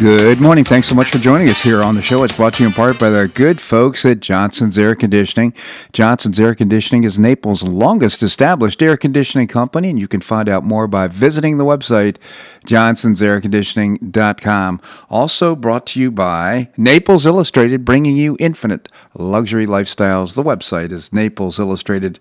Good 0.00 0.40
morning. 0.40 0.64
Thanks 0.64 0.88
so 0.88 0.94
much 0.94 1.10
for 1.10 1.18
joining 1.18 1.50
us 1.50 1.60
here 1.60 1.82
on 1.82 1.94
the 1.94 2.00
show. 2.00 2.24
It's 2.24 2.34
brought 2.34 2.54
to 2.54 2.62
you 2.62 2.68
in 2.68 2.72
part 2.72 2.98
by 2.98 3.10
the 3.10 3.28
good 3.28 3.60
folks 3.60 4.06
at 4.06 4.20
Johnson's 4.20 4.78
Air 4.78 4.94
Conditioning. 4.94 5.52
Johnson's 5.92 6.40
Air 6.40 6.54
Conditioning 6.54 7.04
is 7.04 7.18
Naples' 7.18 7.62
longest 7.62 8.22
established 8.22 8.80
air 8.80 8.96
conditioning 8.96 9.46
company, 9.46 9.90
and 9.90 9.98
you 9.98 10.08
can 10.08 10.22
find 10.22 10.48
out 10.48 10.64
more 10.64 10.88
by 10.88 11.06
visiting 11.06 11.58
the 11.58 11.66
website 11.66 12.16
johnsonsairconditioning.com. 12.64 14.80
Also 15.10 15.54
brought 15.54 15.86
to 15.88 16.00
you 16.00 16.10
by 16.10 16.70
Naples 16.78 17.26
Illustrated, 17.26 17.84
bringing 17.84 18.16
you 18.16 18.38
infinite 18.40 18.88
luxury 19.12 19.66
lifestyles. 19.66 20.34
The 20.34 20.42
website 20.42 20.92
is 20.92 21.12
Naples 21.12 21.58
Illustrated 21.58 22.18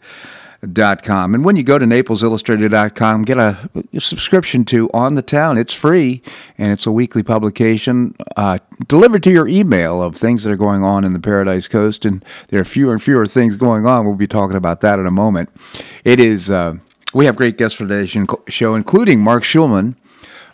com. 1.03 1.33
And 1.33 1.45
when 1.45 1.55
you 1.55 1.63
go 1.63 1.77
to 1.77 1.85
NaplesIllustrated.com, 1.85 3.23
get 3.23 3.37
a, 3.37 3.69
a, 3.93 3.99
subscription 3.99 4.65
to 4.65 4.89
On 4.93 5.15
the 5.15 5.21
Town. 5.21 5.57
It's 5.57 5.73
free, 5.73 6.21
and 6.57 6.71
it's 6.71 6.85
a 6.85 6.91
weekly 6.91 7.23
publication 7.23 8.15
uh, 8.35 8.59
delivered 8.87 9.23
to 9.23 9.31
your 9.31 9.47
email 9.47 10.01
of 10.01 10.15
things 10.15 10.43
that 10.43 10.51
are 10.51 10.57
going 10.57 10.83
on 10.83 11.03
in 11.03 11.11
the 11.11 11.19
Paradise 11.19 11.67
Coast. 11.67 12.05
And 12.05 12.23
there 12.49 12.59
are 12.59 12.65
fewer 12.65 12.93
and 12.93 13.01
fewer 13.01 13.25
things 13.25 13.55
going 13.55 13.85
on. 13.85 14.05
We'll 14.05 14.15
be 14.15 14.27
talking 14.27 14.57
about 14.57 14.81
that 14.81 14.99
in 14.99 15.05
a 15.05 15.11
moment. 15.11 15.49
It 16.03 16.19
is. 16.19 16.49
Uh, 16.49 16.75
we 17.13 17.25
have 17.25 17.35
great 17.35 17.57
guests 17.57 17.77
for 17.77 17.87
today's 17.87 18.15
show, 18.49 18.75
including 18.75 19.21
Marc 19.21 19.43
Schulman. 19.43 19.95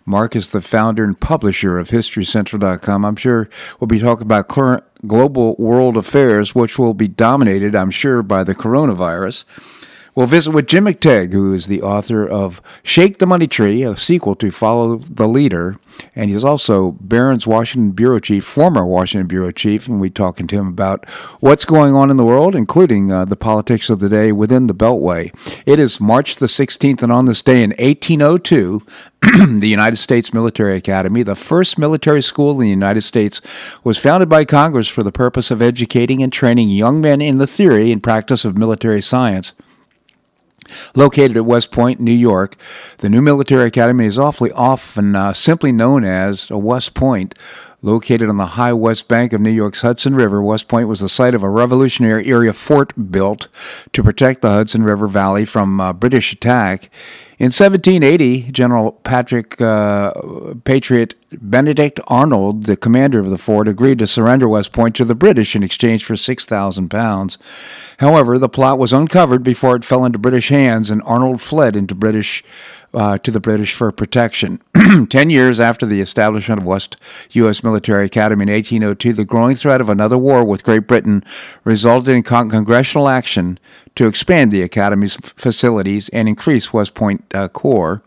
Marc 0.06 0.36
is 0.36 0.50
the 0.50 0.62
founder 0.62 1.04
and 1.04 1.20
publisher 1.20 1.80
of 1.80 1.90
HistoryCentral.com. 1.90 3.04
I'm 3.04 3.16
sure 3.16 3.50
we'll 3.80 3.88
be 3.88 4.00
talking 4.00 4.22
about 4.22 4.48
current 4.48 4.84
global 5.08 5.56
world 5.58 5.98
affairs, 5.98 6.54
which 6.54 6.78
will 6.78 6.94
be 6.94 7.08
dominated, 7.08 7.76
I'm 7.76 7.90
sure, 7.90 8.22
by 8.22 8.44
the 8.44 8.54
coronavirus. 8.54 9.46
We'll 10.16 10.28
visit 10.28 10.52
with 10.52 10.68
Jim 10.68 10.86
McTague, 10.86 11.34
who 11.34 11.54
is 11.54 11.68
the 11.68 11.82
author 11.82 12.26
of 12.26 12.62
Shake 12.84 13.18
the 13.18 13.26
Money 13.26 13.48
Tree, 13.48 13.84
a 13.84 13.98
sequel 13.98 14.34
to 14.36 14.50
Follow 14.50 14.96
the 14.96 15.28
Leader. 15.28 15.78
And 16.16 16.32
he's 16.32 16.46
also 16.46 16.92
Barron's 17.02 17.46
Washington 17.46 17.92
Bureau 17.92 18.20
Chief, 18.20 18.46
former 18.46 18.86
Washington 18.86 19.28
Bureau 19.28 19.52
Chief. 19.52 19.90
And 19.90 20.00
we're 20.00 20.10
talking 20.10 20.48
to 20.48 20.56
him 20.56 20.70
about 20.70 21.04
what's 21.42 21.66
going 21.66 21.96
on 21.96 22.10
in 22.10 22.16
the 22.16 22.24
world, 22.24 22.56
including 22.56 23.12
uh, 23.12 23.26
the 23.26 23.36
politics 23.36 23.90
of 23.90 24.00
the 24.00 24.08
day 24.08 24.32
within 24.32 24.68
the 24.68 24.74
Beltway. 24.74 25.36
It 25.66 25.80
is 25.80 26.00
March 26.00 26.38
the 26.38 26.46
16th, 26.46 27.04
and 27.04 27.12
on 27.12 27.26
this 27.26 27.42
day 27.42 27.62
in 27.62 27.72
1802, 27.72 28.84
the 29.60 29.68
United 29.68 29.98
States 29.98 30.34
Military 30.34 30.78
Academy, 30.78 31.24
the 31.24 31.36
first 31.36 31.78
military 31.78 32.22
school 32.22 32.52
in 32.52 32.60
the 32.60 32.70
United 32.70 33.02
States, 33.02 33.42
was 33.84 33.98
founded 33.98 34.30
by 34.30 34.46
Congress 34.46 34.88
for 34.88 35.04
the 35.04 35.12
purpose 35.12 35.52
of 35.52 35.62
educating 35.62 36.24
and 36.24 36.32
training 36.32 36.70
young 36.70 37.02
men 37.02 37.22
in 37.22 37.36
the 37.36 37.48
theory 37.48 37.92
and 37.92 38.02
practice 38.02 38.46
of 38.46 38.58
military 38.58 39.02
science. 39.02 39.52
Located 40.96 41.38
at 41.38 41.46
West 41.46 41.72
Point, 41.72 42.00
New 42.00 42.12
York, 42.12 42.56
the 42.98 43.10
new 43.10 43.22
military 43.22 43.68
academy 43.68 44.06
is 44.06 44.20
awfully 44.20 44.52
often 44.52 45.16
uh, 45.16 45.34
simply 45.34 45.72
known 45.72 46.04
as 46.04 46.50
a 46.50 46.58
West 46.58 46.94
Point. 46.94 47.36
Located 47.82 48.30
on 48.30 48.38
the 48.38 48.48
high 48.48 48.74
west 48.74 49.08
bank 49.08 49.32
of 49.32 49.42
New 49.42 49.52
York's 49.52 49.82
Hudson 49.82 50.16
River, 50.16 50.42
West 50.42 50.68
Point 50.68 50.88
was 50.88 51.02
the 51.02 51.10
site 51.10 51.36
of 51.36 51.44
a 51.44 51.50
Revolutionary 51.50 52.28
era 52.28 52.52
fort 52.52 53.12
built 53.12 53.48
to 53.94 54.02
protect 54.02 54.42
the 54.42 54.50
Hudson 54.50 54.82
River 54.82 55.08
Valley 55.08 55.46
from 55.46 55.80
uh, 55.80 55.94
British 55.94 56.34
attack. 56.34 56.90
In 57.38 57.48
1780, 57.48 58.52
General 58.52 58.94
Patrick 58.94 59.62
uh, 59.62 60.12
Patriot 60.64 61.14
Benedict 61.32 62.00
Arnold, 62.08 62.66
the 62.66 62.78
commander 62.78 63.20
of 63.20 63.30
the 63.30 63.38
fort, 63.38 63.68
agreed 63.68 64.00
to 64.00 64.08
surrender 64.08 64.48
West 64.48 64.72
Point 64.72 64.96
to 64.96 65.06
the 65.06 65.16
British 65.16 65.56
in 65.56 65.64
exchange 65.64 66.06
for 66.06 66.16
6,000 66.16 66.90
pounds. 66.90 67.38
However, 67.98 68.38
the 68.38 68.50
plot 68.50 68.78
was 68.78 68.94
uncovered 68.94 69.44
before 69.44 69.76
it 69.76 69.84
fell 69.84 70.06
into 70.06 70.20
British 70.20 70.50
hands, 70.50 70.92
and 70.92 71.02
Arnold 71.04 71.42
fled 71.42 71.76
into 71.76 71.96
British 71.96 72.44
uh, 72.94 73.18
to 73.18 73.32
the 73.32 73.40
British 73.40 73.74
for 73.74 73.92
protection. 73.92 74.62
Ten 75.10 75.30
years 75.30 75.60
after 75.60 75.86
the 75.86 76.00
establishment 76.00 76.62
of 76.62 76.68
West 76.68 76.96
U.S. 77.32 77.64
Military 77.64 78.06
Academy 78.06 78.44
in 78.44 78.50
1802, 78.50 79.14
the 79.14 79.26
growing 79.26 79.56
threat 79.56 79.82
of 79.82 79.90
another 79.90 80.18
war 80.18 80.46
with 80.46 80.64
Great 80.64 80.88
Britain 80.88 81.24
resulted 81.66 82.16
in 82.16 82.24
con- 82.24 82.50
congressional 82.50 83.10
action 83.10 83.60
to 83.96 84.08
expand 84.08 84.52
the 84.52 84.62
Academy's 84.62 85.18
f- 85.18 85.34
facilities 85.36 86.08
and 86.10 86.30
increase 86.30 86.72
West 86.72 86.94
Point 86.94 87.26
uh, 87.34 87.50
Corps. 87.50 88.02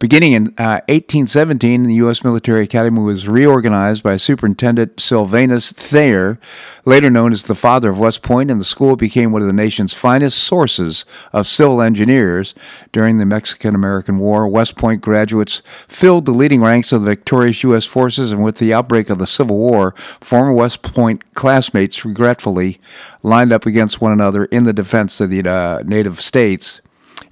Beginning 0.00 0.32
in 0.32 0.46
uh, 0.56 0.80
1817, 0.88 1.82
the 1.82 1.96
U.S. 1.96 2.24
Military 2.24 2.64
Academy 2.64 3.02
was 3.02 3.28
reorganized 3.28 4.02
by 4.02 4.16
Superintendent 4.16 4.98
Sylvanus 4.98 5.72
Thayer, 5.72 6.40
later 6.86 7.10
known 7.10 7.32
as 7.32 7.42
the 7.42 7.54
father 7.54 7.90
of 7.90 7.98
West 7.98 8.22
Point, 8.22 8.50
and 8.50 8.58
the 8.58 8.64
school 8.64 8.96
became 8.96 9.30
one 9.30 9.42
of 9.42 9.46
the 9.46 9.52
nation's 9.52 9.92
finest 9.92 10.42
sources 10.42 11.04
of 11.34 11.46
civil 11.46 11.82
engineers. 11.82 12.54
During 12.92 13.18
the 13.18 13.26
Mexican 13.26 13.74
American 13.74 14.18
War, 14.18 14.48
West 14.48 14.74
Point 14.74 15.02
graduates 15.02 15.60
filled 15.86 16.24
the 16.24 16.32
leading 16.32 16.62
ranks 16.62 16.92
of 16.92 17.02
the 17.02 17.10
victorious 17.10 17.62
U.S. 17.64 17.84
forces, 17.84 18.32
and 18.32 18.42
with 18.42 18.56
the 18.56 18.72
outbreak 18.72 19.10
of 19.10 19.18
the 19.18 19.26
Civil 19.26 19.58
War, 19.58 19.94
former 20.22 20.54
West 20.54 20.80
Point 20.80 21.34
classmates 21.34 22.06
regretfully 22.06 22.80
lined 23.22 23.52
up 23.52 23.66
against 23.66 24.00
one 24.00 24.12
another 24.12 24.46
in 24.46 24.64
the 24.64 24.72
defense 24.72 25.20
of 25.20 25.28
the 25.28 25.46
uh, 25.46 25.82
native 25.84 26.22
states. 26.22 26.80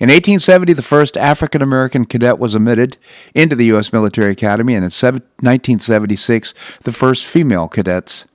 In 0.00 0.10
1870, 0.10 0.75
the 0.75 0.82
first 0.82 1.16
African 1.16 1.60
American 1.60 2.04
cadet 2.04 2.38
was 2.38 2.54
admitted 2.54 2.98
into 3.34 3.56
the 3.56 3.66
U.S. 3.66 3.92
Military 3.92 4.31
Academy, 4.31 4.75
and 4.75 4.84
in 4.84 4.91
1976, 4.91 6.54
the 6.84 6.92
first 6.92 7.26
female 7.26 7.66
cadets. 7.66 8.26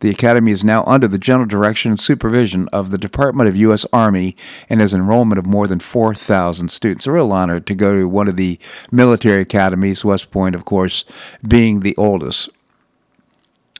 The 0.00 0.10
Academy 0.10 0.52
is 0.52 0.62
now 0.62 0.84
under 0.84 1.08
the 1.08 1.16
general 1.16 1.46
direction 1.46 1.90
and 1.90 1.98
supervision 1.98 2.68
of 2.68 2.90
the 2.90 2.98
Department 2.98 3.48
of 3.48 3.56
U.S. 3.56 3.86
Army 3.94 4.36
and 4.68 4.82
has 4.82 4.92
enrollment 4.92 5.38
of 5.38 5.46
more 5.46 5.66
than 5.66 5.80
4,000 5.80 6.70
students. 6.70 7.06
A 7.06 7.12
real 7.12 7.32
honor 7.32 7.60
to 7.60 7.74
go 7.74 7.98
to 7.98 8.06
one 8.06 8.28
of 8.28 8.36
the 8.36 8.58
military 8.92 9.40
academies, 9.40 10.04
West 10.04 10.30
Point, 10.30 10.54
of 10.54 10.66
course, 10.66 11.06
being 11.48 11.80
the 11.80 11.96
oldest. 11.96 12.50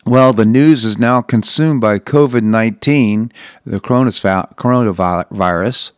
Well, 0.07 0.33
the 0.33 0.47
news 0.47 0.87
is 0.87 0.99
now 0.99 1.21
consumed 1.21 1.83
by 1.83 1.99
COVID 1.99 2.43
19, 2.43 3.31
the 3.67 3.81
coronavirus. 3.81 5.91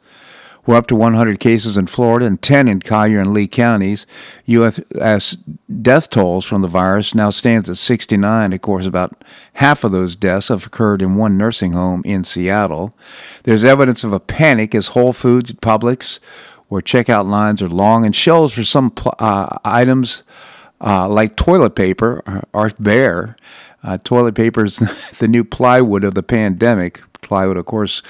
We're 0.69 0.77
up 0.77 0.87
to 0.89 0.97
100 0.97 1.41
cases 1.41 1.79
in 1.79 1.87
Florida 1.87 2.27
and 2.27 2.43
10 2.43 2.69
in 2.69 2.81
Collier 2.81 3.21
and 3.21 3.33
Lee 3.33 3.49
counties. 3.49 4.07
U.S. 4.45 5.31
death 5.81 6.11
tolls 6.11 6.45
from 6.45 6.61
the 6.61 6.69
virus 6.69 7.15
now 7.15 7.31
stands 7.31 7.71
at 7.71 7.79
69. 7.79 8.53
Of 8.53 8.61
course, 8.61 8.85
about 8.85 9.25
half 9.55 9.83
of 9.83 9.93
those 9.93 10.15
deaths 10.15 10.49
have 10.49 10.67
occurred 10.67 11.01
in 11.01 11.15
one 11.15 11.39
nursing 11.39 11.73
home 11.73 12.03
in 12.05 12.23
Seattle. 12.23 12.95
There's 13.45 13.65
evidence 13.65 14.05
of 14.05 14.13
a 14.13 14.21
panic 14.21 14.75
as 14.75 14.89
Whole 14.89 15.15
Foods 15.15 15.53
at 15.53 15.63
Publix, 15.63 16.19
where 16.67 16.83
checkout 16.83 17.27
lines 17.27 17.63
are 17.63 17.71
long 17.71 18.05
and 18.05 18.15
shelves 18.15 18.53
for 18.53 18.63
some 18.63 18.93
uh, 19.19 19.57
items 19.65 20.23
uh, 20.83 21.09
like 21.09 21.35
toilet 21.35 21.77
paper 21.77 22.45
are 22.53 22.71
bare. 22.79 23.39
Uh, 23.83 23.97
toilet 24.05 24.35
paper 24.35 24.67
is 24.67 24.77
the 25.19 25.29
new 25.29 25.45
plywood 25.45 26.05
of 26.05 26.13
the 26.13 26.23
pandemic 26.23 27.01
plywood, 27.29 27.57
of 27.57 27.67
course, 27.67 28.03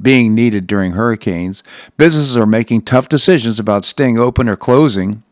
being 0.00 0.34
needed 0.34 0.66
during 0.66 0.92
hurricanes. 0.92 1.64
Businesses 1.96 2.36
are 2.36 2.46
making 2.46 2.82
tough 2.82 3.08
decisions 3.08 3.58
about 3.58 3.84
staying 3.84 4.18
open 4.18 4.48
or 4.48 4.56
closing. 4.56 5.22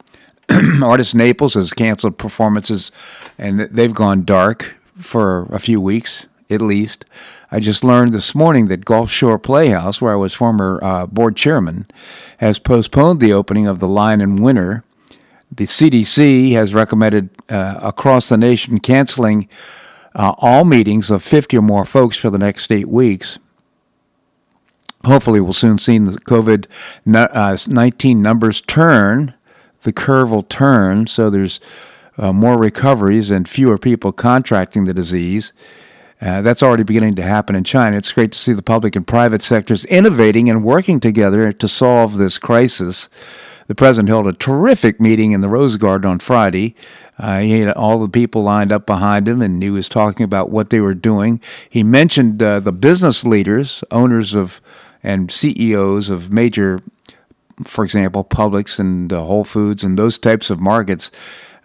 Artis 0.83 1.15
Naples 1.15 1.55
has 1.55 1.73
canceled 1.73 2.19
performances 2.19 2.91
and 3.37 3.61
they've 3.61 3.95
gone 3.95 4.25
dark 4.25 4.75
for 4.99 5.43
a 5.53 5.59
few 5.59 5.81
weeks 5.81 6.27
at 6.51 6.63
least. 6.63 7.05
I 7.51 7.61
just 7.61 7.85
learned 7.85 8.13
this 8.13 8.35
morning 8.35 8.69
that 8.69 8.85
Gulf 8.85 9.11
Shore 9.11 9.39
Playhouse, 9.39 10.01
where 10.01 10.13
I 10.13 10.17
was 10.17 10.35
former 10.35 10.83
uh, 10.83 11.07
board 11.07 11.37
chairman, 11.37 11.87
has 12.39 12.59
postponed 12.59 13.21
the 13.21 13.33
opening 13.33 13.67
of 13.67 13.81
the 13.81 13.89
Lion 13.89 14.21
in 14.21 14.37
winter. 14.37 14.85
The 15.51 15.67
CDC 15.67 16.53
has 16.53 16.75
recommended 16.75 17.31
uh, 17.49 17.79
across 17.83 18.29
the 18.29 18.37
nation 18.37 18.81
canceling 18.81 19.49
uh, 20.19 20.35
all 20.39 20.65
meetings 20.65 21.11
of 21.11 21.23
50 21.23 21.57
or 21.57 21.63
more 21.63 21.85
folks 21.85 22.17
for 22.17 22.29
the 22.29 22.39
next 22.39 22.71
eight 22.73 22.89
weeks. 22.89 23.39
Hopefully, 25.05 25.41
we'll 25.41 25.53
soon 25.53 25.79
see 25.79 25.97
the 25.99 26.19
COVID 26.19 26.67
19 27.07 28.21
numbers 28.21 28.61
turn. 28.61 29.35
The 29.83 29.93
curve 29.93 30.31
will 30.31 30.43
turn, 30.43 31.07
so 31.07 31.31
there's 31.31 31.61
uh, 32.19 32.33
more 32.33 32.59
recoveries 32.59 33.31
and 33.31 33.49
fewer 33.49 33.79
people 33.79 34.11
contracting 34.11 34.85
the 34.85 34.93
disease. 34.93 35.53
Uh, 36.21 36.43
that's 36.43 36.65
already 36.65 36.83
beginning 36.83 37.15
to 37.15 37.23
happen 37.23 37.55
in 37.55 37.63
China. 37.63 37.97
It's 37.97 38.13
great 38.13 38.33
to 38.33 38.39
see 38.39 38.53
the 38.53 38.61
public 38.61 38.97
and 38.97 39.07
private 39.07 39.41
sectors 39.41 39.85
innovating 39.85 40.51
and 40.51 40.65
working 40.65 40.99
together 40.99 41.53
to 41.53 41.69
solve 41.69 42.19
this 42.19 42.39
crisis. 42.39 43.09
The 43.69 43.75
president 43.75 44.09
held 44.09 44.27
a 44.27 44.33
terrific 44.33 44.99
meeting 45.01 45.33
in 45.33 45.41
the 45.41 45.49
Rose 45.49 45.77
Garden 45.77 46.11
on 46.11 46.19
Friday. 46.19 46.75
Uh, 47.19 47.41
he 47.41 47.61
had 47.61 47.73
all 47.77 47.99
the 47.99 48.09
people 48.09 48.43
lined 48.43 48.73
up 48.73 48.87
behind 48.87 49.29
him, 49.29 49.41
and 49.43 49.63
he 49.63 49.71
was 49.71 49.89
talking 49.89 50.25
about 50.25 50.51
what 50.51 50.71
they 50.71 50.81
were 50.81 50.95
doing. 50.95 51.41
He 51.69 51.83
mentioned 51.83 52.43
uh, 52.43 52.61
the 52.61 52.73
business 52.73 53.25
leaders, 53.25 53.85
owners 53.91 54.35
of 54.35 54.61
and 55.03 55.31
CEOs 55.31 56.11
of 56.11 56.33
major, 56.33 56.81
for 57.65 57.85
example, 57.85 58.25
Publix 58.25 58.79
and 58.81 59.13
uh, 59.13 59.23
Whole 59.25 59.45
Foods 59.45 59.85
and 59.85 59.99
those 59.99 60.19
types 60.19 60.51
of 60.51 60.59
markets. 60.61 61.11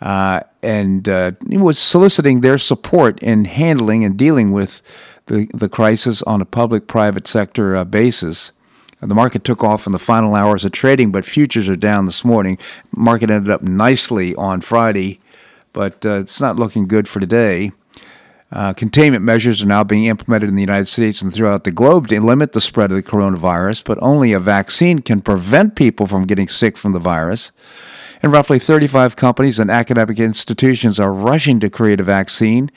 uh, 0.04 0.42
and 0.62 1.08
uh, 1.08 1.32
was 1.48 1.80
soliciting 1.80 2.42
their 2.42 2.58
support 2.58 3.20
in 3.20 3.46
handling 3.46 4.04
and 4.04 4.18
dealing 4.18 4.52
with 4.52 4.82
the, 5.28 5.48
the 5.54 5.70
crisis 5.70 6.22
on 6.24 6.42
a 6.42 6.46
public 6.46 6.88
private 6.88 7.28
sector 7.28 7.76
uh, 7.76 7.86
basis. 7.86 8.52
The 9.06 9.16
market 9.16 9.44
took 9.44 9.64
off 9.64 9.86
in 9.86 9.92
the 9.92 10.00
final 10.00 10.36
hours 10.36 10.64
of 10.66 10.72
trading, 10.72 11.12
but 11.12 11.26
futures 11.26 11.68
are 11.68 11.76
down 11.76 12.06
this 12.06 12.24
morning. 12.24 12.58
Market 12.96 13.30
ended 13.30 13.52
up 13.52 13.62
nicely 13.62 14.34
on 14.36 14.62
Friday, 14.62 15.20
but 15.74 16.06
uh, 16.06 16.20
it's 16.20 16.40
not 16.40 16.58
looking 16.58 16.88
good 16.88 17.08
for 17.08 17.20
today. 17.20 17.72
Uh, 18.54 18.72
containment 18.72 19.24
measures 19.24 19.64
are 19.64 19.68
now 19.68 19.84
being 19.84 20.06
implemented 20.06 20.48
in 20.48 20.56
the 20.56 20.62
United 20.62 20.88
States 20.88 21.24
and 21.24 21.34
throughout 21.34 21.64
the 21.64 21.72
globe 21.72 22.08
to 22.08 22.22
limit 22.22 22.52
the 22.52 22.62
spread 22.62 22.92
of 22.92 22.96
the 22.96 23.02
coronavirus, 23.02 23.84
but 23.84 23.98
only 24.00 24.32
a 24.32 24.40
vaccine 24.40 25.00
can 25.00 25.22
prevent 25.22 25.76
people 25.76 26.06
from 26.06 26.28
getting 26.28 26.48
sick 26.48 26.78
from 26.78 26.92
the 26.92 27.00
virus. 27.00 27.52
And 28.22 28.32
roughly 28.32 28.60
35 28.60 29.16
companies 29.16 29.58
and 29.58 29.72
academic 29.72 30.20
institutions 30.20 31.00
are 31.00 31.12
rushing 31.12 31.60
to 31.62 31.70
create 31.70 32.00
a 32.00 32.04
vaccine, 32.04 32.70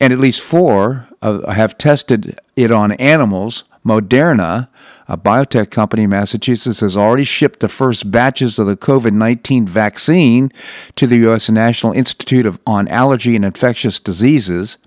and 0.00 0.12
at 0.12 0.20
least 0.20 0.40
four 0.40 1.08
uh, 1.20 1.50
have 1.50 1.76
tested 1.76 2.38
it 2.54 2.70
on 2.70 2.92
animals. 2.92 3.64
Moderna, 3.84 4.68
a 5.08 5.16
biotech 5.16 5.70
company 5.70 6.04
in 6.04 6.10
Massachusetts, 6.10 6.80
has 6.80 6.96
already 6.96 7.24
shipped 7.24 7.60
the 7.60 7.68
first 7.68 8.10
batches 8.10 8.58
of 8.58 8.66
the 8.66 8.76
COVID 8.76 9.12
19 9.12 9.66
vaccine 9.66 10.50
to 10.96 11.06
the 11.06 11.16
U.S. 11.18 11.50
National 11.50 11.92
Institute 11.92 12.46
of, 12.46 12.58
on 12.66 12.88
Allergy 12.88 13.34
and 13.34 13.44
Infectious 13.44 13.98
Diseases. 13.98 14.78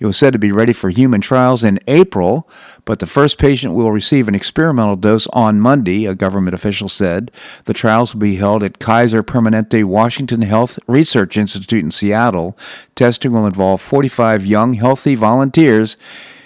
It 0.00 0.06
was 0.06 0.16
said 0.16 0.32
to 0.32 0.38
be 0.38 0.50
ready 0.50 0.72
for 0.72 0.88
human 0.88 1.20
trials 1.20 1.62
in 1.62 1.78
April, 1.86 2.48
but 2.86 3.00
the 3.00 3.06
first 3.06 3.36
patient 3.36 3.74
will 3.74 3.92
receive 3.92 4.28
an 4.28 4.34
experimental 4.34 4.96
dose 4.96 5.26
on 5.28 5.60
Monday, 5.60 6.06
a 6.06 6.14
government 6.14 6.54
official 6.54 6.88
said. 6.88 7.30
The 7.66 7.74
trials 7.74 8.14
will 8.14 8.20
be 8.20 8.36
held 8.36 8.62
at 8.62 8.78
Kaiser 8.78 9.22
Permanente 9.22 9.84
Washington 9.84 10.40
Health 10.40 10.78
Research 10.86 11.36
Institute 11.36 11.84
in 11.84 11.90
Seattle. 11.90 12.56
Testing 12.94 13.32
will 13.32 13.44
involve 13.44 13.82
45 13.82 14.46
young, 14.46 14.72
healthy 14.72 15.16
volunteers, 15.16 15.98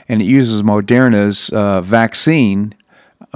and 0.08 0.22
it 0.22 0.26
uses 0.26 0.62
Moderna's 0.62 1.50
uh, 1.50 1.80
vaccine 1.80 2.74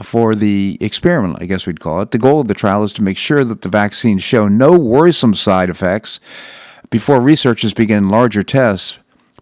for 0.02 0.34
the 0.34 0.78
experiment, 0.80 1.38
I 1.40 1.46
guess 1.46 1.66
we'd 1.66 1.80
call 1.80 2.00
it. 2.00 2.10
The 2.10 2.18
goal 2.18 2.40
of 2.40 2.48
the 2.48 2.54
trial 2.54 2.84
is 2.84 2.92
to 2.94 3.02
make 3.02 3.18
sure 3.18 3.44
that 3.44 3.62
the 3.62 3.68
vaccines 3.68 4.22
show 4.22 4.48
no 4.48 4.78
worrisome 4.78 5.34
side 5.34 5.70
effects 5.70 6.20
before 6.90 7.20
researchers 7.20 7.74
begin 7.74 8.08
larger 8.08 8.42
tests 8.42 8.98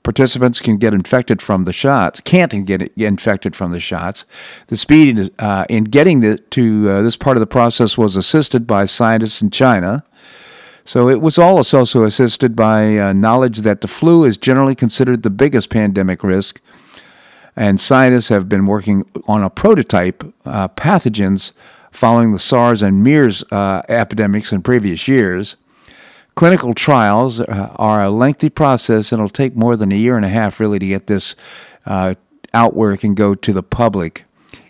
participants 0.06 0.60
can 0.60 0.76
get 0.76 0.94
infected 0.94 1.42
from 1.42 1.64
the 1.64 1.72
shots, 1.72 2.20
can't 2.20 2.64
get 2.64 2.92
infected 2.96 3.56
from 3.56 3.72
the 3.72 3.80
shots. 3.80 4.24
The 4.68 4.76
speed 4.76 5.32
uh, 5.40 5.66
in 5.68 5.82
getting 5.82 6.20
the, 6.20 6.38
to 6.38 6.88
uh, 6.88 7.02
this 7.02 7.16
part 7.16 7.36
of 7.36 7.40
the 7.40 7.46
process 7.46 7.98
was 7.98 8.14
assisted 8.14 8.68
by 8.68 8.84
scientists 8.84 9.42
in 9.42 9.50
China. 9.50 10.04
So 10.84 11.08
it 11.08 11.20
was 11.20 11.38
all 11.38 11.56
also 11.56 12.04
assisted 12.04 12.54
by 12.54 12.96
uh, 12.96 13.12
knowledge 13.14 13.58
that 13.58 13.80
the 13.80 13.88
flu 13.88 14.22
is 14.22 14.36
generally 14.36 14.76
considered 14.76 15.24
the 15.24 15.30
biggest 15.30 15.70
pandemic 15.70 16.22
risk, 16.22 16.60
and 17.56 17.80
scientists 17.80 18.28
have 18.28 18.48
been 18.48 18.66
working 18.66 19.08
on 19.26 19.42
a 19.42 19.50
prototype 19.50 20.22
uh, 20.44 20.68
pathogens 20.68 21.52
following 21.90 22.32
the 22.32 22.38
SARS 22.38 22.82
and 22.82 23.02
MERS 23.02 23.42
uh, 23.50 23.82
epidemics 23.88 24.52
in 24.52 24.62
previous 24.62 25.08
years. 25.08 25.56
Clinical 26.34 26.74
trials 26.74 27.40
uh, 27.40 27.72
are 27.76 28.04
a 28.04 28.10
lengthy 28.10 28.50
process, 28.50 29.10
and 29.10 29.20
it'll 29.20 29.30
take 29.30 29.56
more 29.56 29.74
than 29.74 29.90
a 29.90 29.96
year 29.96 30.16
and 30.16 30.24
a 30.26 30.28
half 30.28 30.60
really 30.60 30.78
to 30.78 30.86
get 30.86 31.06
this 31.06 31.34
uh, 31.86 32.14
it 32.52 33.00
can 33.00 33.14
go 33.14 33.34
to 33.34 33.52
the 33.52 33.62
public. 33.62 34.24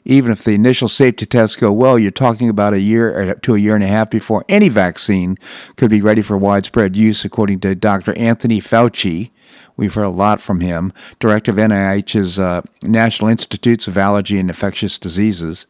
Even 0.04 0.30
if 0.30 0.44
the 0.44 0.52
initial 0.52 0.88
safety 0.88 1.26
tests 1.26 1.56
go 1.56 1.72
well, 1.72 1.98
you're 1.98 2.12
talking 2.12 2.48
about 2.48 2.72
a 2.72 2.80
year 2.80 3.34
to 3.34 3.54
a 3.54 3.58
year 3.58 3.74
and 3.74 3.82
a 3.82 3.88
half 3.88 4.10
before 4.10 4.44
any 4.48 4.68
vaccine 4.68 5.36
could 5.76 5.90
be 5.90 6.00
ready 6.00 6.22
for 6.22 6.36
widespread 6.36 6.96
use, 6.96 7.24
according 7.24 7.58
to 7.60 7.74
Dr. 7.74 8.16
Anthony 8.16 8.60
Fauci. 8.60 9.30
We've 9.76 9.94
heard 9.94 10.04
a 10.04 10.10
lot 10.10 10.40
from 10.40 10.60
him, 10.60 10.92
director 11.20 11.50
of 11.50 11.58
NIH's 11.58 12.38
uh, 12.38 12.62
National 12.82 13.28
Institutes 13.28 13.86
of 13.86 13.98
Allergy 13.98 14.38
and 14.38 14.48
Infectious 14.48 14.98
Diseases. 14.98 15.66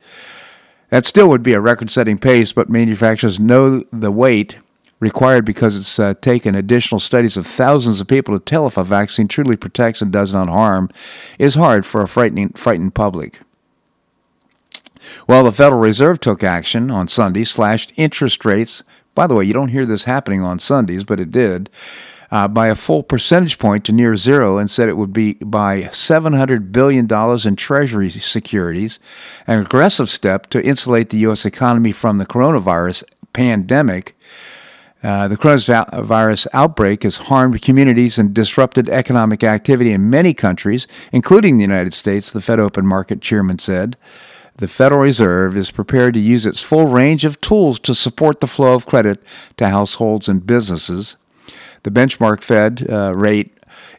That 0.91 1.07
still 1.07 1.29
would 1.29 1.43
be 1.43 1.55
a 1.55 1.61
record 1.61 1.91
setting 1.91 2.19
pace, 2.19 2.53
but 2.53 2.69
manufacturers 2.69 3.41
know 3.41 3.85
the 3.93 4.13
weight 4.13 4.59
required 5.01 5.45
because 5.45 5.77
it's 5.77 5.99
uh, 5.99 6.15
taken 6.21 6.55
additional 6.55 6.99
studies 6.99 7.37
of 7.37 7.47
thousands 7.47 8.01
of 8.01 8.07
people 8.07 8.39
to 8.39 8.45
tell 8.45 8.67
if 8.67 8.77
a 8.77 8.85
vaccine 8.85 9.29
truly 9.29 9.57
protects 9.57 10.01
and 10.01 10.13
does 10.13 10.33
not 10.33 10.49
harm 10.49 10.89
is 11.39 11.55
hard 11.55 11.85
for 11.85 12.03
a 12.03 12.09
frightening, 12.09 12.51
frightened 12.51 12.95
public. 12.95 13.41
Well, 15.29 15.45
the 15.45 15.53
Federal 15.53 15.81
Reserve 15.81 16.21
took 16.21 16.43
action 16.43 16.91
on 16.91 17.09
Sunday, 17.09 17.45
slashed 17.45 17.93
interest 17.97 18.45
rates. 18.45 18.83
By 19.15 19.27
the 19.27 19.35
way, 19.35 19.45
you 19.45 19.53
don't 19.53 19.69
hear 19.69 19.87
this 19.87 20.05
happening 20.05 20.43
on 20.43 20.59
Sundays, 20.59 21.05
but 21.05 21.21
it 21.21 21.31
did. 21.31 21.69
Uh, 22.29 22.49
by 22.49 22.67
a 22.67 22.75
full 22.75 23.05
percentage 23.05 23.57
point 23.57 23.85
to 23.85 23.93
near 23.93 24.17
zero 24.17 24.59
and 24.59 24.69
said 24.69 24.89
it 24.89 24.97
would 24.97 25.13
be 25.13 25.35
by 25.35 25.83
$700 25.83 26.73
billion 26.73 27.07
in 27.47 27.57
Treasury 27.57 28.11
securities, 28.11 28.99
an 29.47 29.61
aggressive 29.61 30.11
step 30.11 30.51
to 30.51 30.61
insulate 30.65 31.11
the 31.11 31.19
U.S. 31.19 31.47
economy 31.47 31.93
from 31.93 32.19
the 32.19 32.27
coronavirus 32.27 33.05
pandemic 33.33 34.17
uh, 35.07 35.29
the 35.29 35.37
coronavirus 35.37 36.49
outbreak 36.53 37.05
has 37.05 37.19
harmed 37.19 37.63
communities 37.63 38.19
and 38.19 38.35
disrupted 38.35 38.89
economic 38.89 39.45
activity 39.45 39.93
in 39.93 40.11
many 40.11 40.35
countries, 40.35 40.89
including 41.13 41.57
the 41.57 41.63
United 41.63 41.95
States, 41.95 42.33
the 42.33 42.41
Fed 42.41 42.59
Open 42.59 42.85
Market 42.85 43.21
chairman 43.21 43.61
said. 43.61 43.97
The 44.57 44.67
Federal 44.67 45.03
Reserve 45.03 45.57
is 45.57 45.71
prepared 45.71 46.15
to 46.15 46.21
use 46.21 46.45
its 46.45 46.61
full 46.61 46.87
range 46.87 47.25
of 47.25 47.41
tools 47.41 47.79
to 47.81 47.95
support 47.95 48.41
the 48.41 48.47
flow 48.47 48.75
of 48.75 48.87
credit 48.87 49.23
to 49.59 49.69
households 49.69 50.29
and 50.29 50.45
businesses. 50.45 51.17
The 51.83 51.91
benchmark 51.91 52.43
Fed 52.43 52.87
uh, 52.91 53.13
rate 53.15 53.53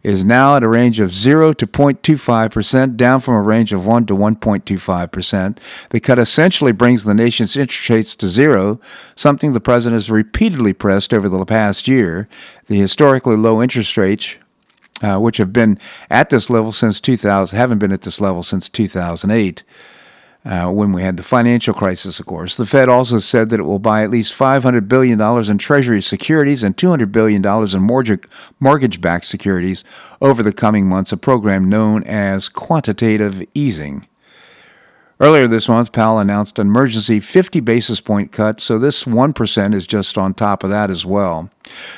is 0.04 0.24
now 0.24 0.56
at 0.56 0.64
a 0.64 0.68
range 0.68 1.00
of 1.00 1.14
0 1.14 1.54
to 1.54 1.68
0.25%, 1.68 2.96
down 2.96 3.20
from 3.20 3.36
a 3.36 3.42
range 3.42 3.74
of 3.74 3.86
1 3.86 4.06
to 4.08 4.16
1.25%. 4.16 5.58
The 5.90 6.00
cut 6.00 6.20
essentially 6.20 6.72
brings 6.72 7.04
the 7.04 7.14
nation's 7.14 7.58
interest 7.58 7.90
rates 7.90 8.16
to 8.16 8.28
zero, 8.28 8.80
something 9.16 9.54
the 9.54 9.60
president 9.60 9.96
has 9.96 10.10
repeatedly 10.10 10.74
pressed 10.74 11.14
over 11.14 11.30
the 11.30 11.44
past 11.46 11.88
year. 11.88 12.28
The 12.68 12.80
historically 12.80 13.36
low 13.36 13.62
interest 13.62 13.98
rates, 13.98 14.36
uh, 15.02 15.20
which 15.20 15.38
have 15.38 15.54
been 15.54 15.80
at 16.10 16.30
this 16.30 16.50
level 16.50 16.72
since 16.72 17.00
2000, 17.00 17.58
haven't 17.58 17.80
been 17.80 17.92
at 17.92 18.02
this 18.02 18.22
level 18.22 18.44
since 18.44 18.70
2008 18.70 19.64
uh, 20.48 20.72
when 20.72 20.94
we 20.94 21.04
had 21.04 21.18
the 21.18 21.24
financial 21.24 21.74
crisis, 21.74 22.22
of 22.22 22.26
course. 22.26 22.56
The 22.56 22.66
Fed 22.66 22.88
also 22.88 23.18
said 23.18 23.50
that 23.50 23.60
it 23.60 23.64
will 23.64 23.80
buy 23.80 24.04
at 24.04 24.10
least 24.10 24.38
$500 24.38 24.88
billion 24.88 25.20
in 25.20 25.58
Treasury 25.58 26.02
securities 26.02 26.64
and 26.64 26.78
$200 26.78 27.12
billion 27.12 27.46
in 27.46 28.28
mortgage 28.60 29.02
backed 29.02 29.26
securities 29.26 29.84
over 30.22 30.42
the 30.42 30.54
coming 30.54 30.88
months, 30.88 31.12
a 31.12 31.18
program 31.18 31.68
known 31.68 32.04
as 32.04 32.48
quantitative 32.48 33.46
easing. 33.54 34.08
Earlier 35.20 35.48
this 35.48 35.68
month, 35.68 35.92
Powell 35.94 36.20
announced 36.20 36.60
an 36.60 36.68
emergency 36.68 37.20
50 37.20 37.60
basis 37.62 38.00
point 38.00 38.32
cut, 38.32 38.62
so 38.62 38.78
this 38.78 39.06
1% 39.06 39.74
is 39.74 39.88
just 39.88 40.16
on 40.16 40.36
top 40.36 40.64
of 40.64 40.70
that 40.70 40.92
as 40.92 41.08
well. 41.08 41.50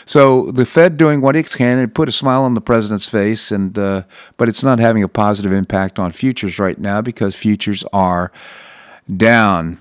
So 0.06 0.52
the 0.52 0.66
Fed 0.66 0.96
doing 0.96 1.20
what 1.20 1.36
it 1.36 1.50
can 1.50 1.80
and 1.80 1.94
put 1.94 2.08
a 2.08 2.14
smile 2.14 2.44
on 2.44 2.54
the 2.54 2.62
president's 2.62 3.10
face, 3.10 3.52
and 3.52 3.78
uh, 3.78 4.04
but 4.38 4.48
it's 4.48 4.64
not 4.64 4.80
having 4.80 5.04
a 5.04 5.10
positive 5.10 5.52
impact 5.52 6.00
on 6.00 6.12
futures 6.12 6.60
right 6.60 6.80
now 6.80 7.02
because 7.02 7.36
futures 7.36 7.84
are 7.92 8.32
down. 9.16 9.80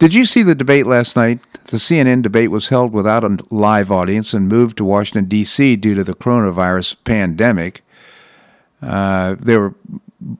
Did 0.00 0.12
you 0.12 0.24
see 0.24 0.42
the 0.42 0.54
debate 0.54 0.86
last 0.86 1.14
night? 1.14 1.38
The 1.64 1.76
CNN 1.76 2.22
debate 2.22 2.50
was 2.50 2.70
held 2.70 2.92
without 2.92 3.22
a 3.22 3.38
live 3.50 3.92
audience 3.92 4.34
and 4.34 4.48
moved 4.48 4.78
to 4.78 4.84
Washington, 4.84 5.26
D.C. 5.26 5.76
due 5.76 5.94
to 5.94 6.02
the 6.02 6.14
coronavirus 6.14 6.96
pandemic. 7.04 7.84
Uh, 8.82 9.36
there 9.38 9.60
were 9.60 9.74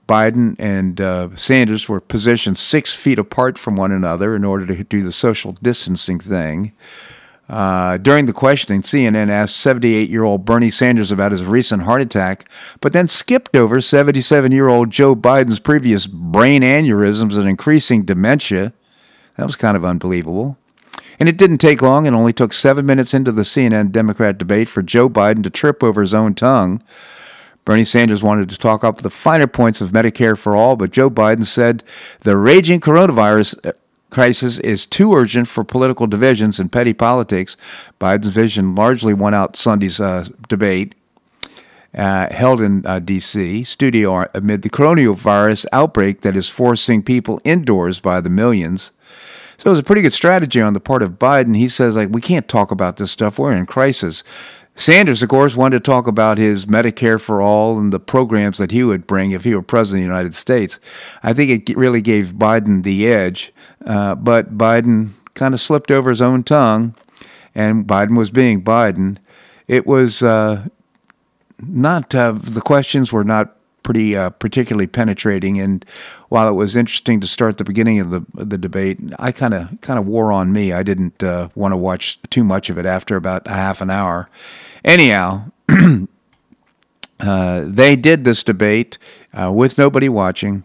Biden 0.09 0.57
and 0.59 1.01
uh, 1.01 1.35
Sanders 1.37 1.89
were 1.89 2.01
positioned 2.01 2.59
six 2.59 2.95
feet 2.95 3.19
apart 3.19 3.59
from 3.59 3.77
one 3.77 3.93
another 3.93 4.37
in 4.37 4.45
order 4.45 4.67
to 4.67 4.85
do 4.85 5.03
the 5.03 5.13
social 5.13 5.53
distancing 5.63 6.21
thing. 6.21 6.73
Uh, 7.49 7.97
during 7.97 8.27
the 8.27 8.33
questioning, 8.33 8.81
CNN 8.81 9.29
asked 9.29 9.57
78 9.57 10.09
year 10.09 10.23
old 10.23 10.45
Bernie 10.45 10.71
Sanders 10.71 11.11
about 11.11 11.33
his 11.33 11.45
recent 11.45 11.83
heart 11.83 12.01
attack, 12.01 12.49
but 12.81 12.93
then 12.93 13.09
skipped 13.09 13.57
over 13.57 13.81
77 13.81 14.53
year 14.53 14.69
old 14.69 14.91
Joe 14.91 15.17
Biden's 15.17 15.59
previous 15.59 16.07
brain 16.07 16.63
aneurysms 16.63 17.37
and 17.37 17.49
increasing 17.49 18.05
dementia. 18.05 18.73
That 19.37 19.47
was 19.47 19.57
kind 19.57 19.77
of 19.77 19.85
unbelievable. 19.85 20.59
And 21.19 21.29
it 21.29 21.37
didn't 21.37 21.59
take 21.59 21.83
long, 21.83 22.07
and 22.07 22.17
only 22.17 22.33
took 22.33 22.53
seven 22.53 22.87
minutes 22.87 23.13
into 23.13 23.33
the 23.33 23.43
CNN 23.43 23.93
Democrat 23.93 24.39
debate 24.39 24.69
for 24.69 24.81
Joe 24.81 25.11
Biden 25.11 25.43
to 25.43 25.51
trip 25.51 25.83
over 25.83 26.01
his 26.01 26.15
own 26.15 26.35
tongue. 26.35 26.83
Bernie 27.71 27.85
Sanders 27.85 28.21
wanted 28.21 28.51
to 28.51 28.59
talk 28.59 28.83
up 28.83 28.99
the 28.99 29.11
finer 29.11 29.47
points 29.47 29.81
of 29.81 29.91
Medicare 29.91 30.37
for 30.37 30.57
all, 30.57 30.75
but 30.75 30.91
Joe 30.91 31.09
Biden 31.09 31.47
said 31.47 31.85
the 32.23 32.37
raging 32.37 32.81
coronavirus 32.81 33.65
uh, 33.65 33.75
crisis 34.11 34.59
is 34.59 34.85
too 34.85 35.15
urgent 35.15 35.47
for 35.47 35.63
political 35.63 36.09
divisions 36.09 36.59
and 36.59 36.73
petty 36.73 36.93
politics. 36.93 37.57
Biden's 38.01 38.27
vision 38.31 38.75
largely 38.75 39.15
won 39.15 39.35
out 39.35 39.55
Sunday's 39.55 40.01
uh, 40.01 40.25
debate. 40.49 40.97
uh, 41.95 42.33
held 42.33 42.61
in 42.61 42.85
uh, 42.85 42.99
D.C. 42.99 43.63
studio 43.63 44.27
amid 44.35 44.63
the 44.63 44.71
coronavirus 44.71 45.67
outbreak 45.73 46.23
that 46.23 46.35
is 46.35 46.49
forcing 46.49 47.05
people 47.05 47.41
indoors 47.45 48.01
by 48.01 48.21
the 48.21 48.31
millions. 48.31 48.91
So 49.59 49.69
it 49.69 49.73
was 49.73 49.79
a 49.79 49.85
pretty 49.85 50.01
good 50.03 50.15
strategy 50.15 50.61
on 50.61 50.73
the 50.73 50.81
part 50.81 51.03
of 51.03 51.19
Biden. 51.19 51.55
He 51.55 51.69
says, 51.69 51.95
like, 51.95 52.09
we 52.09 52.23
can't 52.23 52.49
talk 52.49 52.71
about 52.71 52.97
this 52.97 53.11
stuff. 53.11 53.39
We're 53.39 53.53
in 53.53 53.67
crisis. 53.67 54.25
Sanders, 54.81 55.23
of 55.23 55.29
course, 55.29 55.57
wanted 55.57 55.85
to 55.85 55.91
talk 55.91 56.07
about 56.07 56.39
his 56.39 56.65
Medicare 56.65 57.21
for 57.21 57.43
all 57.43 57.79
and 57.79 57.93
the 57.93 58.01
programs 58.01 58.57
that 58.57 58.71
he 58.71 58.83
would 58.83 59.07
bring 59.07 59.31
if 59.31 59.45
he 59.45 59.55
were 59.55 59.61
president 59.61 60.05
of 60.05 60.09
the 60.09 60.15
United 60.15 60.35
States. 60.35 60.81
I 61.23 61.35
think 61.35 61.69
it 61.69 61.77
really 61.77 62.01
gave 62.01 62.29
Biden 62.29 62.83
the 62.83 63.07
edge, 63.07 63.53
uh, 63.85 64.15
but 64.15 64.57
Biden 64.57 65.11
kind 65.35 65.53
of 65.53 65.61
slipped 65.61 65.91
over 65.91 66.09
his 66.09 66.23
own 66.23 66.45
tongue, 66.45 66.95
and 67.55 67.87
Biden 67.87 68.17
was 68.17 68.31
being 68.31 68.65
Biden. 68.65 69.19
It 69.69 69.87
was 69.87 70.23
uh, 70.23 70.69
not, 71.59 72.15
uh, 72.15 72.33
the 72.33 72.63
questions 72.63 73.13
were 73.13 73.23
not 73.23 73.55
pretty 73.83 74.17
uh, 74.17 74.31
particularly 74.31 74.87
penetrating. 74.87 75.59
And 75.59 75.85
while 76.29 76.49
it 76.49 76.53
was 76.53 76.77
interesting 76.77 77.21
to 77.21 77.27
start 77.27 77.59
the 77.59 77.65
beginning 77.65 77.99
of 77.99 78.11
the 78.11 78.25
the 78.35 78.59
debate, 78.59 78.99
I 79.19 79.33
kind 79.33 79.53
of 79.53 79.81
kind 79.81 79.99
of 79.99 80.07
wore 80.07 80.33
on 80.33 80.53
me. 80.53 80.73
I 80.73 80.83
didn't 80.83 81.23
uh, 81.23 81.49
want 81.55 81.73
to 81.73 81.77
watch 81.77 82.19
too 82.31 82.45
much 82.45 82.71
of 82.71 82.79
it 82.79 82.87
after 82.87 83.17
about 83.17 83.47
a 83.47 83.53
half 83.53 83.81
an 83.81 83.91
hour. 83.91 84.29
Anyhow. 84.85 85.51
uh, 87.21 87.65
they 87.65 87.97
did 87.97 88.25
this 88.25 88.43
debate 88.43 88.99
uh, 89.33 89.53
with 89.53 89.79
nobody 89.79 90.09
watching 90.09 90.65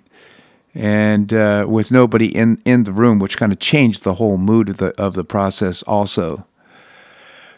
and 0.74 1.32
uh, 1.34 1.66
with 1.68 1.92
nobody 1.92 2.36
in, 2.36 2.62
in 2.66 2.84
the 2.84 2.92
room, 2.92 3.20
which 3.20 3.38
kind 3.38 3.52
of 3.52 3.60
changed 3.60 4.04
the 4.04 4.16
whole 4.16 4.38
mood 4.38 4.70
of 4.70 4.78
the 4.78 4.90
of 5.02 5.16
the 5.16 5.24
process. 5.24 5.84
Also, 5.84 6.46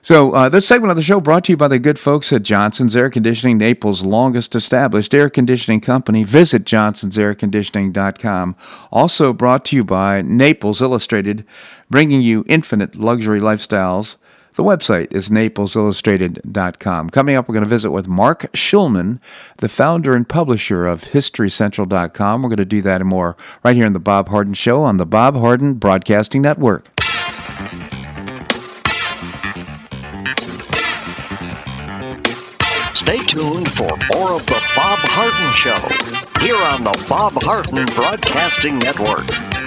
so, 0.07 0.31
uh, 0.33 0.47
this 0.47 0.65
segment 0.65 0.91
of 0.91 0.95
the 0.95 1.03
show 1.03 1.19
brought 1.19 1.43
to 1.43 1.51
you 1.51 1.57
by 1.57 1.67
the 1.67 1.79
good 1.79 1.99
folks 1.99 2.31
at 2.31 2.43
Johnson's 2.43 2.95
Air 2.95 3.09
Conditioning, 3.09 3.57
Naples' 3.57 4.05
longest 4.05 4.55
established 4.55 5.13
air 5.13 5.29
conditioning 5.29 5.81
company. 5.81 6.23
Visit 6.23 6.63
johnsonsairconditioning.com. 6.63 8.55
Also 8.89 9.33
brought 9.33 9.65
to 9.65 9.75
you 9.75 9.83
by 9.83 10.21
Naples 10.21 10.81
Illustrated, 10.81 11.45
bringing 11.89 12.21
you 12.21 12.45
infinite 12.47 12.95
luxury 12.95 13.41
lifestyles. 13.41 14.15
The 14.57 14.63
website 14.63 15.11
is 15.11 15.29
naplesillustrated.com. 15.29 17.11
Coming 17.11 17.35
up, 17.35 17.47
we're 17.47 17.53
going 17.53 17.63
to 17.63 17.69
visit 17.69 17.91
with 17.91 18.07
Marc 18.07 18.51
Schulman, 18.53 19.19
the 19.57 19.69
founder 19.69 20.15
and 20.15 20.27
publisher 20.27 20.87
of 20.87 21.03
HistoryCentral.com. 21.03 22.41
We're 22.41 22.49
going 22.49 22.57
to 22.57 22.65
do 22.65 22.81
that 22.81 23.01
and 23.01 23.07
more 23.07 23.37
right 23.63 23.75
here 23.75 23.85
in 23.85 23.93
the 23.93 23.99
Bob 23.99 24.29
Harden 24.29 24.55
Show 24.55 24.81
on 24.81 24.97
the 24.97 25.05
Bob 25.05 25.35
Harden 25.35 25.75
Broadcasting 25.75 26.41
Network. 26.41 26.89
Stay 32.95 33.19
tuned 33.19 33.71
for 33.73 33.93
more 34.15 34.31
of 34.31 34.45
The 34.47 34.63
Bob 34.75 34.97
Harden 35.13 35.53
Show 35.53 36.43
here 36.43 36.57
on 36.73 36.81
the 36.81 37.05
Bob 37.07 37.33
Harden 37.43 37.85
Broadcasting 37.93 38.79
Network. 38.79 39.66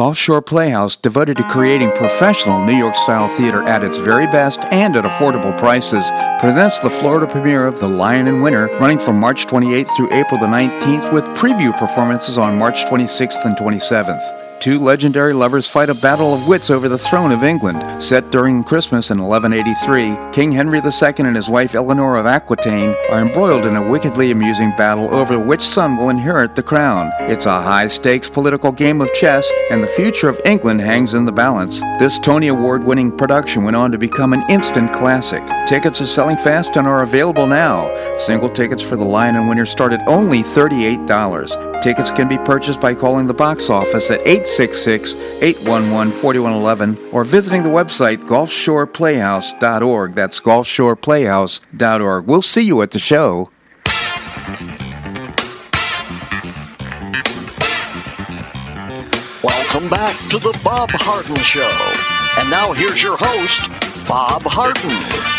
Gulf 0.00 0.16
Shore 0.16 0.40
Playhouse, 0.40 0.96
devoted 0.96 1.36
to 1.36 1.48
creating 1.50 1.90
professional 1.90 2.64
New 2.64 2.74
York 2.74 2.96
style 2.96 3.28
theater 3.28 3.62
at 3.64 3.84
its 3.84 3.98
very 3.98 4.24
best 4.24 4.60
and 4.72 4.96
at 4.96 5.04
affordable 5.04 5.54
prices, 5.58 6.10
presents 6.40 6.78
the 6.78 6.88
Florida 6.88 7.30
premiere 7.30 7.66
of 7.66 7.80
The 7.80 7.86
Lion 7.86 8.26
in 8.26 8.40
Winter, 8.40 8.68
running 8.78 8.98
from 8.98 9.20
March 9.20 9.46
28th 9.46 9.94
through 9.94 10.10
April 10.10 10.40
the 10.40 10.46
19th, 10.46 11.12
with 11.12 11.24
preview 11.36 11.78
performances 11.78 12.38
on 12.38 12.56
March 12.56 12.86
26th 12.86 13.44
and 13.44 13.54
27th. 13.58 14.49
Two 14.60 14.78
legendary 14.78 15.32
lovers 15.32 15.66
fight 15.66 15.88
a 15.88 15.94
battle 15.94 16.34
of 16.34 16.46
wits 16.46 16.70
over 16.70 16.86
the 16.86 16.98
throne 16.98 17.32
of 17.32 17.42
England. 17.42 18.02
Set 18.02 18.30
during 18.30 18.62
Christmas 18.62 19.10
in 19.10 19.16
1183, 19.16 20.32
King 20.32 20.52
Henry 20.52 20.80
II 20.80 21.14
and 21.16 21.34
his 21.34 21.48
wife 21.48 21.74
Eleanor 21.74 22.18
of 22.18 22.26
Aquitaine 22.26 22.94
are 23.10 23.22
embroiled 23.22 23.64
in 23.64 23.76
a 23.76 23.90
wickedly 23.90 24.30
amusing 24.30 24.70
battle 24.76 25.14
over 25.14 25.38
which 25.38 25.62
son 25.62 25.96
will 25.96 26.10
inherit 26.10 26.54
the 26.54 26.62
crown. 26.62 27.10
It's 27.20 27.46
a 27.46 27.62
high 27.62 27.86
stakes 27.86 28.28
political 28.28 28.70
game 28.70 29.00
of 29.00 29.10
chess, 29.14 29.50
and 29.70 29.82
the 29.82 29.86
future 29.86 30.28
of 30.28 30.38
England 30.44 30.82
hangs 30.82 31.14
in 31.14 31.24
the 31.24 31.32
balance. 31.32 31.80
This 31.98 32.18
Tony 32.18 32.48
Award 32.48 32.84
winning 32.84 33.16
production 33.16 33.64
went 33.64 33.76
on 33.76 33.90
to 33.92 33.98
become 33.98 34.34
an 34.34 34.44
instant 34.50 34.92
classic. 34.92 35.42
Tickets 35.66 36.02
are 36.02 36.06
selling 36.06 36.36
fast 36.36 36.76
and 36.76 36.86
are 36.86 37.02
available 37.02 37.46
now. 37.46 37.88
Single 38.18 38.50
tickets 38.50 38.82
for 38.82 38.96
The 38.96 39.04
Lion 39.06 39.36
in 39.36 39.48
Winter 39.48 39.64
start 39.64 39.94
at 39.94 40.06
only 40.06 40.40
$38. 40.40 41.80
Tickets 41.80 42.10
can 42.10 42.28
be 42.28 42.36
purchased 42.36 42.78
by 42.78 42.94
calling 42.94 43.24
the 43.24 43.32
box 43.32 43.70
office 43.70 44.10
at 44.10 44.20
866 44.50 45.14
811 45.42 46.12
4111 46.12 47.12
or 47.12 47.22
visiting 47.22 47.62
the 47.62 47.68
website 47.68 48.26
gulfshoreplayhouse.org. 48.26 50.14
That's 50.14 50.40
gulfshoreplayhouse.org. 50.40 52.26
We'll 52.26 52.42
see 52.42 52.62
you 52.62 52.82
at 52.82 52.90
the 52.90 52.98
show. 52.98 53.50
Welcome 59.44 59.88
back 59.88 60.16
to 60.30 60.38
the 60.40 60.58
Bob 60.64 60.90
Harden 60.94 61.36
Show. 61.36 62.40
And 62.40 62.50
now 62.50 62.72
here's 62.72 63.00
your 63.00 63.16
host, 63.20 64.08
Bob 64.08 64.42
Harden. 64.42 64.90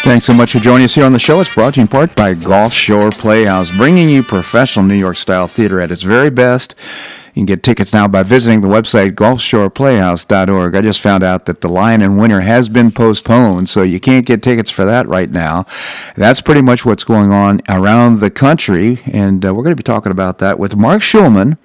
Thanks 0.04 0.26
so 0.26 0.34
much 0.34 0.54
for 0.54 0.60
joining 0.60 0.86
us 0.86 0.96
here 0.96 1.04
on 1.04 1.12
the 1.12 1.20
show. 1.20 1.42
It's 1.42 1.54
brought 1.54 1.74
to 1.74 1.82
you 1.82 1.84
in 1.84 1.88
part 1.90 2.16
by 2.16 2.34
Gulf 2.34 2.72
Shore 2.72 3.12
Playhouse, 3.12 3.72
bringing 3.72 4.10
you 4.10 4.24
professional 4.24 4.86
New 4.86 4.96
York 4.96 5.18
style 5.18 5.48
theater 5.48 5.82
at 5.82 5.92
its 5.92 6.04
very 6.04 6.30
best. 6.30 6.76
You 7.34 7.42
can 7.42 7.46
get 7.46 7.64
tickets 7.64 7.94
now 7.94 8.10
by 8.10 8.24
visiting 8.24 8.60
the 8.60 8.68
website 8.68 9.12
gulfshoreplayhouse.org. 9.12 10.76
I 10.76 10.82
just 10.82 11.00
found 11.00 11.24
out 11.24 11.46
that 11.46 11.62
The 11.62 11.70
Lion 11.70 12.02
in 12.02 12.18
Winter 12.18 12.42
has 12.42 12.68
been 12.68 12.92
postponed, 12.92 13.70
so 13.70 13.84
you 13.84 14.02
can't 14.02 14.26
get 14.26 14.44
tickets 14.44 14.70
for 14.70 14.84
that 14.84 15.08
right 15.08 15.30
now. 15.30 15.66
That's 16.18 16.42
pretty 16.42 16.62
much 16.62 16.86
what's 16.86 17.06
going 17.06 17.32
on 17.32 17.62
around 17.70 18.20
the 18.20 18.32
country, 18.32 19.00
and 19.06 19.46
uh, 19.46 19.54
we're 19.54 19.64
going 19.64 19.72
to 19.72 19.82
be 19.82 19.84
talking 19.84 20.12
about 20.12 20.40
that 20.40 20.60
with 20.60 20.76
Marc 20.76 21.02
Schulman. 21.02 21.58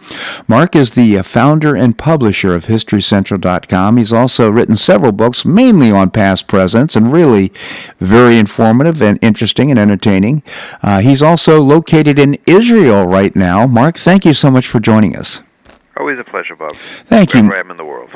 Marc 0.46 0.76
is 0.76 0.92
the 0.92 1.18
uh, 1.18 1.22
founder 1.24 1.74
and 1.74 1.98
publisher 1.98 2.54
of 2.54 2.66
HistoryCentral.com. 2.66 3.96
He's 3.96 4.12
also 4.12 4.48
written 4.48 4.76
several 4.76 5.12
books, 5.12 5.44
mainly 5.44 5.90
on 5.90 6.10
past 6.10 6.46
presidents, 6.46 6.94
and 6.94 7.12
really 7.12 7.52
very 7.98 8.38
informative 8.38 9.02
and 9.02 9.18
interesting 9.20 9.70
and 9.70 9.80
entertaining. 9.80 10.44
Uh, 10.82 11.00
he's 11.00 11.24
also 11.24 11.60
located 11.60 12.20
in 12.20 12.38
Israel 12.46 13.06
right 13.06 13.34
now. 13.34 13.66
Marc, 13.66 13.96
thank 13.96 14.24
you 14.24 14.32
so 14.32 14.48
much 14.48 14.68
for 14.68 14.78
joining 14.78 15.16
us. 15.16 15.42
Always 15.96 16.18
a 16.18 16.24
pleasure, 16.24 16.54
Bob. 16.54 16.72
Thank 16.74 17.32
you. 17.32 17.40
Wherever 17.40 17.56
I 17.56 17.60
am 17.60 17.70
in 17.70 17.76
the 17.78 17.84
world. 17.84 18.12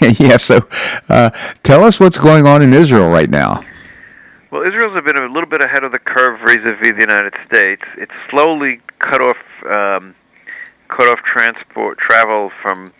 yeah, 0.18 0.36
so 0.36 0.68
uh, 1.08 1.30
tell 1.62 1.84
us 1.84 2.00
what's 2.00 2.18
going 2.18 2.46
on 2.46 2.60
in 2.60 2.74
Israel 2.74 3.08
right 3.08 3.30
now. 3.30 3.64
Well, 4.50 4.62
Israel's 4.62 5.00
been 5.02 5.16
a 5.16 5.26
little 5.26 5.48
bit 5.48 5.64
ahead 5.64 5.84
of 5.84 5.92
the 5.92 6.00
curve 6.00 6.40
vis-a-vis 6.40 6.90
the 6.90 7.00
United 7.00 7.34
States. 7.46 7.82
It's 7.96 8.12
slowly 8.30 8.80
cut 8.98 9.24
off 9.24 9.36
um, 9.64 10.16
cut 10.88 11.06
off 11.06 11.20
transport 11.20 11.98
travel 11.98 12.50
from 12.60 12.92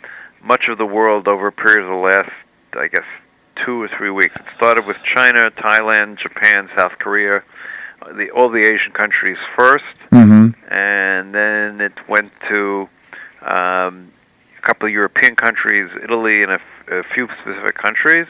much 0.44 0.68
of 0.68 0.78
the 0.78 0.86
world 0.86 1.26
over 1.26 1.48
a 1.48 1.52
period 1.52 1.90
of 1.90 1.98
the 1.98 2.04
last, 2.04 2.30
I 2.74 2.86
guess, 2.86 3.04
two 3.64 3.82
or 3.82 3.88
three 3.88 4.10
weeks. 4.10 4.36
It 4.36 4.46
started 4.54 4.86
with 4.86 5.02
China, 5.02 5.50
Thailand, 5.50 6.18
Japan, 6.20 6.70
South 6.76 6.92
Korea, 7.00 7.42
uh, 8.02 8.12
the 8.12 8.30
all 8.30 8.48
the 8.48 8.60
Asian 8.60 8.92
countries 8.92 9.38
1st 9.58 9.78
mm-hmm. 10.12 10.72
and 10.72 11.34
then 11.34 11.80
it 11.80 11.92
went 12.08 12.30
to 12.48 12.88
um, 13.42 14.12
a 14.62 14.66
couple 14.66 14.86
of 14.86 14.92
European 14.92 15.36
countries, 15.36 15.90
Italy, 16.02 16.42
and 16.42 16.52
a, 16.52 16.60
f- 16.60 16.88
a 16.88 17.02
few 17.14 17.28
specific 17.40 17.76
countries. 17.76 18.26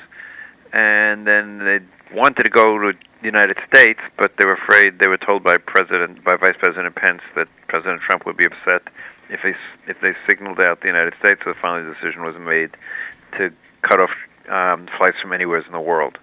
and 0.73 1.27
then 1.27 1.59
they 1.59 1.81
wanted 2.15 2.45
to 2.45 2.51
go 2.51 2.79
to 2.79 2.93
the 3.21 3.27
United 3.27 3.57
States, 3.69 4.01
but 4.17 4.37
they 4.39 4.45
were 4.45 4.55
afraid. 4.55 4.99
They 4.99 5.09
were 5.09 5.19
told 5.19 5.43
by 5.43 5.57
President, 5.57 6.23
by 6.25 6.37
Vice 6.37 6.57
President 6.59 6.95
Pence, 6.95 7.23
that 7.35 7.49
President 7.69 8.01
Trump 8.01 8.25
would 8.27 8.37
be 8.37 8.47
upset 8.47 8.83
if 9.29 9.41
they 9.43 9.55
if 9.87 10.01
they 10.01 10.15
signaled 10.27 10.61
out 10.61 10.81
the 10.81 10.87
United 10.89 11.15
States. 11.19 11.41
So 11.45 11.53
finally, 11.53 11.83
the 11.89 11.95
decision 11.95 12.23
was 12.23 12.37
made 12.39 12.71
to 13.37 13.53
cut 13.83 14.01
off 14.01 14.11
um, 14.49 14.89
flights 14.97 15.19
from 15.21 15.33
anywhere 15.33 15.63
in 15.65 15.73
the 15.73 15.81
world, 15.81 16.19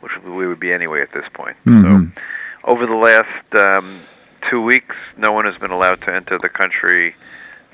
which 0.00 0.12
we 0.24 0.46
would 0.46 0.60
be 0.60 0.72
anyway 0.72 1.02
at 1.02 1.12
this 1.12 1.28
point. 1.34 1.56
Mm-hmm. 1.66 2.06
So, 2.14 2.22
over 2.64 2.86
the 2.86 2.94
last 2.94 3.54
um, 3.54 4.00
two 4.50 4.60
weeks, 4.62 4.96
no 5.16 5.32
one 5.32 5.44
has 5.44 5.56
been 5.58 5.70
allowed 5.70 6.00
to 6.02 6.14
enter 6.14 6.38
the 6.38 6.48
country 6.48 7.14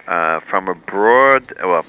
uh, 0.06 0.40
from 0.40 0.68
abroad. 0.68 1.52
Well, 1.62 1.84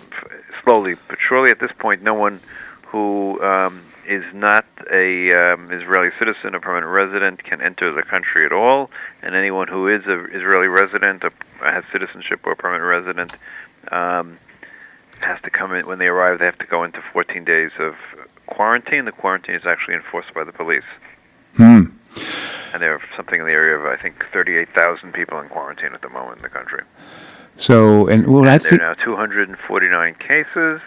slowly 0.63 0.95
but 1.07 1.17
surely, 1.25 1.51
at 1.51 1.59
this 1.59 1.71
point, 1.77 2.01
no 2.01 2.13
one 2.13 2.39
who 2.87 3.41
um, 3.43 3.81
is 4.07 4.23
not 4.33 4.65
a 4.91 5.33
um, 5.33 5.71
Israeli 5.71 6.09
citizen, 6.17 6.55
a 6.55 6.59
permanent 6.59 6.91
resident, 6.91 7.43
can 7.43 7.61
enter 7.61 7.91
the 7.93 8.03
country 8.03 8.45
at 8.45 8.51
all. 8.51 8.89
And 9.21 9.35
anyone 9.35 9.67
who 9.67 9.87
is 9.87 10.05
a 10.05 10.25
Israeli 10.25 10.67
resident, 10.67 11.23
or 11.23 11.31
has 11.61 11.83
citizenship 11.91 12.41
or 12.45 12.55
permanent 12.55 12.85
resident, 12.85 13.33
um, 13.91 14.37
has 15.21 15.41
to 15.41 15.49
come 15.49 15.73
in 15.73 15.85
when 15.85 15.99
they 15.99 16.07
arrive. 16.07 16.39
They 16.39 16.45
have 16.45 16.59
to 16.59 16.65
go 16.65 16.83
into 16.83 17.01
14 17.13 17.43
days 17.43 17.71
of 17.79 17.95
quarantine. 18.45 19.05
The 19.05 19.11
quarantine 19.11 19.55
is 19.55 19.65
actually 19.65 19.95
enforced 19.95 20.33
by 20.33 20.43
the 20.43 20.53
police. 20.53 20.83
Hmm. 21.55 21.85
And 22.73 22.81
there 22.81 22.93
are 22.93 23.01
something 23.15 23.39
in 23.39 23.45
the 23.45 23.51
area 23.51 23.77
of 23.77 23.85
I 23.85 24.01
think 24.01 24.25
38,000 24.31 25.13
people 25.13 25.39
in 25.39 25.49
quarantine 25.49 25.93
at 25.93 26.01
the 26.01 26.09
moment 26.09 26.37
in 26.37 26.43
the 26.43 26.49
country. 26.49 26.83
So, 27.57 28.07
and 28.07 28.27
well, 28.27 28.47
I 28.47 28.57
There 28.57 28.71
think 28.71 28.81
are 28.81 28.95
now 28.95 29.03
249 29.03 30.15
cases. 30.15 30.81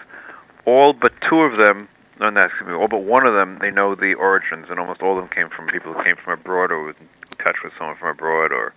All 0.64 0.92
but 0.92 1.12
two 1.28 1.40
of 1.40 1.56
them, 1.56 1.88
no, 2.20 2.30
no, 2.30 2.42
excuse 2.42 2.68
me, 2.68 2.74
all 2.74 2.88
but 2.88 3.02
one 3.02 3.26
of 3.26 3.34
them, 3.34 3.58
they 3.60 3.70
know 3.70 3.94
the 3.94 4.14
origins, 4.14 4.66
and 4.70 4.78
almost 4.78 5.02
all 5.02 5.18
of 5.18 5.24
them 5.24 5.28
came 5.28 5.48
from 5.48 5.66
people 5.66 5.92
who 5.92 6.04
came 6.04 6.16
from 6.16 6.34
abroad 6.34 6.70
or 6.70 6.84
was 6.84 6.96
in 7.00 7.08
touch 7.38 7.56
with 7.64 7.72
someone 7.76 7.96
from 7.96 8.08
abroad 8.08 8.52
or 8.52 8.72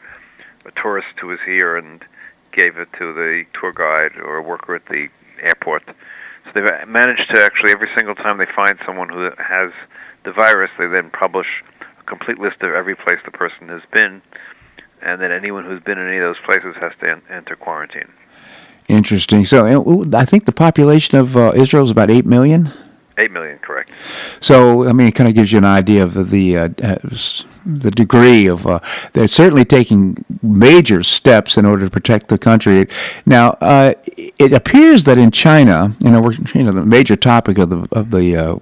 a 0.65 0.71
tourist 0.71 1.09
who 1.19 1.27
was 1.27 1.41
here 1.41 1.75
and 1.75 2.03
gave 2.51 2.77
it 2.77 2.87
to 2.93 3.13
the 3.13 3.45
tour 3.53 3.71
guide 3.71 4.17
or 4.19 4.37
a 4.37 4.41
worker 4.41 4.75
at 4.75 4.85
the 4.87 5.09
airport. 5.41 5.83
So 5.85 6.51
they've 6.53 6.87
managed 6.87 7.29
to 7.33 7.43
actually, 7.43 7.71
every 7.71 7.89
single 7.95 8.15
time 8.15 8.37
they 8.37 8.47
find 8.55 8.77
someone 8.85 9.09
who 9.09 9.29
has 9.37 9.71
the 10.23 10.31
virus, 10.31 10.71
they 10.77 10.87
then 10.87 11.09
publish 11.11 11.47
a 11.99 12.03
complete 12.03 12.39
list 12.39 12.61
of 12.61 12.73
every 12.73 12.95
place 12.95 13.17
the 13.25 13.31
person 13.31 13.69
has 13.69 13.81
been, 13.91 14.21
and 15.03 15.21
then 15.21 15.31
anyone 15.31 15.65
who's 15.65 15.81
been 15.81 15.97
in 15.97 16.07
any 16.07 16.17
of 16.17 16.23
those 16.23 16.43
places 16.45 16.75
has 16.79 16.91
to 17.01 17.11
en- 17.11 17.21
enter 17.29 17.55
quarantine. 17.55 18.11
interesting. 18.87 19.45
So, 19.45 20.05
I 20.13 20.25
think 20.25 20.45
the 20.45 20.51
population 20.51 21.17
of 21.17 21.37
uh, 21.37 21.51
Israel 21.55 21.83
is 21.83 21.91
about 21.91 22.09
eight 22.09 22.25
million. 22.25 22.71
Eight 23.19 23.31
million, 23.31 23.59
correct. 23.59 23.91
So, 24.39 24.87
I 24.87 24.91
mean, 24.91 25.07
it 25.07 25.11
kind 25.13 25.29
of 25.29 25.35
gives 25.35 25.51
you 25.51 25.59
an 25.59 25.65
idea 25.65 26.03
of 26.03 26.31
the 26.31 26.57
uh, 26.57 26.69
uh, 26.81 26.97
the 27.63 27.91
degree 27.91 28.47
of. 28.47 28.65
Uh, 28.65 28.79
they're 29.13 29.27
certainly 29.27 29.65
taking 29.65 30.25
major 30.41 31.03
steps 31.03 31.55
in 31.55 31.63
order 31.63 31.85
to 31.85 31.91
protect 31.91 32.29
the 32.29 32.39
country. 32.39 32.87
Now, 33.23 33.51
uh, 33.61 33.93
it 34.17 34.51
appears 34.51 35.03
that 35.03 35.19
in 35.19 35.29
China, 35.29 35.95
you 35.99 36.09
know, 36.09 36.21
we're 36.21 36.33
you 36.55 36.63
know 36.63 36.71
the 36.71 36.85
major 36.85 37.15
topic 37.15 37.59
of 37.59 37.69
the 37.69 37.87
of 37.91 38.09
the 38.09 38.35
uh, 38.35 38.55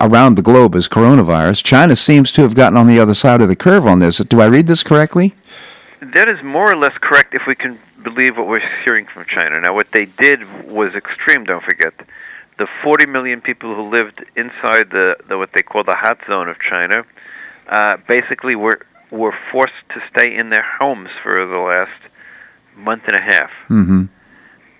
around 0.00 0.36
the 0.36 0.42
globe 0.42 0.74
is 0.74 0.88
coronavirus. 0.88 1.62
China 1.62 1.96
seems 1.96 2.32
to 2.32 2.42
have 2.42 2.54
gotten 2.54 2.76
on 2.76 2.86
the 2.86 2.98
other 2.98 3.14
side 3.14 3.40
of 3.40 3.48
the 3.48 3.56
curve 3.56 3.86
on 3.86 3.98
this. 3.98 4.18
Do 4.18 4.40
I 4.40 4.46
read 4.46 4.66
this 4.66 4.82
correctly? 4.82 5.34
That 6.00 6.28
is 6.28 6.42
more 6.42 6.70
or 6.70 6.76
less 6.76 6.96
correct 6.98 7.34
if 7.34 7.46
we 7.46 7.54
can 7.54 7.78
believe 8.02 8.36
what 8.36 8.46
we're 8.46 8.62
hearing 8.84 9.06
from 9.06 9.24
China. 9.24 9.60
Now, 9.60 9.74
what 9.74 9.90
they 9.92 10.04
did 10.04 10.68
was 10.68 10.94
extreme, 10.94 11.44
don't 11.44 11.64
forget. 11.64 11.94
The 12.58 12.68
40 12.82 13.06
million 13.06 13.40
people 13.40 13.74
who 13.74 13.88
lived 13.88 14.24
inside 14.36 14.90
the, 14.90 15.16
the 15.28 15.38
what 15.38 15.50
they 15.54 15.62
call 15.62 15.82
the 15.82 15.96
hot 15.96 16.18
zone 16.26 16.48
of 16.48 16.56
China 16.60 17.04
uh, 17.68 17.96
basically 18.06 18.54
were, 18.54 18.80
were 19.10 19.34
forced 19.50 19.72
to 19.94 20.02
stay 20.10 20.36
in 20.36 20.50
their 20.50 20.62
homes 20.78 21.08
for 21.22 21.46
the 21.46 21.56
last 21.56 22.00
month 22.76 23.02
and 23.06 23.16
a 23.16 23.20
half. 23.20 23.50
Mm-hmm. 23.68 24.04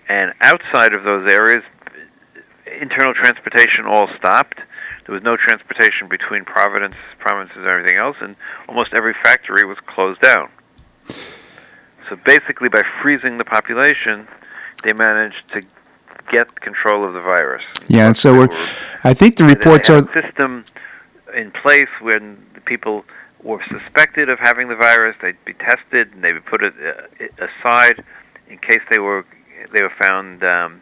And 0.07 0.33
outside 0.41 0.93
of 0.93 1.03
those 1.03 1.29
areas, 1.29 1.63
internal 2.79 3.13
transportation 3.13 3.85
all 3.85 4.07
stopped. 4.17 4.59
There 5.05 5.13
was 5.13 5.23
no 5.23 5.37
transportation 5.37 6.07
between 6.09 6.45
Providence, 6.45 6.95
provinces, 7.19 7.57
and 7.57 7.67
everything 7.67 7.97
else, 7.97 8.17
and 8.21 8.35
almost 8.67 8.93
every 8.93 9.13
factory 9.23 9.63
was 9.63 9.77
closed 9.85 10.21
down. 10.21 10.49
So 12.09 12.15
basically, 12.25 12.69
by 12.69 12.81
freezing 13.01 13.37
the 13.37 13.45
population, 13.45 14.27
they 14.83 14.93
managed 14.93 15.43
to 15.53 15.61
get 16.31 16.59
control 16.61 17.05
of 17.05 17.13
the 17.13 17.21
virus. 17.21 17.63
Yeah, 17.87 18.07
and 18.07 18.17
so 18.17 18.33
we're. 18.33 18.47
were- 18.47 18.55
I 19.03 19.13
think 19.13 19.37
the 19.37 19.45
reports 19.45 19.89
are. 19.89 20.01
system 20.13 20.65
in 21.35 21.51
place 21.51 21.89
when 22.01 22.43
the 22.53 22.61
people 22.61 23.05
were 23.43 23.63
suspected 23.69 24.29
of 24.29 24.39
having 24.39 24.69
the 24.69 24.75
virus. 24.75 25.15
They'd 25.21 25.43
be 25.45 25.53
tested 25.53 26.13
and 26.13 26.23
they'd 26.23 26.33
be 26.33 26.39
put 26.39 26.63
it, 26.63 26.73
uh, 26.79 27.45
aside 27.45 28.03
in 28.49 28.57
case 28.57 28.81
they 28.89 28.99
were 28.99 29.25
they 29.71 29.81
were 29.81 29.93
found 29.99 30.43
um, 30.43 30.81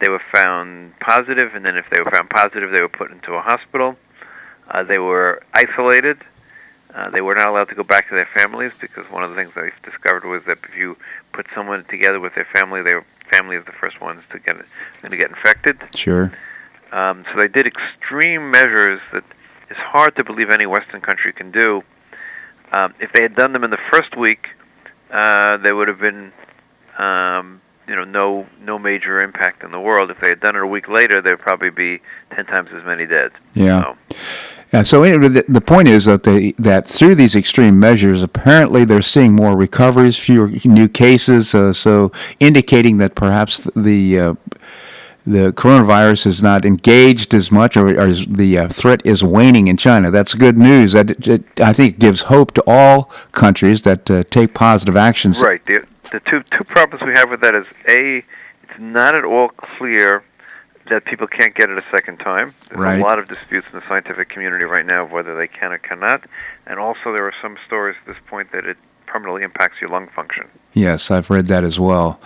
they 0.00 0.08
were 0.08 0.22
found 0.32 0.98
positive, 1.00 1.54
and 1.54 1.64
then 1.64 1.76
if 1.76 1.86
they 1.90 1.98
were 2.00 2.10
found 2.10 2.30
positive, 2.30 2.70
they 2.70 2.82
were 2.82 2.88
put 2.88 3.10
into 3.10 3.34
a 3.34 3.40
hospital. 3.40 3.96
Uh, 4.68 4.82
they 4.82 4.98
were 4.98 5.42
isolated. 5.54 6.18
Uh, 6.94 7.10
they 7.10 7.20
were 7.20 7.34
not 7.34 7.48
allowed 7.48 7.68
to 7.68 7.74
go 7.74 7.82
back 7.82 8.08
to 8.08 8.14
their 8.14 8.28
families 8.32 8.72
because 8.80 9.04
one 9.10 9.22
of 9.22 9.30
the 9.30 9.36
things 9.36 9.52
they 9.54 9.70
discovered 9.82 10.24
was 10.24 10.44
that 10.44 10.58
if 10.64 10.76
you 10.76 10.96
put 11.32 11.46
someone 11.54 11.84
together 11.84 12.18
with 12.20 12.34
their 12.34 12.46
family, 12.52 12.80
their 12.82 13.04
family 13.30 13.56
is 13.56 13.64
the 13.66 13.72
first 13.72 14.00
ones 14.00 14.22
to 14.30 14.38
get 14.38 14.56
going 15.02 15.10
to 15.10 15.16
get 15.16 15.30
infected. 15.30 15.76
Sure. 15.94 16.32
Um, 16.92 17.24
so 17.30 17.40
they 17.40 17.48
did 17.48 17.66
extreme 17.66 18.50
measures 18.50 19.00
that 19.12 19.24
is 19.70 19.76
hard 19.76 20.16
to 20.16 20.24
believe 20.24 20.50
any 20.50 20.66
Western 20.66 21.00
country 21.00 21.32
can 21.32 21.50
do. 21.50 21.82
Um, 22.72 22.94
if 23.00 23.12
they 23.12 23.22
had 23.22 23.34
done 23.34 23.52
them 23.52 23.64
in 23.64 23.70
the 23.70 23.78
first 23.92 24.16
week, 24.16 24.46
uh, 25.10 25.56
there 25.58 25.76
would 25.76 25.88
have 25.88 26.00
been, 26.00 26.32
um, 26.98 27.60
you 27.88 27.94
know, 27.94 28.04
no 28.04 28.46
no 28.60 28.78
major 28.78 29.18
impact 29.22 29.62
in 29.62 29.70
the 29.70 29.80
world. 29.80 30.10
If 30.10 30.20
they 30.20 30.30
had 30.30 30.40
done 30.40 30.56
it 30.56 30.62
a 30.62 30.66
week 30.66 30.88
later, 30.88 31.22
there'd 31.22 31.40
probably 31.40 31.70
be 31.70 32.00
ten 32.34 32.46
times 32.46 32.70
as 32.74 32.84
many 32.84 33.06
dead. 33.06 33.32
Yeah. 33.54 33.82
So, 33.82 34.16
Yeah, 34.72 34.82
so 34.82 35.04
anyway, 35.04 35.28
the, 35.28 35.44
the 35.48 35.60
point 35.60 35.88
is 35.88 36.06
that 36.06 36.24
they 36.24 36.52
that 36.58 36.88
through 36.88 37.14
these 37.14 37.36
extreme 37.36 37.78
measures, 37.78 38.22
apparently 38.22 38.84
they're 38.84 39.02
seeing 39.02 39.34
more 39.34 39.56
recoveries, 39.56 40.18
fewer 40.18 40.48
new 40.64 40.88
cases, 40.88 41.54
uh, 41.54 41.72
so 41.72 42.10
indicating 42.40 42.98
that 42.98 43.14
perhaps 43.14 43.70
the 43.76 44.18
uh, 44.18 44.34
the 45.26 45.52
coronavirus 45.52 46.26
is 46.26 46.42
not 46.42 46.64
engaged 46.64 47.34
as 47.34 47.50
much, 47.50 47.76
or, 47.76 47.88
or 47.88 48.08
is, 48.08 48.26
the 48.26 48.58
uh, 48.58 48.68
threat 48.68 49.04
is 49.04 49.24
waning 49.24 49.66
in 49.66 49.76
China. 49.76 50.10
That's 50.10 50.34
good 50.34 50.56
news. 50.56 50.92
That 50.92 51.42
I 51.60 51.72
think 51.72 51.98
gives 51.98 52.22
hope 52.22 52.52
to 52.54 52.62
all 52.66 53.04
countries 53.32 53.82
that 53.82 54.10
uh, 54.10 54.22
take 54.24 54.54
positive 54.54 54.96
actions. 54.96 55.42
right. 55.42 55.64
The 55.64 55.84
the 56.12 56.20
two 56.20 56.42
two 56.44 56.64
problems 56.64 57.04
we 57.06 57.12
have 57.12 57.30
with 57.30 57.40
that 57.40 57.54
is 57.54 57.66
a, 57.88 58.18
it's 58.62 58.78
not 58.78 59.16
at 59.16 59.24
all 59.24 59.48
clear 59.48 60.22
that 60.88 61.04
people 61.04 61.26
can't 61.26 61.54
get 61.54 61.68
it 61.68 61.76
a 61.78 61.84
second 61.90 62.18
time. 62.18 62.54
There's 62.68 62.78
Right. 62.80 63.00
a 63.00 63.02
lot 63.02 63.18
of 63.18 63.26
disputes 63.28 63.66
in 63.72 63.78
the 63.80 63.86
scientific 63.88 64.28
community 64.28 64.64
right 64.64 64.86
now 64.86 65.02
of 65.04 65.10
whether 65.10 65.36
they 65.36 65.48
can 65.48 65.72
or 65.72 65.78
cannot, 65.78 66.22
and 66.66 66.78
also 66.78 67.12
there 67.12 67.24
are 67.26 67.34
some 67.42 67.56
stories 67.66 67.96
at 68.00 68.06
this 68.14 68.22
point 68.28 68.52
that 68.52 68.64
it 68.66 68.76
permanently 69.06 69.42
impacts 69.42 69.80
your 69.80 69.90
lung 69.90 70.06
function. 70.08 70.46
Yes, 70.74 71.10
I've 71.10 71.28
read 71.30 71.46
that 71.46 71.64
as 71.64 71.80
well. 71.80 72.20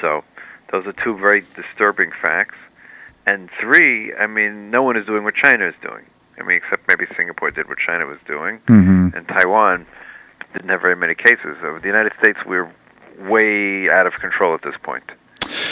So 0.00 0.22
those 0.70 0.86
are 0.86 0.92
two 0.92 1.16
very 1.16 1.44
disturbing 1.56 2.12
facts. 2.12 2.56
And 3.26 3.48
three, 3.60 4.14
I 4.14 4.26
mean, 4.26 4.70
no 4.70 4.82
one 4.82 4.96
is 4.96 5.06
doing 5.06 5.24
what 5.24 5.34
China 5.34 5.66
is 5.68 5.74
doing. 5.82 6.04
I 6.38 6.42
mean, 6.42 6.56
except 6.56 6.88
maybe 6.88 7.06
Singapore 7.16 7.50
did 7.50 7.68
what 7.68 7.78
China 7.78 8.06
was 8.06 8.18
doing, 8.26 8.58
hmm 8.66 9.08
and 9.14 9.26
Taiwan 9.28 9.86
didn't 10.52 10.68
have 10.68 10.80
very 10.80 10.96
many 10.96 11.14
cases. 11.14 11.56
So 11.60 11.78
the 11.78 11.86
United 11.86 12.12
States, 12.18 12.38
we're 12.46 12.70
way 13.28 13.88
out 13.90 14.06
of 14.06 14.14
control 14.14 14.54
at 14.54 14.62
this 14.62 14.74
point. 14.82 15.04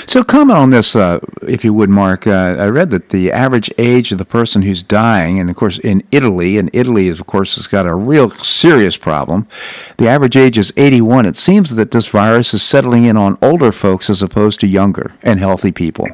So 0.06 0.24
comment 0.24 0.58
on 0.58 0.70
this, 0.70 0.96
uh, 0.96 1.20
if 1.42 1.64
you 1.64 1.72
would, 1.74 1.90
Marc. 1.90 2.26
Uh, 2.26 2.56
I 2.58 2.68
read 2.68 2.90
that 2.90 3.10
the 3.10 3.30
average 3.30 3.70
age 3.78 4.10
of 4.10 4.18
the 4.18 4.24
person 4.24 4.62
who's 4.62 4.82
dying, 4.82 5.38
and 5.38 5.48
of 5.50 5.56
course 5.56 5.78
in 5.78 6.02
Italy, 6.10 6.58
and 6.58 6.70
Italy 6.72 7.08
is 7.08 7.20
of 7.20 7.26
course 7.26 7.56
has 7.56 7.66
got 7.66 7.86
a 7.86 7.94
real 7.94 8.30
serious 8.30 8.96
problem. 8.96 9.46
The 9.98 10.08
average 10.08 10.36
age 10.36 10.58
is 10.58 10.72
81. 10.76 11.26
It 11.26 11.36
seems 11.36 11.74
that 11.74 11.90
this 11.90 12.08
virus 12.08 12.54
is 12.54 12.62
settling 12.62 13.04
in 13.04 13.16
on 13.16 13.38
older 13.42 13.70
folks 13.70 14.08
as 14.10 14.22
opposed 14.22 14.60
to 14.60 14.66
younger 14.66 15.14
and 15.22 15.38
healthy 15.38 15.70
people. 15.70 16.08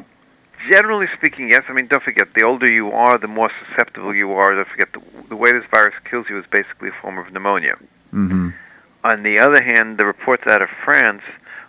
Generally 0.69 1.07
speaking, 1.15 1.49
yes. 1.49 1.63
I 1.69 1.73
mean, 1.73 1.87
don't 1.87 2.03
forget, 2.03 2.33
the 2.33 2.43
older 2.43 2.67
you 2.67 2.91
are, 2.91 3.17
the 3.17 3.27
more 3.27 3.51
susceptible 3.65 4.13
you 4.13 4.31
are. 4.33 4.55
Don't 4.55 4.67
forget, 4.67 4.91
the, 4.93 5.01
the 5.29 5.35
way 5.35 5.51
this 5.51 5.65
virus 5.69 5.93
kills 6.09 6.27
you 6.29 6.39
is 6.39 6.45
basically 6.51 6.89
a 6.89 7.01
form 7.01 7.17
of 7.17 7.31
pneumonia. 7.31 7.77
Mm-hmm. 8.11 8.49
On 9.05 9.21
the 9.21 9.37
other 9.37 9.61
hand, 9.61 9.99
the 9.99 10.05
reports 10.05 10.43
out 10.47 10.63
of 10.63 10.69
France 10.83 11.21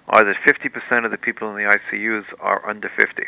are 0.08 0.24
that 0.24 0.36
50% 0.36 1.04
of 1.04 1.10
the 1.10 1.18
people 1.18 1.50
in 1.50 1.56
the 1.56 1.70
ICUs 1.70 2.24
are 2.40 2.66
under 2.66 2.88
50. 2.88 3.24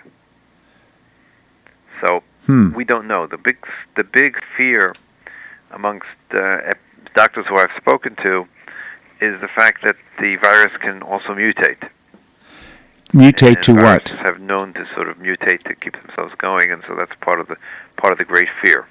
So 2.01 2.23
Hmm. 2.47 2.73
we 2.73 2.85
don't 2.85 3.07
know. 3.07 3.27
The 3.27 3.37
big, 3.37 3.59
the 3.97 4.05
big 4.05 4.39
fear 4.57 4.95
amongst 5.71 6.07
uh, 6.33 6.73
doctors 7.15 7.45
who 7.47 7.57
I've 7.57 7.77
spoken 7.77 8.17
to 8.23 8.49
is 9.21 9.39
the 9.43 9.49
fact 9.49 9.83
that 9.85 9.97
the 10.19 10.37
virus 10.37 10.73
can 10.81 11.03
also 11.03 11.35
mutate. 11.35 11.83
Mutate 13.13 13.57
and 13.57 13.63
to 13.65 13.75
what? 13.75 14.09
Have 14.09 14.41
known 14.41 14.73
to 14.75 14.87
sort 14.95 15.09
of 15.11 15.19
mutate 15.19 15.63
to 15.65 15.75
keep 15.75 15.95
themselves 16.01 16.35
going, 16.39 16.71
and 16.73 16.83
so 16.87 16.95
that's 16.95 17.15
part 17.21 17.41
of 17.41 17.49
the 17.49 17.57
part 17.99 18.13
of 18.13 18.19
the 18.19 18.25
great 18.25 18.49
fear. 18.63 18.87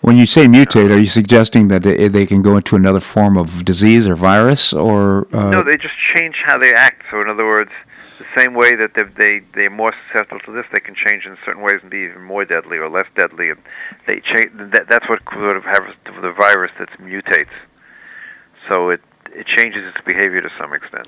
When 0.00 0.16
you 0.16 0.24
say 0.24 0.46
mutate, 0.46 0.90
are 0.90 0.98
you 0.98 1.06
suggesting 1.06 1.68
that 1.68 1.82
they, 1.82 2.26
can 2.26 2.40
go 2.40 2.56
into 2.56 2.74
another 2.74 3.00
form 3.00 3.36
of 3.36 3.64
disease 3.66 4.08
or 4.08 4.14
virus, 4.14 4.72
or 4.72 5.28
uh, 5.34 5.50
no? 5.50 5.62
They 5.62 5.76
just 5.76 5.94
change 6.14 6.36
how 6.42 6.56
they 6.56 6.72
act. 6.72 7.02
So, 7.10 7.20
in 7.20 7.28
other 7.28 7.44
words, 7.44 7.70
the 8.18 8.24
same 8.34 8.54
way 8.54 8.74
that 8.76 8.94
they 8.94 9.02
they 9.02 9.40
they're 9.54 9.68
more 9.68 9.92
susceptible 10.06 10.40
to 10.46 10.52
this, 10.52 10.64
they 10.72 10.80
can 10.80 10.94
change 10.94 11.26
in 11.26 11.36
certain 11.44 11.62
ways 11.62 11.80
and 11.82 11.90
be 11.90 11.98
even 11.98 12.22
more 12.22 12.46
deadly 12.46 12.78
or 12.78 12.88
less 12.88 13.06
deadly. 13.14 13.50
And 13.50 13.60
they 14.06 14.20
change. 14.20 14.52
That, 14.54 14.86
that's 14.88 15.06
what 15.06 15.20
sort 15.34 15.58
of 15.58 15.64
happens 15.64 15.96
the 16.04 16.32
virus 16.32 16.72
that 16.78 16.88
mutates. 16.98 17.48
So 18.70 18.90
it 18.90 19.00
it 19.34 19.46
changes 19.46 19.84
its 19.86 20.04
behavior 20.04 20.40
to 20.40 20.50
some 20.58 20.72
extent. 20.72 21.06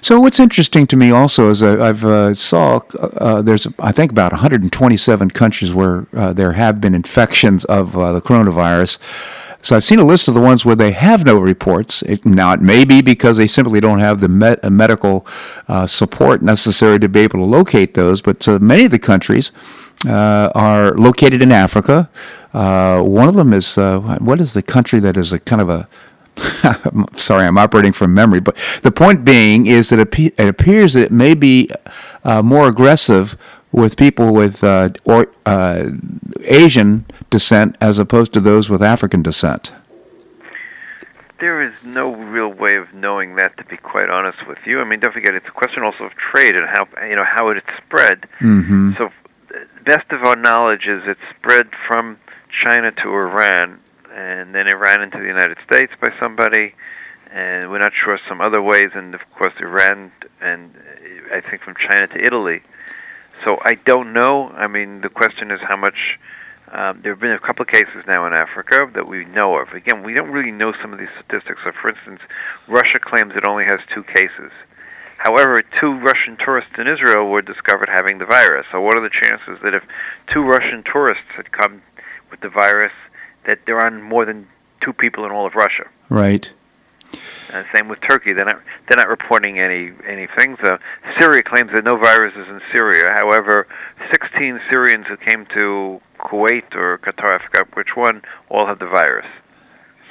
So 0.00 0.20
what's 0.20 0.38
interesting 0.38 0.86
to 0.88 0.96
me 0.96 1.10
also 1.10 1.50
is 1.50 1.62
I, 1.62 1.86
have 1.86 2.04
uh, 2.04 2.34
saw 2.34 2.80
uh, 2.98 3.42
there's 3.42 3.66
I 3.78 3.92
think 3.92 4.12
about 4.12 4.32
127 4.32 5.30
countries 5.30 5.74
where 5.74 6.06
uh, 6.14 6.32
there 6.32 6.52
have 6.52 6.80
been 6.80 6.94
infections 6.94 7.64
of 7.64 7.96
uh, 7.96 8.12
the 8.12 8.20
coronavirus. 8.20 8.98
So 9.62 9.76
I've 9.76 9.84
seen 9.84 9.98
a 9.98 10.04
list 10.04 10.28
of 10.28 10.34
the 10.34 10.40
ones 10.40 10.64
where 10.64 10.76
they 10.76 10.92
have 10.92 11.24
no 11.24 11.38
reports. 11.38 12.02
It, 12.02 12.26
now 12.26 12.52
it 12.52 12.60
may 12.60 12.84
be 12.84 13.00
because 13.00 13.38
they 13.38 13.46
simply 13.46 13.80
don't 13.80 14.00
have 14.00 14.20
the 14.20 14.58
uh, 14.62 14.70
medical 14.70 15.26
uh, 15.68 15.86
support 15.86 16.42
necessary 16.42 16.98
to 16.98 17.08
be 17.08 17.20
able 17.20 17.38
to 17.38 17.46
locate 17.46 17.94
those. 17.94 18.20
But 18.20 18.46
many 18.60 18.84
of 18.84 18.90
the 18.90 18.98
countries. 18.98 19.52
are 20.06 20.94
located 20.96 21.40
in 21.40 21.50
Africa. 21.50 22.10
one 22.52 23.28
of 23.28 23.34
them 23.34 23.52
is 23.54 23.76
what 23.76 24.40
is 24.40 24.52
the 24.52 24.62
country 24.62 25.00
that 25.00 25.16
is 25.16 25.32
a 25.32 25.38
kind 25.38 25.62
of 25.62 25.70
a 25.70 25.88
sorry, 27.16 27.46
I'm 27.46 27.58
operating 27.58 27.92
from 27.92 28.14
memory, 28.14 28.40
but 28.40 28.56
the 28.82 28.92
point 28.92 29.24
being 29.24 29.66
is 29.66 29.90
that 29.90 29.98
it, 29.98 30.38
appears 30.38 30.94
that 30.94 31.04
it 31.04 31.12
may 31.12 31.34
be 31.34 31.70
uh, 32.24 32.42
more 32.42 32.68
aggressive 32.68 33.36
with 33.72 33.96
people 33.96 34.32
with 34.32 34.62
uh, 34.62 34.90
or, 35.04 35.28
uh, 35.46 35.90
Asian 36.42 37.04
descent 37.30 37.76
as 37.80 37.98
opposed 37.98 38.32
to 38.32 38.40
those 38.40 38.70
with 38.70 38.82
African 38.82 39.22
descent. 39.22 39.72
There 41.40 41.60
is 41.60 41.84
no 41.84 42.14
real 42.14 42.48
way 42.48 42.76
of 42.76 42.94
knowing 42.94 43.34
that, 43.36 43.56
to 43.58 43.64
be 43.64 43.76
quite 43.76 44.08
honest 44.08 44.46
with 44.46 44.58
you. 44.64 44.80
I 44.80 44.84
mean, 44.84 45.00
don't 45.00 45.12
forget, 45.12 45.34
it's 45.34 45.48
a 45.48 45.50
question 45.50 45.82
also 45.82 46.04
of 46.04 46.12
trade 46.14 46.54
and 46.54 46.66
how 46.68 46.88
you 47.06 47.16
know 47.16 47.24
how 47.24 47.48
it 47.48 47.62
spread. 47.76 48.26
Mm-hmm. 48.40 48.92
So, 48.96 49.10
best 49.84 50.10
of 50.10 50.22
our 50.22 50.36
knowledge 50.36 50.86
is 50.86 51.02
it 51.06 51.18
spread 51.36 51.68
from 51.86 52.18
China 52.62 52.92
to 52.92 53.08
Iran 53.08 53.80
and 54.14 54.54
then 54.54 54.68
it 54.68 54.78
ran 54.78 55.02
into 55.02 55.18
the 55.18 55.26
United 55.26 55.58
States 55.66 55.92
by 56.00 56.10
somebody, 56.20 56.74
and 57.32 57.70
we're 57.70 57.78
not 57.78 57.92
sure 57.92 58.18
some 58.28 58.40
other 58.40 58.62
ways, 58.62 58.90
and 58.94 59.14
of 59.14 59.20
course 59.36 59.52
Iran 59.60 60.12
and 60.40 60.74
I 61.32 61.40
think 61.40 61.62
from 61.62 61.74
China 61.74 62.06
to 62.06 62.24
Italy. 62.24 62.62
So 63.44 63.58
I 63.62 63.74
don't 63.74 64.12
know. 64.12 64.48
I 64.50 64.68
mean, 64.68 65.00
the 65.00 65.08
question 65.08 65.50
is 65.50 65.60
how 65.60 65.76
much. 65.76 66.18
Um, 66.72 67.02
there 67.02 67.12
have 67.12 67.20
been 67.20 67.30
a 67.30 67.38
couple 67.38 67.62
of 67.62 67.68
cases 67.68 68.02
now 68.08 68.26
in 68.26 68.32
Africa 68.32 68.90
that 68.94 69.06
we 69.06 69.26
know 69.26 69.58
of. 69.58 69.68
Again, 69.74 70.02
we 70.02 70.12
don't 70.12 70.30
really 70.30 70.50
know 70.50 70.72
some 70.82 70.92
of 70.92 70.98
these 70.98 71.12
statistics. 71.14 71.60
So, 71.62 71.70
for 71.70 71.90
instance, 71.90 72.20
Russia 72.66 72.98
claims 72.98 73.34
it 73.36 73.46
only 73.46 73.64
has 73.64 73.78
two 73.94 74.02
cases. 74.02 74.50
However, 75.18 75.62
two 75.78 75.92
Russian 76.00 76.36
tourists 76.36 76.72
in 76.76 76.88
Israel 76.88 77.28
were 77.28 77.42
discovered 77.42 77.88
having 77.88 78.18
the 78.18 78.24
virus. 78.24 78.66
So, 78.72 78.80
what 78.80 78.96
are 78.96 79.02
the 79.02 79.10
chances 79.12 79.60
that 79.62 79.74
if 79.74 79.84
two 80.32 80.42
Russian 80.42 80.82
tourists 80.82 81.30
had 81.36 81.52
come 81.52 81.82
with 82.30 82.40
the 82.40 82.48
virus, 82.48 82.92
that 83.46 83.60
there 83.66 83.78
aren't 83.78 84.02
more 84.02 84.24
than 84.24 84.46
two 84.82 84.92
people 84.92 85.24
in 85.24 85.30
all 85.30 85.46
of 85.46 85.54
Russia. 85.54 85.88
Right. 86.08 86.50
And 87.52 87.66
same 87.74 87.88
with 87.88 88.00
Turkey. 88.00 88.32
They're 88.32 88.44
not 88.44 88.60
they're 88.88 88.96
not 88.96 89.08
reporting 89.08 89.60
any 89.60 89.92
anything. 90.06 90.56
So 90.64 90.78
Syria 91.18 91.42
claims 91.42 91.70
that 91.72 91.84
no 91.84 91.96
viruses 91.96 92.48
in 92.48 92.60
Syria. 92.72 93.10
However, 93.12 93.66
16 94.10 94.60
Syrians 94.70 95.06
who 95.06 95.16
came 95.16 95.46
to 95.54 96.00
Kuwait 96.18 96.74
or 96.74 96.98
Qatar, 96.98 97.40
I 97.40 97.44
forgot 97.44 97.76
which 97.76 97.94
one, 97.94 98.22
all 98.48 98.66
have 98.66 98.80
the 98.80 98.86
virus. 98.86 99.26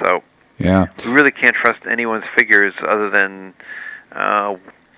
So 0.01 0.23
yeah, 0.59 0.87
we 1.03 1.11
really 1.11 1.31
can't 1.31 1.55
trust 1.55 1.85
anyone's 1.89 2.25
figures 2.37 2.73
other 2.87 3.09
than 3.09 3.53
uh, 4.13 4.55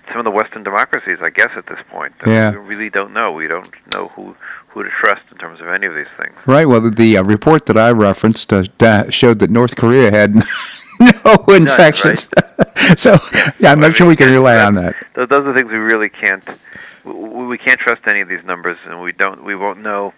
some 0.08 0.18
of 0.18 0.24
the 0.24 0.30
Western 0.30 0.62
democracies, 0.62 1.18
I 1.20 1.30
guess, 1.30 1.50
at 1.56 1.66
this 1.66 1.78
point. 1.90 2.14
yeah. 2.26 2.50
We 2.50 2.56
really 2.56 2.90
don't 2.90 3.12
know. 3.12 3.32
We 3.32 3.46
don't 3.46 3.70
know 3.92 4.08
who 4.08 4.34
who 4.76 4.82
to 4.82 4.90
trust 5.00 5.22
in 5.32 5.38
terms 5.38 5.58
of 5.58 5.68
any 5.68 5.86
of 5.86 5.94
these 5.94 6.12
things. 6.18 6.36
Right. 6.44 6.68
Well, 6.68 6.82
the, 6.82 6.90
the 6.90 7.16
uh, 7.16 7.22
report 7.22 7.64
that 7.64 7.78
I 7.78 7.92
referenced 7.92 8.52
uh, 8.52 9.10
showed 9.10 9.38
that 9.38 9.48
North 9.48 9.74
Korea 9.74 10.10
had 10.10 10.34
no 11.00 11.44
infections. 11.48 12.28
right? 12.36 12.98
so, 12.98 13.16
yeah, 13.32 13.50
yeah 13.58 13.72
I'm 13.72 13.80
not 13.80 13.94
sure 13.94 14.06
we 14.06 14.16
can 14.16 14.30
rely 14.30 14.58
on 14.58 14.74
that. 14.74 14.94
Those 15.14 15.28
are 15.30 15.56
things 15.56 15.70
we 15.70 15.78
really 15.78 16.10
can't. 16.10 16.44
We, 17.04 17.46
we 17.46 17.56
can't 17.56 17.80
trust 17.80 18.02
any 18.06 18.20
of 18.20 18.28
these 18.28 18.44
numbers, 18.44 18.76
and 18.84 19.00
we 19.00 19.12
don't. 19.12 19.42
We 19.44 19.56
won't 19.56 19.80
know 19.80 20.12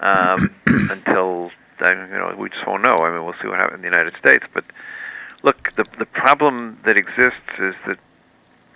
um, 0.00 0.52
until 0.66 1.52
you 1.80 1.94
know. 1.94 2.34
We 2.36 2.48
just 2.48 2.66
won't 2.66 2.82
know. 2.82 2.96
I 2.96 3.14
mean, 3.14 3.24
we'll 3.24 3.36
see 3.40 3.46
what 3.46 3.58
happens 3.58 3.76
in 3.76 3.82
the 3.82 3.88
United 3.88 4.16
States. 4.16 4.44
But 4.52 4.64
look, 5.44 5.72
the 5.74 5.84
the 5.98 6.06
problem 6.06 6.80
that 6.84 6.96
exists 6.96 7.54
is 7.60 7.76
that 7.86 7.98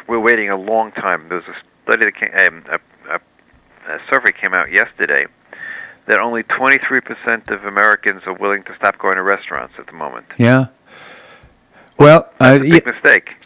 we're 0.09 0.21
waiting 0.21 0.51
a 0.51 0.57
long 0.57 0.93
time. 0.93 1.29
There's 1.29 1.45
a 1.45 1.55
study 1.85 2.07
that 2.07 2.15
came, 2.15 2.31
um, 2.49 2.65
a 2.71 2.79
a 3.89 3.99
survey 4.11 4.33
came 4.33 4.55
out 4.55 4.71
yesterday 4.71 5.27
that 6.07 6.19
only 6.19 6.43
23% 6.45 7.51
of 7.51 7.65
Americans 7.65 8.23
are 8.27 8.35
willing 8.35 8.63
to 8.65 8.75
stop 8.77 8.99
going 8.99 9.17
to 9.17 9.23
restaurants 9.23 9.75
at 9.79 9.87
the 9.87 9.93
moment. 9.93 10.27
Yeah. 10.39 10.67
Well, 11.99 12.31
That's 12.39 12.59
uh, 12.59 12.65
a 12.65 12.69
big 12.71 12.87
y- 12.87 12.93
mistake. 12.93 13.37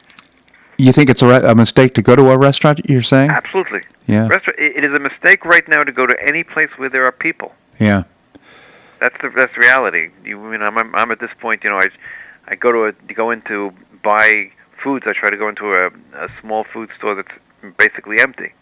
You 0.76 0.92
think 0.92 1.10
it's 1.10 1.22
a, 1.22 1.26
re- 1.28 1.50
a, 1.50 1.54
mistake 1.54 1.94
to 1.94 2.02
go 2.02 2.16
to 2.16 2.30
a 2.30 2.38
restaurant? 2.38 2.88
You're 2.88 3.02
saying? 3.02 3.30
Absolutely. 3.30 3.82
Yeah. 4.06 4.28
Restaurant, 4.28 4.58
it 4.58 4.84
is 4.84 4.92
a 4.94 4.98
mistake 4.98 5.44
right 5.44 5.66
now 5.68 5.84
to 5.84 5.92
go 5.92 6.06
to 6.06 6.16
any 6.26 6.42
place 6.42 6.70
where 6.76 6.88
there 6.88 7.06
are 7.06 7.12
people. 7.12 7.52
Yeah. 7.78 8.04
That's 8.98 9.16
the 9.22 9.30
that's 9.34 9.56
reality. 9.56 10.10
You, 10.24 10.52
you 10.52 10.58
know, 10.58 10.66
I'm, 10.66 10.94
I'm 10.94 11.10
at 11.10 11.20
this 11.20 11.30
point. 11.38 11.64
You 11.64 11.70
know, 11.70 11.78
I 11.78 11.86
I 12.48 12.54
go 12.54 12.70
to 12.72 12.84
a 12.84 12.92
to 12.92 13.14
go 13.14 13.30
into 13.30 13.72
buy 14.02 14.50
foods. 14.82 15.06
I 15.06 15.12
try 15.12 15.30
to 15.30 15.36
go 15.36 15.48
into 15.48 15.72
a, 15.72 15.88
a 16.14 16.28
small 16.40 16.64
food 16.64 16.90
store 16.96 17.14
that's 17.14 17.76
basically 17.76 18.20
empty. 18.20 18.52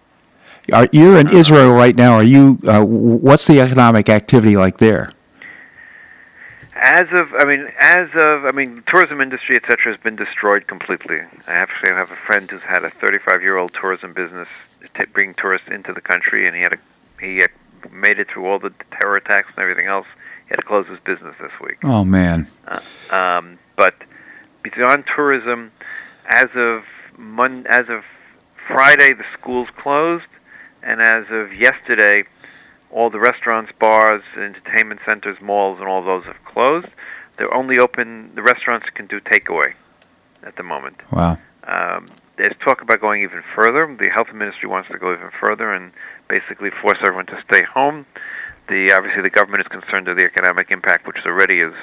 Are, 0.73 0.89
you're 0.93 1.19
in 1.19 1.29
Israel 1.29 1.73
right 1.73 1.97
now. 1.97 2.15
Are 2.15 2.23
you? 2.23 2.59
Uh, 2.67 2.85
what's 2.85 3.47
the 3.47 3.61
economic 3.61 4.09
activity 4.09 4.57
like 4.57 4.79
there? 4.79 5.13
As 6.81 7.07
of, 7.11 7.35
I 7.35 7.45
mean, 7.45 7.69
as 7.81 8.09
of, 8.15 8.45
I 8.45 8.53
mean, 8.53 8.85
tourism 8.87 9.21
industry, 9.21 9.57
etc., 9.57 9.93
has 9.93 10.01
been 10.01 10.15
destroyed 10.15 10.69
completely. 10.69 11.19
I 11.49 11.55
actually 11.55 11.91
have 11.91 12.13
a 12.13 12.17
friend 12.17 12.49
who's 12.49 12.63
had 12.63 12.85
a 12.85 12.91
35-year-old 12.91 13.75
tourism 13.75 14.13
business, 14.13 14.47
t- 14.97 15.05
bringing 15.13 15.35
tourists 15.35 15.67
into 15.69 15.93
the 15.93 16.01
country, 16.01 16.47
and 16.47 16.55
he 16.55 16.63
had 16.63 16.75
a, 16.75 16.79
he 17.21 17.39
had 17.39 17.51
made 17.91 18.21
it 18.21 18.29
through 18.29 18.47
all 18.47 18.61
the 18.61 18.73
terror 18.93 19.17
attacks 19.17 19.49
and 19.57 19.59
everything 19.59 19.87
else. 19.87 20.07
He 20.47 20.51
had 20.51 20.57
to 20.57 20.63
close 20.63 20.87
his 20.87 21.01
business 21.01 21.35
this 21.41 21.53
week. 21.61 21.79
Oh 21.83 22.05
man! 22.05 22.47
Uh, 22.67 22.81
um, 23.11 23.59
but 23.77 23.95
beyond 24.63 25.05
tourism, 25.15 25.73
as 26.29 26.49
of 26.55 26.85
Mon- 27.17 27.67
as 27.69 27.89
of 27.89 28.05
Friday, 28.69 29.13
the 29.15 29.25
schools 29.39 29.67
closed 29.77 30.27
and 30.83 31.01
as 31.01 31.25
of 31.31 31.53
yesterday, 31.53 32.25
all 32.91 33.11
the 33.11 33.19
restaurants, 33.19 33.73
bars, 33.79 34.23
entertainment 34.37 35.01
centers, 35.05 35.41
malls, 35.41 35.79
and 35.81 35.89
all 35.89 36.03
those 36.03 36.25
have 36.25 36.43
closed. 36.45 36.89
They're 37.37 37.53
only 37.53 37.79
open. 37.79 38.33
The 38.35 38.43
restaurants 38.43 38.87
can 38.95 39.07
do 39.07 39.21
takeaway 39.21 39.75
at 40.43 40.57
the 40.57 40.63
moment. 40.63 40.97
Wow. 41.13 41.39
Um, 41.65 42.07
there's 42.37 42.55
talk 42.65 42.81
about 42.81 43.01
going 43.01 43.23
even 43.23 43.43
further. 43.55 43.87
The 43.99 44.11
health 44.11 44.33
ministry 44.33 44.69
wants 44.69 44.89
to 44.91 44.99
go 44.99 45.13
even 45.13 45.31
further 45.41 45.73
and 45.73 45.93
basically 46.29 46.71
force 46.71 46.99
everyone 47.03 47.27
to 47.27 47.43
stay 47.49 47.65
home. 47.65 48.07
The 48.69 48.93
obviously 48.93 49.23
the 49.23 49.31
government 49.31 49.63
is 49.63 49.69
concerned 49.69 50.07
with 50.07 50.19
the 50.19 50.25
economic 50.25 50.71
impact, 50.71 51.07
which 51.07 51.19
already 51.27 51.61
is 51.61 51.75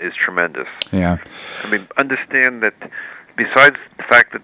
is 0.00 0.14
tremendous. 0.14 0.68
Yeah. 0.92 1.18
I 1.64 1.70
mean, 1.70 1.88
understand 1.98 2.62
that 2.62 2.74
besides 3.38 3.76
the 3.96 4.02
fact 4.02 4.32
that 4.32 4.42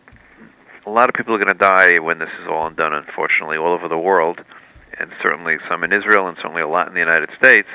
a 0.87 0.91
lot 0.91 1.09
of 1.09 1.15
people 1.15 1.35
are 1.35 1.39
going 1.39 1.49
to 1.49 1.59
die 1.59 1.99
when 1.99 2.19
this 2.19 2.31
is 2.41 2.49
all 2.49 2.71
done, 2.71 2.95
unfortunately, 2.95 3.57
all 3.57 3.75
over 3.75 3.89
the 3.89 3.99
world, 3.99 4.41
and 4.99 5.11
certainly 5.23 5.57
some 5.69 5.83
in 5.83 5.93
Israel, 5.93 6.29
and 6.29 6.37
certainly 6.37 6.63
a 6.63 6.69
lot 6.69 6.87
in 6.89 6.95
the 6.95 7.01
United 7.01 7.31
States. 7.37 7.69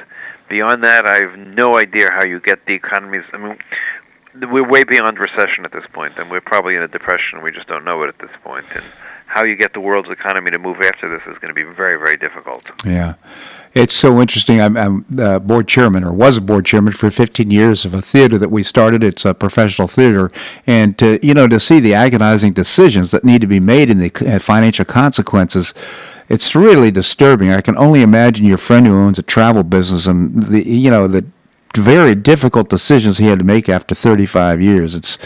Beyond 0.47 0.83
that, 0.83 1.05
I 1.05 1.21
have 1.21 1.37
no 1.37 1.77
idea 1.77 2.09
how 2.09 2.25
you 2.25 2.39
get 2.39 2.65
the 2.65 2.73
economies. 2.73 3.25
I 3.33 3.37
mean, 3.37 3.57
we're 4.49 4.67
way 4.67 4.83
beyond 4.83 5.19
recession 5.19 5.65
at 5.65 5.73
this 5.73 5.85
point, 5.91 6.17
and 6.17 6.31
we're 6.31 6.41
probably 6.41 6.75
in 6.75 6.81
a 6.81 6.87
depression. 6.87 7.43
We 7.43 7.51
just 7.51 7.67
don't 7.67 7.83
know 7.83 8.01
it 8.03 8.07
at 8.07 8.19
this 8.19 8.31
point. 8.43 8.65
And 8.73 8.85
how 9.29 9.45
you 9.45 9.55
get 9.55 9.73
the 9.73 9.79
world's 9.79 10.09
economy 10.09 10.49
to 10.49 10.57
move 10.57 10.81
after 10.81 11.07
this 11.07 11.21
is 11.27 11.37
going 11.37 11.49
to 11.49 11.53
be 11.53 11.63
very, 11.63 11.97
very 11.97 12.17
difficult. 12.17 12.71
Yeah. 12.83 13.13
It's 13.75 13.93
so 13.93 14.19
interesting. 14.19 14.59
I'm, 14.59 14.75
I'm 14.75 15.05
uh, 15.19 15.37
board 15.37 15.67
chairman, 15.67 16.03
or 16.03 16.11
was 16.11 16.37
a 16.37 16.41
board 16.41 16.65
chairman 16.65 16.93
for 16.93 17.11
15 17.11 17.51
years 17.51 17.85
of 17.85 17.93
a 17.93 18.01
theater 18.01 18.39
that 18.39 18.49
we 18.49 18.63
started. 18.63 19.03
It's 19.03 19.25
a 19.25 19.35
professional 19.35 19.87
theater, 19.87 20.31
and 20.65 20.97
to 20.97 21.23
you 21.25 21.35
know 21.35 21.47
to 21.47 21.59
see 21.59 21.79
the 21.79 21.93
agonizing 21.93 22.53
decisions 22.53 23.11
that 23.11 23.23
need 23.23 23.41
to 23.41 23.47
be 23.47 23.59
made 23.59 23.91
and 23.91 24.01
the 24.01 24.39
financial 24.39 24.85
consequences, 24.85 25.75
it's 26.27 26.55
really 26.55 26.89
disturbing. 26.89 27.51
I 27.51 27.61
can 27.61 27.77
only 27.77 28.01
imagine 28.01 28.47
your 28.47 28.57
friend 28.57 28.87
who 28.87 28.95
owns 28.95 29.19
a 29.19 29.23
travel 29.23 29.61
business 29.61 30.07
and 30.07 30.41
the 30.45 30.67
you 30.67 30.89
know 30.89 31.07
the 31.07 31.25
very 31.75 32.15
difficult 32.15 32.69
decisions 32.69 33.19
he 33.19 33.27
had 33.27 33.37
to 33.37 33.45
make 33.45 33.69
after 33.69 33.93
35 33.93 34.59
years. 34.59 34.95
It's 34.95 35.19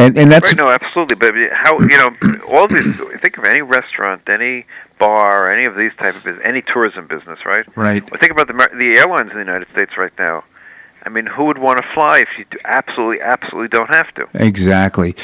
and 0.00 0.18
and 0.18 0.30
that's 0.30 0.48
right. 0.52 0.56
No, 0.56 0.70
absolutely. 0.70 1.16
But 1.16 1.34
how 1.52 1.78
you 1.80 1.96
know 1.98 2.16
all 2.52 2.66
these? 2.68 2.96
Think 3.20 3.38
of 3.38 3.44
any 3.44 3.62
restaurant, 3.62 4.22
any 4.28 4.66
bar, 4.98 5.50
any 5.50 5.64
of 5.64 5.76
these 5.76 5.92
type 5.98 6.16
of 6.16 6.24
business, 6.24 6.42
any 6.44 6.62
tourism 6.62 7.06
business, 7.06 7.38
right? 7.44 7.64
Right. 7.76 8.02
Well, 8.10 8.20
think 8.20 8.32
about 8.32 8.46
the 8.48 8.54
the 8.76 8.98
airlines 8.98 9.30
in 9.30 9.36
the 9.38 9.44
United 9.44 9.68
States 9.72 9.92
right 9.96 10.12
now. 10.18 10.44
I 11.02 11.08
mean, 11.08 11.24
who 11.26 11.44
would 11.46 11.56
want 11.58 11.78
to 11.78 11.84
fly 11.94 12.18
if 12.18 12.28
you 12.38 12.44
absolutely, 12.64 13.22
absolutely 13.22 13.68
don't 13.68 13.88
have 13.94 14.12
to? 14.16 14.28
Exactly. 14.34 15.14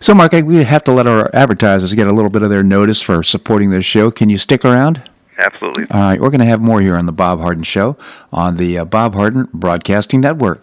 So, 0.00 0.14
Marc, 0.14 0.32
I- 0.32 0.42
we 0.42 0.62
have 0.62 0.84
to 0.84 0.92
let 0.92 1.08
our 1.08 1.28
advertisers 1.34 1.92
get 1.94 2.06
a 2.06 2.12
little 2.12 2.30
bit 2.30 2.42
of 2.42 2.50
their 2.50 2.62
notice 2.62 3.02
for 3.02 3.24
supporting 3.24 3.70
this 3.70 3.84
show. 3.84 4.12
Can 4.12 4.30
you 4.30 4.38
stick 4.38 4.64
around? 4.64 5.02
Absolutely. 5.40 5.86
All 5.90 6.00
right, 6.00 6.20
we're 6.20 6.30
going 6.30 6.40
to 6.40 6.46
have 6.46 6.60
more 6.60 6.80
here 6.80 6.96
on 6.96 7.06
the 7.06 7.12
Bob 7.12 7.40
Harden 7.40 7.64
Show 7.64 7.96
on 8.32 8.58
the 8.58 8.78
uh, 8.78 8.84
Bob 8.84 9.14
Harden 9.14 9.48
Broadcasting 9.52 10.20
Network. 10.20 10.62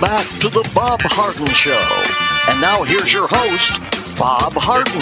Back 0.00 0.26
to 0.40 0.48
the 0.48 0.68
Bob 0.74 1.00
Harden 1.02 1.46
Show. 1.48 2.50
And 2.50 2.60
now 2.60 2.82
here's 2.84 3.12
your 3.12 3.28
host, 3.28 4.18
Bob 4.18 4.54
Harden. 4.54 5.00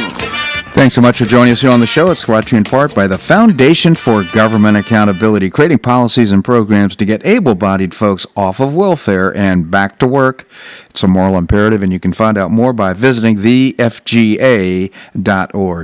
Thanks 0.74 0.94
so 0.94 1.00
much 1.00 1.18
for 1.18 1.24
joining 1.24 1.52
us 1.52 1.60
here 1.60 1.70
on 1.70 1.80
the 1.80 1.86
show. 1.86 2.10
It's 2.10 2.24
brought 2.24 2.48
to 2.48 2.56
you 2.56 2.58
in 2.58 2.64
part 2.64 2.94
by 2.94 3.06
the 3.06 3.18
Foundation 3.18 3.94
for 3.94 4.24
Government 4.24 4.76
Accountability, 4.76 5.50
creating 5.50 5.78
policies 5.78 6.32
and 6.32 6.44
programs 6.44 6.94
to 6.96 7.04
get 7.04 7.24
able 7.24 7.54
bodied 7.54 7.94
folks 7.94 8.26
off 8.36 8.60
of 8.60 8.74
welfare 8.74 9.34
and 9.36 9.70
back 9.70 9.98
to 10.00 10.06
work. 10.06 10.46
It's 10.98 11.04
a 11.04 11.06
moral 11.06 11.38
imperative, 11.38 11.84
and 11.84 11.92
you 11.92 12.00
can 12.00 12.12
find 12.12 12.36
out 12.36 12.50
more 12.50 12.72
by 12.72 12.92
visiting 12.92 13.36
thefga.org. 13.36 14.90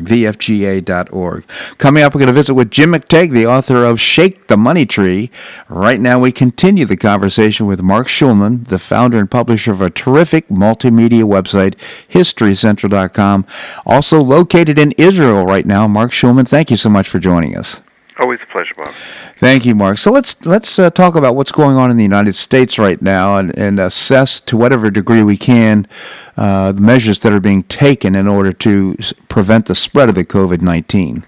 Thefga.org. 0.06 1.44
Coming 1.78 2.02
up, 2.02 2.12
we're 2.12 2.18
going 2.18 2.26
to 2.26 2.32
visit 2.32 2.54
with 2.54 2.72
Jim 2.72 2.94
McTague, 2.94 3.30
the 3.30 3.46
author 3.46 3.84
of 3.84 4.00
Shake 4.00 4.48
the 4.48 4.56
Money 4.56 4.84
Tree. 4.84 5.30
Right 5.68 6.00
now, 6.00 6.18
we 6.18 6.32
continue 6.32 6.84
the 6.84 6.96
conversation 6.96 7.66
with 7.66 7.80
Marc 7.80 8.08
Schulman, 8.08 8.66
the 8.66 8.80
founder 8.80 9.18
and 9.18 9.30
publisher 9.30 9.70
of 9.70 9.80
a 9.80 9.88
terrific 9.88 10.48
multimedia 10.48 11.22
website, 11.22 11.76
HistoryCentral.com. 12.08 13.46
Also 13.86 14.20
located 14.20 14.80
in 14.80 14.90
Israel 14.98 15.46
right 15.46 15.64
now, 15.64 15.86
Marc 15.86 16.10
Schulman. 16.10 16.48
Thank 16.48 16.72
you 16.72 16.76
so 16.76 16.88
much 16.90 17.08
for 17.08 17.20
joining 17.20 17.56
us. 17.56 17.80
Always 18.16 18.38
a 18.42 18.46
pleasure, 18.46 18.74
Bob. 18.76 18.94
Thank 19.36 19.66
you, 19.66 19.74
Marc. 19.74 19.98
So 19.98 20.12
let's 20.12 20.46
let's 20.46 20.78
uh, 20.78 20.88
talk 20.90 21.16
about 21.16 21.34
what's 21.34 21.50
going 21.50 21.76
on 21.76 21.90
in 21.90 21.96
the 21.96 22.04
United 22.04 22.34
States 22.34 22.78
right 22.78 23.02
now, 23.02 23.38
and, 23.38 23.56
and 23.58 23.80
assess 23.80 24.38
to 24.40 24.56
whatever 24.56 24.88
degree 24.88 25.24
we 25.24 25.36
can 25.36 25.88
uh, 26.36 26.70
the 26.70 26.80
measures 26.80 27.18
that 27.20 27.32
are 27.32 27.40
being 27.40 27.64
taken 27.64 28.14
in 28.14 28.28
order 28.28 28.52
to 28.52 28.96
prevent 29.28 29.66
the 29.66 29.74
spread 29.74 30.08
of 30.08 30.14
the 30.14 30.24
COVID 30.24 30.62
nineteen. 30.62 31.24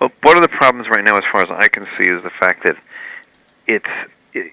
Well, 0.00 0.10
one 0.22 0.36
of 0.36 0.42
the 0.42 0.48
problems 0.48 0.88
right 0.88 1.04
now, 1.04 1.16
as 1.16 1.24
far 1.30 1.42
as 1.42 1.50
I 1.50 1.68
can 1.68 1.86
see, 1.98 2.06
is 2.06 2.22
the 2.22 2.30
fact 2.30 2.62
that 2.64 2.76
it's 3.66 3.86
it, 4.32 4.52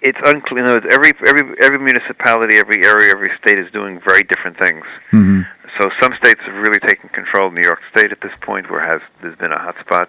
it's 0.00 0.18
unclear. 0.24 0.66
You 0.66 0.80
know, 0.80 0.88
every 0.90 1.12
every 1.26 1.56
every 1.60 1.78
municipality, 1.78 2.56
every 2.56 2.84
area, 2.86 3.10
every 3.10 3.36
state 3.36 3.58
is 3.58 3.70
doing 3.70 4.00
very 4.00 4.22
different 4.22 4.56
things. 4.58 4.84
Mm-hmm. 5.10 5.42
So 5.78 5.90
some 6.00 6.14
states 6.14 6.40
have 6.46 6.54
really 6.54 6.80
taken 6.80 7.08
control. 7.10 7.50
New 7.50 7.62
York 7.62 7.80
State 7.90 8.12
at 8.12 8.20
this 8.20 8.32
point, 8.40 8.70
where 8.70 8.80
has 8.80 9.02
there's 9.20 9.36
been 9.36 9.52
a 9.52 9.58
hotspot, 9.58 10.08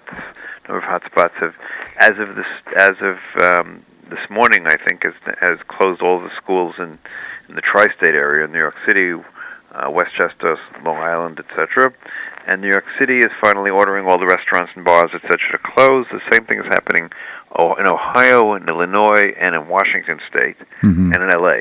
number 0.67 0.85
of 0.85 1.01
hotspots 1.01 1.33
have, 1.33 1.55
as 1.97 2.17
of 2.19 2.35
this 2.35 2.47
as 2.75 2.95
of 3.01 3.17
um, 3.41 3.83
this 4.09 4.29
morning, 4.29 4.67
I 4.67 4.75
think 4.77 5.03
has 5.03 5.13
has 5.39 5.59
closed 5.67 6.01
all 6.01 6.19
the 6.19 6.31
schools 6.35 6.75
in 6.77 6.97
in 7.49 7.55
the 7.55 7.61
tri-state 7.61 8.15
area, 8.15 8.47
New 8.47 8.59
York 8.59 8.75
City, 8.85 9.13
uh, 9.73 9.89
Westchester, 9.89 10.57
Long 10.83 10.97
Island, 10.97 11.39
etc. 11.39 11.93
And 12.47 12.61
New 12.61 12.69
York 12.69 12.85
City 12.99 13.19
is 13.19 13.31
finally 13.39 13.69
ordering 13.71 14.05
all 14.07 14.17
the 14.17 14.25
restaurants 14.25 14.71
and 14.75 14.83
bars, 14.85 15.11
etc., 15.13 15.37
to 15.51 15.57
close. 15.57 16.05
The 16.11 16.21
same 16.31 16.45
thing 16.45 16.59
is 16.59 16.65
happening 16.65 17.09
in 17.79 17.85
Ohio, 17.85 18.53
in 18.55 18.67
Illinois, 18.67 19.33
and 19.39 19.55
in 19.55 19.67
Washington 19.67 20.19
State, 20.29 20.57
Mm-hmm. 20.81 21.13
and 21.13 21.23
in 21.23 21.29
LA. 21.29 21.59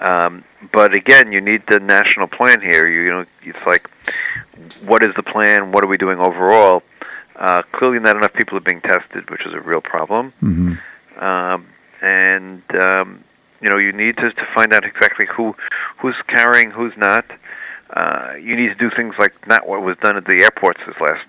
Um, 0.00 0.42
but 0.72 0.94
again, 0.94 1.30
you 1.30 1.40
need 1.40 1.62
the 1.68 1.78
national 1.78 2.26
plan 2.26 2.60
here. 2.60 2.88
You, 2.88 3.00
you 3.02 3.10
know, 3.10 3.24
it's 3.42 3.66
like, 3.66 3.88
what 4.84 5.04
is 5.04 5.14
the 5.14 5.22
plan? 5.22 5.70
What 5.72 5.84
are 5.84 5.86
we 5.86 5.96
doing 5.96 6.18
overall? 6.18 6.82
Uh, 7.36 7.62
clearly, 7.72 7.98
not 7.98 8.16
enough 8.16 8.32
people 8.32 8.56
are 8.56 8.60
being 8.60 8.80
tested, 8.80 9.30
which 9.30 9.44
is 9.46 9.52
a 9.54 9.60
real 9.60 9.80
problem. 9.80 10.32
Mm-hmm. 10.42 11.22
Um, 11.22 11.66
and 12.00 12.62
um, 12.76 13.24
you 13.60 13.70
know, 13.70 13.78
you 13.78 13.92
need 13.92 14.16
to, 14.18 14.32
to 14.32 14.46
find 14.54 14.72
out 14.72 14.84
exactly 14.84 15.26
who 15.26 15.54
who's 15.98 16.16
carrying, 16.26 16.70
who's 16.70 16.96
not. 16.96 17.24
Uh, 17.90 18.34
you 18.40 18.56
need 18.56 18.68
to 18.68 18.74
do 18.74 18.90
things 18.90 19.14
like 19.18 19.46
not 19.46 19.66
what 19.68 19.82
was 19.82 19.96
done 19.98 20.16
at 20.16 20.24
the 20.24 20.42
airports 20.42 20.80
this 20.86 20.98
last 21.00 21.24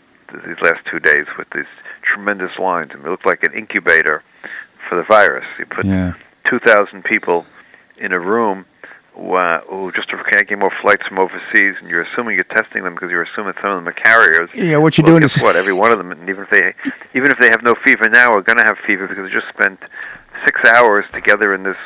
these 0.45 0.59
last 0.61 0.85
two 0.85 0.99
days 0.99 1.25
with 1.37 1.49
these 1.51 1.65
tremendous 2.01 2.57
lines. 2.57 2.91
Mean, 2.93 3.05
it 3.05 3.09
looked 3.09 3.25
like 3.25 3.43
an 3.43 3.53
incubator 3.53 4.23
for 4.87 4.95
the 4.95 5.03
virus. 5.03 5.45
You 5.59 5.65
put 5.65 5.85
Yeah. 5.85 6.13
2,000 6.45 7.03
people 7.03 7.45
in 7.97 8.11
a 8.11 8.19
room 8.19 8.65
uh, 9.15 9.61
who 9.61 9.91
just 9.91 10.09
came 10.09 10.59
more 10.59 10.71
flights 10.81 11.05
from 11.07 11.19
overseas, 11.19 11.75
and 11.79 11.89
you're 11.89 12.01
assuming 12.01 12.35
you're 12.35 12.43
testing 12.45 12.83
them 12.83 12.93
because 12.93 13.11
you're 13.11 13.23
assuming 13.23 13.53
some 13.61 13.71
of 13.71 13.77
them 13.77 13.87
are 13.87 13.93
carriers. 13.93 14.49
Yeah. 14.53 14.77
What 14.77 14.97
you're 14.97 15.03
well, 15.05 15.13
doing 15.13 15.21
guess 15.21 15.37
is 15.37 15.43
what? 15.43 15.55
Every 15.55 15.73
one 15.73 15.91
of 15.91 15.97
them, 15.97 16.11
and 16.11 16.27
even 16.29 16.43
if 16.43 16.49
they 16.49 16.73
even 17.13 17.31
if 17.31 17.39
they 17.39 17.49
have 17.49 17.63
no 17.63 17.75
fever 17.75 18.09
now, 18.09 18.31
are 18.31 18.41
going 18.41 18.57
to 18.57 18.63
have 18.63 18.77
fever 18.79 19.07
because 19.07 19.25
they 19.25 19.31
just 19.31 19.49
spent 19.49 19.79
six 20.45 20.63
hours 20.65 21.05
together 21.13 21.53
in 21.53 21.63
this 21.63 21.77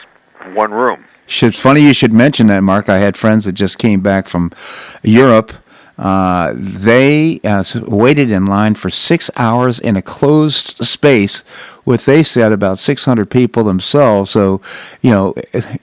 one 0.53 0.71
room. 0.71 1.05
It's 1.27 1.59
funny 1.59 1.81
you 1.81 1.93
should 1.93 2.13
mention 2.13 2.47
that, 2.47 2.61
Marc. 2.61 2.87
I 2.87 2.99
had 2.99 3.17
friends 3.17 3.45
that 3.45 3.53
just 3.53 3.77
came 3.77 4.01
back 4.01 4.27
from 4.27 4.51
Europe. 5.03 5.51
Uh, 5.97 6.53
they 6.55 7.39
uh, 7.43 7.63
waited 7.87 8.29
in 8.29 8.45
line 8.45 8.75
for 8.75 8.89
six 8.89 9.31
hours 9.35 9.79
in 9.79 9.97
a 9.97 10.01
closed 10.01 10.77
space 10.85 11.43
with, 11.88 12.06
they 12.06 12.21
said, 12.21 12.52
about 12.52 12.80
600 12.80 13.30
people 13.30 13.63
themselves. 13.63 14.32
So, 14.32 14.60
you 15.02 15.10
know, 15.10 15.34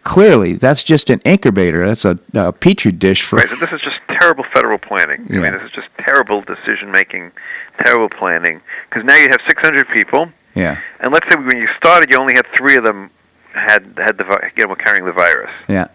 clearly 0.03 0.53
that's 0.53 0.83
just 0.83 1.09
an 1.09 1.21
incubator. 1.25 1.87
That's 1.89 2.05
a, 2.05 2.19
a 2.35 2.53
petri 2.53 2.93
dish 2.93 3.23
for. 3.23 3.37
Right. 3.37 3.49
So 3.49 3.57
this 3.57 3.73
is 3.73 3.81
just 3.81 3.97
terrible 4.09 4.45
federal 4.53 4.77
planning. 4.77 5.27
Yeah. 5.31 5.39
I 5.39 5.43
mean, 5.43 5.53
this 5.53 5.63
is 5.63 5.71
just 5.73 5.89
terrible 5.99 6.43
decision 6.43 6.93
making, 6.93 7.33
terrible 7.81 8.11
planning. 8.11 8.61
Because 8.91 9.03
now 9.05 9.17
you 9.17 9.31
have 9.31 9.41
600 9.49 9.89
people. 9.89 10.29
Yeah. 10.55 10.79
And 11.01 11.11
let's 11.11 11.27
say 11.33 11.41
when 11.41 11.57
you 11.57 11.69
started, 11.79 12.11
you 12.11 12.19
only 12.19 12.35
had 12.35 12.47
three 12.55 12.77
of 12.77 12.85
them 12.85 13.11
had 13.55 13.83
had 13.97 14.19
the 14.19 14.51
you 14.57 14.65
know, 14.65 14.69
were 14.69 14.77
carrying 14.77 15.07
the 15.07 15.13
virus. 15.13 15.51
Yeah. 15.69 15.89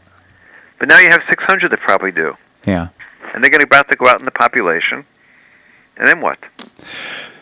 But 0.79 0.87
now 0.87 0.97
you 0.97 1.09
have 1.09 1.21
600 1.29 1.71
that 1.71 1.79
probably 1.81 2.11
do. 2.11 2.35
Yeah. 2.65 2.87
And 3.33 3.43
they're 3.43 3.51
going 3.51 3.61
to 3.61 3.67
about 3.67 3.89
to 3.91 3.95
go 3.95 4.07
out 4.07 4.17
in 4.17 4.25
the 4.25 4.31
population, 4.31 5.05
and 5.97 6.07
then 6.07 6.19
what? 6.19 6.39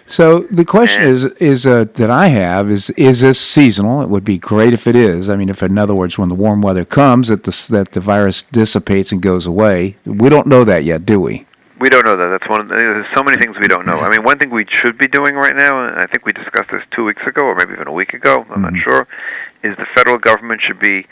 So 0.08 0.40
the 0.50 0.64
question 0.64 1.04
is 1.04 1.26
is 1.26 1.68
uh, 1.68 1.84
that 1.96 2.10
I 2.10 2.28
have 2.28 2.72
is 2.72 2.90
is 2.92 3.22
this 3.22 3.40
seasonal? 3.40 4.02
It 4.02 4.08
would 4.08 4.24
be 4.24 4.38
great 4.38 4.74
if 4.74 4.88
it 4.88 4.96
is. 4.96 5.30
I 5.30 5.36
mean, 5.36 5.50
if 5.50 5.62
in 5.62 5.78
other 5.78 5.94
words, 5.94 6.18
when 6.18 6.30
the 6.30 6.36
warm 6.36 6.62
weather 6.62 6.86
comes, 6.86 7.28
that 7.28 7.44
the 7.44 7.68
that 7.72 7.92
the 7.92 8.00
virus 8.00 8.44
dissipates 8.44 9.12
and 9.12 9.22
goes 9.22 9.46
away. 9.46 9.98
We 10.06 10.30
don't 10.30 10.48
know 10.48 10.64
that 10.64 10.86
yet, 10.86 11.06
do 11.06 11.20
we? 11.20 11.46
We 11.80 11.90
don't 11.90 12.06
know 12.06 12.16
that. 12.16 12.28
That's 12.30 12.50
one. 12.50 12.62
Of 12.62 12.70
the, 12.70 12.76
there's 12.76 13.06
so 13.14 13.22
many 13.22 13.38
things 13.38 13.58
we 13.60 13.68
don't 13.68 13.86
know. 13.86 13.98
I 13.98 14.10
mean, 14.10 14.24
one 14.24 14.40
thing 14.40 14.50
we 14.50 14.66
should 14.82 14.98
be 14.98 15.08
doing 15.08 15.36
right 15.36 15.56
now, 15.56 15.86
and 15.86 16.00
I 16.00 16.06
think 16.06 16.26
we 16.26 16.32
discussed 16.32 16.72
this 16.72 16.84
two 16.92 17.04
weeks 17.04 17.22
ago, 17.28 17.42
or 17.42 17.56
maybe 17.56 17.74
even 17.74 17.88
a 17.88 17.94
week 17.94 18.14
ago. 18.14 18.46
I'm 18.50 18.64
mm-hmm. 18.64 18.76
not 18.76 18.84
sure. 18.84 19.08
Is 19.62 19.76
the 19.76 19.86
federal 19.94 20.18
government 20.18 20.62
should 20.62 20.80
be 20.80 21.06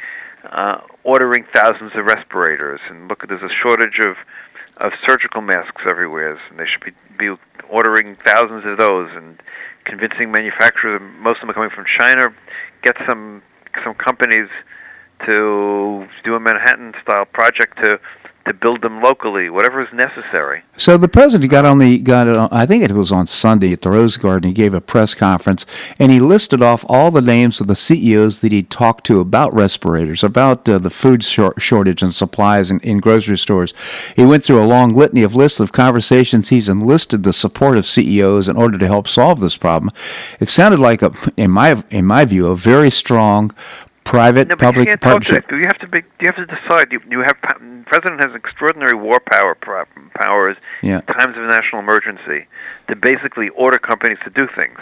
uh, 0.45 0.79
ordering 1.03 1.43
thousands 1.53 1.91
of 1.95 2.05
respirators, 2.05 2.79
and 2.87 3.09
look, 3.09 3.27
there's 3.27 3.43
a 3.43 3.53
shortage 3.53 3.99
of 3.99 4.15
of 4.77 4.93
surgical 5.05 5.41
masks 5.41 5.81
everywhere, 5.85 6.39
and 6.49 6.59
they 6.59 6.65
should 6.65 6.83
be 6.83 6.91
be 7.17 7.35
ordering 7.69 8.15
thousands 8.25 8.63
of 8.65 8.77
those, 8.77 9.09
and 9.15 9.41
convincing 9.85 10.31
manufacturers. 10.31 11.01
Most 11.19 11.37
of 11.37 11.41
them 11.41 11.51
are 11.51 11.53
coming 11.53 11.69
from 11.73 11.85
China. 11.97 12.33
Get 12.83 12.95
some 13.07 13.41
some 13.83 13.93
companies 13.93 14.49
to 15.25 16.07
do 16.23 16.35
a 16.35 16.39
Manhattan 16.39 16.93
style 17.01 17.25
project 17.25 17.77
to 17.83 17.99
to 18.45 18.53
build 18.53 18.81
them 18.81 19.01
locally, 19.01 19.49
whatever 19.49 19.81
is 19.81 19.91
necessary. 19.91 20.63
So 20.77 20.97
the 20.97 21.07
president 21.07 21.49
got 21.49 21.65
on 21.65 21.79
the 21.79 21.97
got 21.97 22.27
it. 22.27 22.37
On, 22.37 22.47
I 22.51 22.65
think 22.65 22.83
it 22.83 22.91
was 22.91 23.11
on 23.11 23.25
Sunday 23.25 23.73
at 23.73 23.81
the 23.81 23.89
Rose 23.89 24.17
Garden. 24.17 24.49
He 24.49 24.53
gave 24.53 24.73
a 24.73 24.81
press 24.81 25.15
conference 25.15 25.65
and 25.97 26.11
he 26.11 26.19
listed 26.19 26.61
off 26.61 26.85
all 26.87 27.09
the 27.09 27.21
names 27.21 27.59
of 27.59 27.67
the 27.67 27.75
CEOs 27.75 28.41
that 28.41 28.51
he 28.51 28.61
talked 28.61 29.05
to 29.07 29.19
about 29.19 29.53
respirators, 29.53 30.23
about 30.23 30.69
uh, 30.69 30.77
the 30.77 30.89
food 30.91 31.23
shor- 31.23 31.59
shortage 31.59 32.03
and 32.03 32.13
supplies 32.13 32.69
in, 32.69 32.79
in 32.81 32.99
grocery 32.99 33.37
stores. 33.37 33.73
He 34.15 34.25
went 34.25 34.43
through 34.43 34.63
a 34.63 34.67
long 34.67 34.93
litany 34.93 35.23
of 35.23 35.35
lists 35.35 35.59
of 35.59 35.71
conversations. 35.71 36.49
He's 36.49 36.69
enlisted 36.69 37.23
the 37.23 37.33
support 37.33 37.77
of 37.77 37.85
CEOs 37.85 38.47
in 38.47 38.57
order 38.57 38.77
to 38.77 38.87
help 38.87 39.07
solve 39.07 39.39
this 39.39 39.57
problem. 39.57 39.91
It 40.39 40.49
sounded 40.49 40.79
like 40.79 41.01
a, 41.01 41.11
in 41.35 41.51
my 41.51 41.83
in 41.89 42.05
my 42.05 42.25
view, 42.25 42.47
a 42.47 42.55
very 42.55 42.91
strong 42.91 43.51
private 44.05 44.47
no, 44.47 44.55
public 44.55 44.87
you 44.87 44.97
partnership. 44.97 45.51
You 45.51 45.65
have 45.65 45.79
to 45.79 45.87
be, 45.87 46.03
you 46.21 46.27
have 46.27 46.37
to 46.37 46.45
decide. 46.45 46.91
You, 46.91 47.01
you 47.09 47.19
have 47.21 47.35
president 47.85 48.23
has 48.23 48.33
extraordinary 48.33 48.95
war 48.95 49.19
power 49.19 49.55
powers 50.13 50.55
yeah. 50.81 50.99
in 50.99 51.05
times 51.05 51.35
of 51.37 51.43
national 51.43 51.81
emergency 51.81 52.47
to 52.87 52.95
basically 52.95 53.49
order 53.49 53.77
companies 53.77 54.17
to 54.23 54.29
do 54.29 54.47
things. 54.55 54.79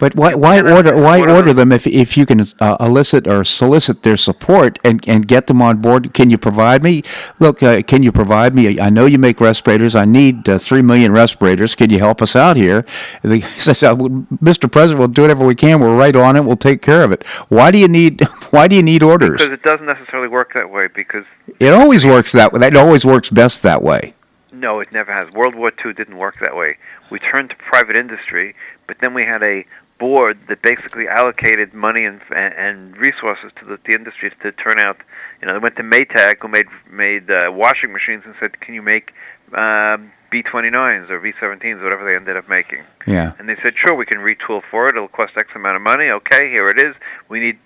But 0.00 0.16
why, 0.16 0.34
why 0.34 0.60
order 0.62 0.96
why 0.96 1.20
order 1.20 1.52
them 1.52 1.72
if, 1.72 1.86
if 1.86 2.16
you 2.16 2.24
can 2.24 2.48
uh, 2.58 2.78
elicit 2.80 3.28
or 3.28 3.44
solicit 3.44 4.02
their 4.02 4.16
support 4.16 4.78
and, 4.82 5.06
and 5.06 5.28
get 5.28 5.46
them 5.46 5.60
on 5.60 5.82
board? 5.82 6.14
Can 6.14 6.30
you 6.30 6.38
provide 6.38 6.82
me? 6.82 7.02
Look, 7.38 7.62
uh, 7.62 7.82
can 7.82 8.02
you 8.02 8.10
provide 8.10 8.54
me? 8.54 8.80
I 8.80 8.88
know 8.88 9.04
you 9.04 9.18
make 9.18 9.42
respirators. 9.42 9.94
I 9.94 10.06
need 10.06 10.48
uh, 10.48 10.58
three 10.58 10.80
million 10.80 11.12
respirators. 11.12 11.74
Can 11.74 11.90
you 11.90 11.98
help 11.98 12.22
us 12.22 12.34
out 12.34 12.56
here? 12.56 12.86
They 13.22 13.40
said, 13.58 13.76
Mr. 13.78 14.72
President, 14.72 14.98
we'll 14.98 15.08
do 15.08 15.22
whatever 15.22 15.44
we 15.44 15.54
can. 15.54 15.80
We're 15.80 15.96
right 15.96 16.16
on 16.16 16.34
it. 16.34 16.46
We'll 16.46 16.56
take 16.56 16.80
care 16.80 17.04
of 17.04 17.12
it. 17.12 17.26
Why 17.48 17.70
do 17.70 17.76
you 17.76 17.88
need 17.88 18.22
Why 18.50 18.68
do 18.68 18.76
you 18.76 18.82
need 18.82 19.02
orders? 19.02 19.38
Because 19.38 19.52
it 19.52 19.62
doesn't 19.62 19.86
necessarily 19.86 20.28
work 20.28 20.54
that 20.54 20.70
way. 20.70 20.88
Because 20.88 21.26
it 21.58 21.74
always 21.74 22.06
works 22.06 22.32
that 22.32 22.54
way. 22.54 22.66
It 22.66 22.76
always 22.76 23.04
works 23.04 23.28
best 23.28 23.62
that 23.64 23.82
way. 23.82 24.14
No, 24.50 24.80
it 24.80 24.92
never 24.92 25.12
has. 25.12 25.30
World 25.32 25.54
War 25.54 25.70
II 25.84 25.92
didn't 25.92 26.16
work 26.16 26.38
that 26.40 26.56
way. 26.56 26.76
We 27.10 27.18
turned 27.18 27.50
to 27.50 27.56
private 27.56 27.96
industry, 27.96 28.54
but 28.86 28.98
then 29.00 29.14
we 29.14 29.24
had 29.24 29.42
a 29.42 29.64
board 30.00 30.38
that 30.48 30.62
basically 30.62 31.06
allocated 31.06 31.72
money 31.74 32.04
and 32.04 32.20
and 32.30 32.96
resources 32.96 33.52
to 33.60 33.64
the, 33.64 33.78
the 33.84 33.92
industry 33.92 34.32
to 34.42 34.50
turn 34.50 34.80
out. 34.80 34.96
You 35.40 35.46
know, 35.46 35.52
they 35.54 35.60
went 35.60 35.76
to 35.76 35.84
Maytag, 35.84 36.40
who 36.40 36.48
made 36.48 36.66
made 36.90 37.30
uh, 37.30 37.52
washing 37.52 37.92
machines, 37.92 38.24
and 38.26 38.34
said, 38.40 38.60
"Can 38.60 38.74
you 38.74 38.82
make 38.82 39.12
um, 39.52 40.10
B29s 40.32 41.10
or 41.10 41.20
B17s, 41.20 41.82
whatever 41.82 42.04
they 42.04 42.16
ended 42.16 42.36
up 42.36 42.48
making?" 42.48 42.82
Yeah. 43.06 43.34
And 43.38 43.48
they 43.48 43.56
said, 43.62 43.74
"Sure, 43.76 43.94
we 43.94 44.06
can 44.06 44.18
retool 44.18 44.62
for 44.70 44.88
it. 44.88 44.96
It'll 44.96 45.06
cost 45.08 45.34
X 45.36 45.50
amount 45.54 45.76
of 45.76 45.82
money. 45.82 46.08
Okay, 46.08 46.50
here 46.50 46.66
it 46.66 46.78
is. 46.82 46.96
We 47.28 47.38
need, 47.38 47.58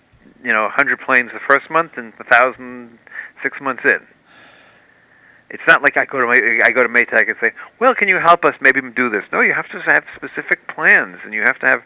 you 0.43 0.53
know, 0.53 0.65
100 0.65 1.01
planes 1.01 1.31
the 1.33 1.41
first 1.49 1.71
month 1.71 1.93
and 1.97 2.13
a 2.19 2.25
thousand 2.25 2.99
six 3.43 3.61
months 3.61 3.85
in." 3.85 4.01
It's 5.55 5.63
not 5.69 5.83
like 5.83 5.97
I 5.97 6.05
go 6.05 6.19
to 6.19 6.27
I 6.29 6.71
go 6.73 6.83
to 6.83 6.89
Maytag 6.89 7.29
and 7.29 7.37
say, 7.41 7.53
"Well, 7.79 7.95
can 7.95 8.09
you 8.09 8.19
help 8.19 8.45
us 8.45 8.57
maybe 8.61 8.81
do 8.91 9.09
this?" 9.09 9.23
No, 9.33 9.41
you 9.41 9.55
have 9.55 9.69
to 9.69 9.81
have 9.83 10.03
specific 10.17 10.67
plans, 10.67 11.19
and 11.25 11.33
you 11.33 11.43
have 11.43 11.61
to 11.61 11.67
have 11.67 11.83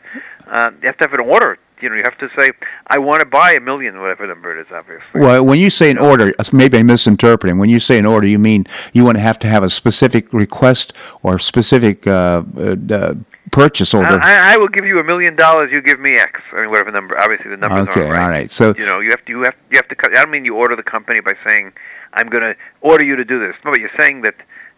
uh, 0.47 0.71
you 0.81 0.87
have 0.87 0.97
to 0.97 1.05
have 1.05 1.13
an 1.13 1.21
order. 1.21 1.59
You 1.83 1.91
know, 1.91 1.95
you 1.95 2.03
have 2.03 2.17
to 2.17 2.31
say, 2.41 2.49
"I 2.87 2.97
want 2.97 3.21
to 3.21 3.27
buy 3.27 3.53
a 3.53 3.61
million, 3.61 4.01
whatever 4.01 4.27
the 4.27 4.33
number 4.33 4.59
it 4.59 4.63
is." 4.63 4.73
Obviously. 4.73 5.21
Well, 5.21 5.45
when 5.45 5.59
you 5.59 5.69
say 5.69 5.91
an 5.91 5.99
order, 5.99 6.33
maybe 6.51 6.79
I'm 6.79 6.87
misinterpreting. 6.87 7.59
When 7.59 7.69
you 7.69 7.79
say 7.79 7.99
an 7.99 8.07
order, 8.07 8.27
you 8.27 8.39
mean 8.39 8.65
you 8.95 9.05
want 9.05 9.19
to 9.19 9.21
have 9.21 9.39
to 9.41 9.49
have 9.49 9.63
a 9.63 9.69
specific 9.69 10.33
request 10.33 10.95
or 11.23 11.39
specific 11.39 12.07
uh, 12.07 12.45
uh, 12.91 13.15
purchase 13.51 13.93
order. 13.93 14.19
I, 14.23 14.55
I, 14.55 14.57
will 14.57 14.69
give 14.69 14.87
you 14.87 14.99
a 14.99 15.05
million 15.05 15.37
dollars. 15.37 15.71
You 15.71 15.83
give 15.83 16.01
me 16.01 16.17
X. 16.17 16.41
I 16.53 16.63
mean, 16.63 16.71
whatever 16.71 16.91
number. 16.91 17.21
Obviously, 17.21 17.51
the 17.51 17.59
numbers 17.59 17.89
okay, 17.89 18.01
aren't 18.01 18.13
right. 18.13 18.23
all 18.23 18.31
right. 18.31 18.51
So 18.51 18.75
you 18.79 18.87
know, 18.87 19.01
you 19.01 19.11
have 19.11 19.23
to 19.27 19.33
you 19.33 19.43
have 19.43 19.57
you 19.71 19.77
have 19.77 19.89
to. 19.89 19.95
Cut, 19.95 20.17
I 20.17 20.23
don't 20.23 20.31
mean 20.31 20.47
you 20.47 20.57
order 20.57 20.75
the 20.75 20.83
company 20.83 21.21
by 21.21 21.35
saying 21.47 21.75
I'm 22.12 22.29
going 22.29 22.42
to 22.42 22.55
order 22.81 23.05
you 23.05 23.16
to 23.16 23.25
do 23.25 23.38
this. 23.38 23.57
No, 23.64 23.71
but 23.71 23.81
you're 23.81 23.90
saying 23.99 24.23
that 24.23 24.35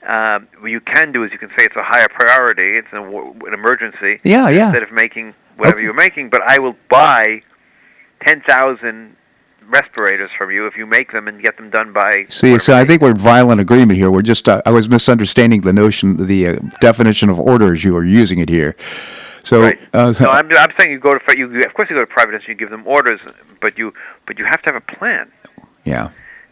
uh, 0.07 0.45
what 0.61 0.71
you 0.71 0.81
can 0.81 1.13
do 1.13 1.25
is 1.25 1.33
you 1.33 1.39
can 1.39 1.51
say 1.51 1.65
it's 1.65 1.77
a 1.77 1.83
higher 1.83 2.09
priority, 2.09 2.79
it's 2.79 2.89
an, 2.93 3.05
an 3.47 3.55
emergency. 3.55 4.21
Yeah, 4.25 4.49
yeah. 4.49 4.67
Instead 4.67 4.83
of 4.83 4.93
making 4.93 5.35
whatever 5.57 5.77
okay. 5.77 5.85
you're 5.85 5.95
making, 5.95 6.31
but 6.31 6.43
I 6.43 6.59
will 6.59 6.77
buy 6.89 7.43
ten 8.25 8.41
thousand 8.43 9.17
respirators 9.69 10.31
from 10.37 10.51
you 10.51 10.67
if 10.67 10.77
you 10.77 10.85
make 10.85 11.13
them 11.13 11.29
and 11.29 11.43
get 11.43 11.57
them 11.57 11.71
done 11.71 11.93
by. 11.93 12.27
See, 12.29 12.59
so 12.59 12.77
I 12.77 12.85
think 12.85 13.03
we're 13.03 13.11
in 13.11 13.19
violent 13.19 13.61
agreement 13.61 13.99
here. 13.99 14.11
We're 14.11 14.23
just 14.23 14.49
uh, 14.49 14.63
I 14.67 14.71
was 14.71 14.89
misunderstanding 14.89 15.61
the 15.61 15.73
notion, 15.73 16.27
the 16.27 16.49
uh, 16.49 16.57
definition 16.81 17.31
of 17.31 17.39
orders 17.39 17.85
you 17.85 17.97
are 17.97 18.05
using 18.05 18.39
it 18.39 18.49
here. 18.49 18.75
So, 19.43 19.63
right. 19.63 19.79
uh, 19.95 20.13
no, 20.21 20.27
I'm, 20.27 20.51
I'm 20.53 20.73
saying 20.79 20.91
you 20.91 20.99
go 20.99 21.17
to 21.17 21.39
you. 21.39 21.63
Of 21.63 21.75
course, 21.75 21.89
you 21.89 21.97
go 21.97 22.01
to 22.01 22.07
private 22.07 22.35
and 22.35 22.45
you 22.47 22.55
give 22.55 22.71
them 22.71 22.87
orders, 22.87 23.21
but 23.61 23.79
you 23.79 23.95
but 24.27 24.39
you 24.39 24.45
have 24.45 24.61
to 24.63 24.73
have 24.73 24.77
a 24.77 24.97
plan. 24.97 25.31
Yeah. 25.85 26.11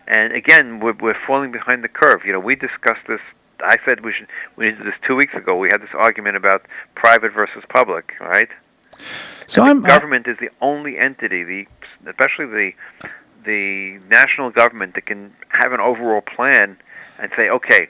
And 0.09 0.33
again, 0.33 0.81
we're, 0.81 0.95
we're 0.95 1.17
falling 1.27 1.53
behind 1.53 1.85
the 1.85 1.89
curve. 1.89 2.23
You 2.25 2.33
know, 2.33 2.41
we 2.41 2.57
discussed 2.57 3.07
this. 3.07 3.21
I 3.61 3.77
said 3.85 4.05
we 4.05 4.13
should. 4.13 4.27
We 4.57 4.67
did 4.67 4.79
this 4.79 4.95
two 5.07 5.17
weeks 5.17 5.35
ago. 5.35 5.57
We 5.57 5.69
had 5.71 5.83
this 5.83 5.91
argument 5.93 6.37
about 6.37 6.63
private 6.95 7.33
versus 7.33 7.63
public, 7.69 8.15
right? 8.21 8.49
So 9.47 9.63
and 9.65 9.85
the 9.85 9.89
government 9.89 10.27
is 10.27 10.39
the 10.41 10.51
only 10.61 10.99
entity, 10.99 11.45
the 11.45 11.67
especially 12.07 12.47
the 12.47 12.73
the 13.45 13.99
national 14.09 14.51
government 14.51 14.95
that 14.95 15.07
can 15.07 15.35
have 15.49 15.73
an 15.73 15.81
overall 15.81 16.21
plan 16.21 16.77
and 17.19 17.31
say, 17.37 17.49
okay, 17.49 17.89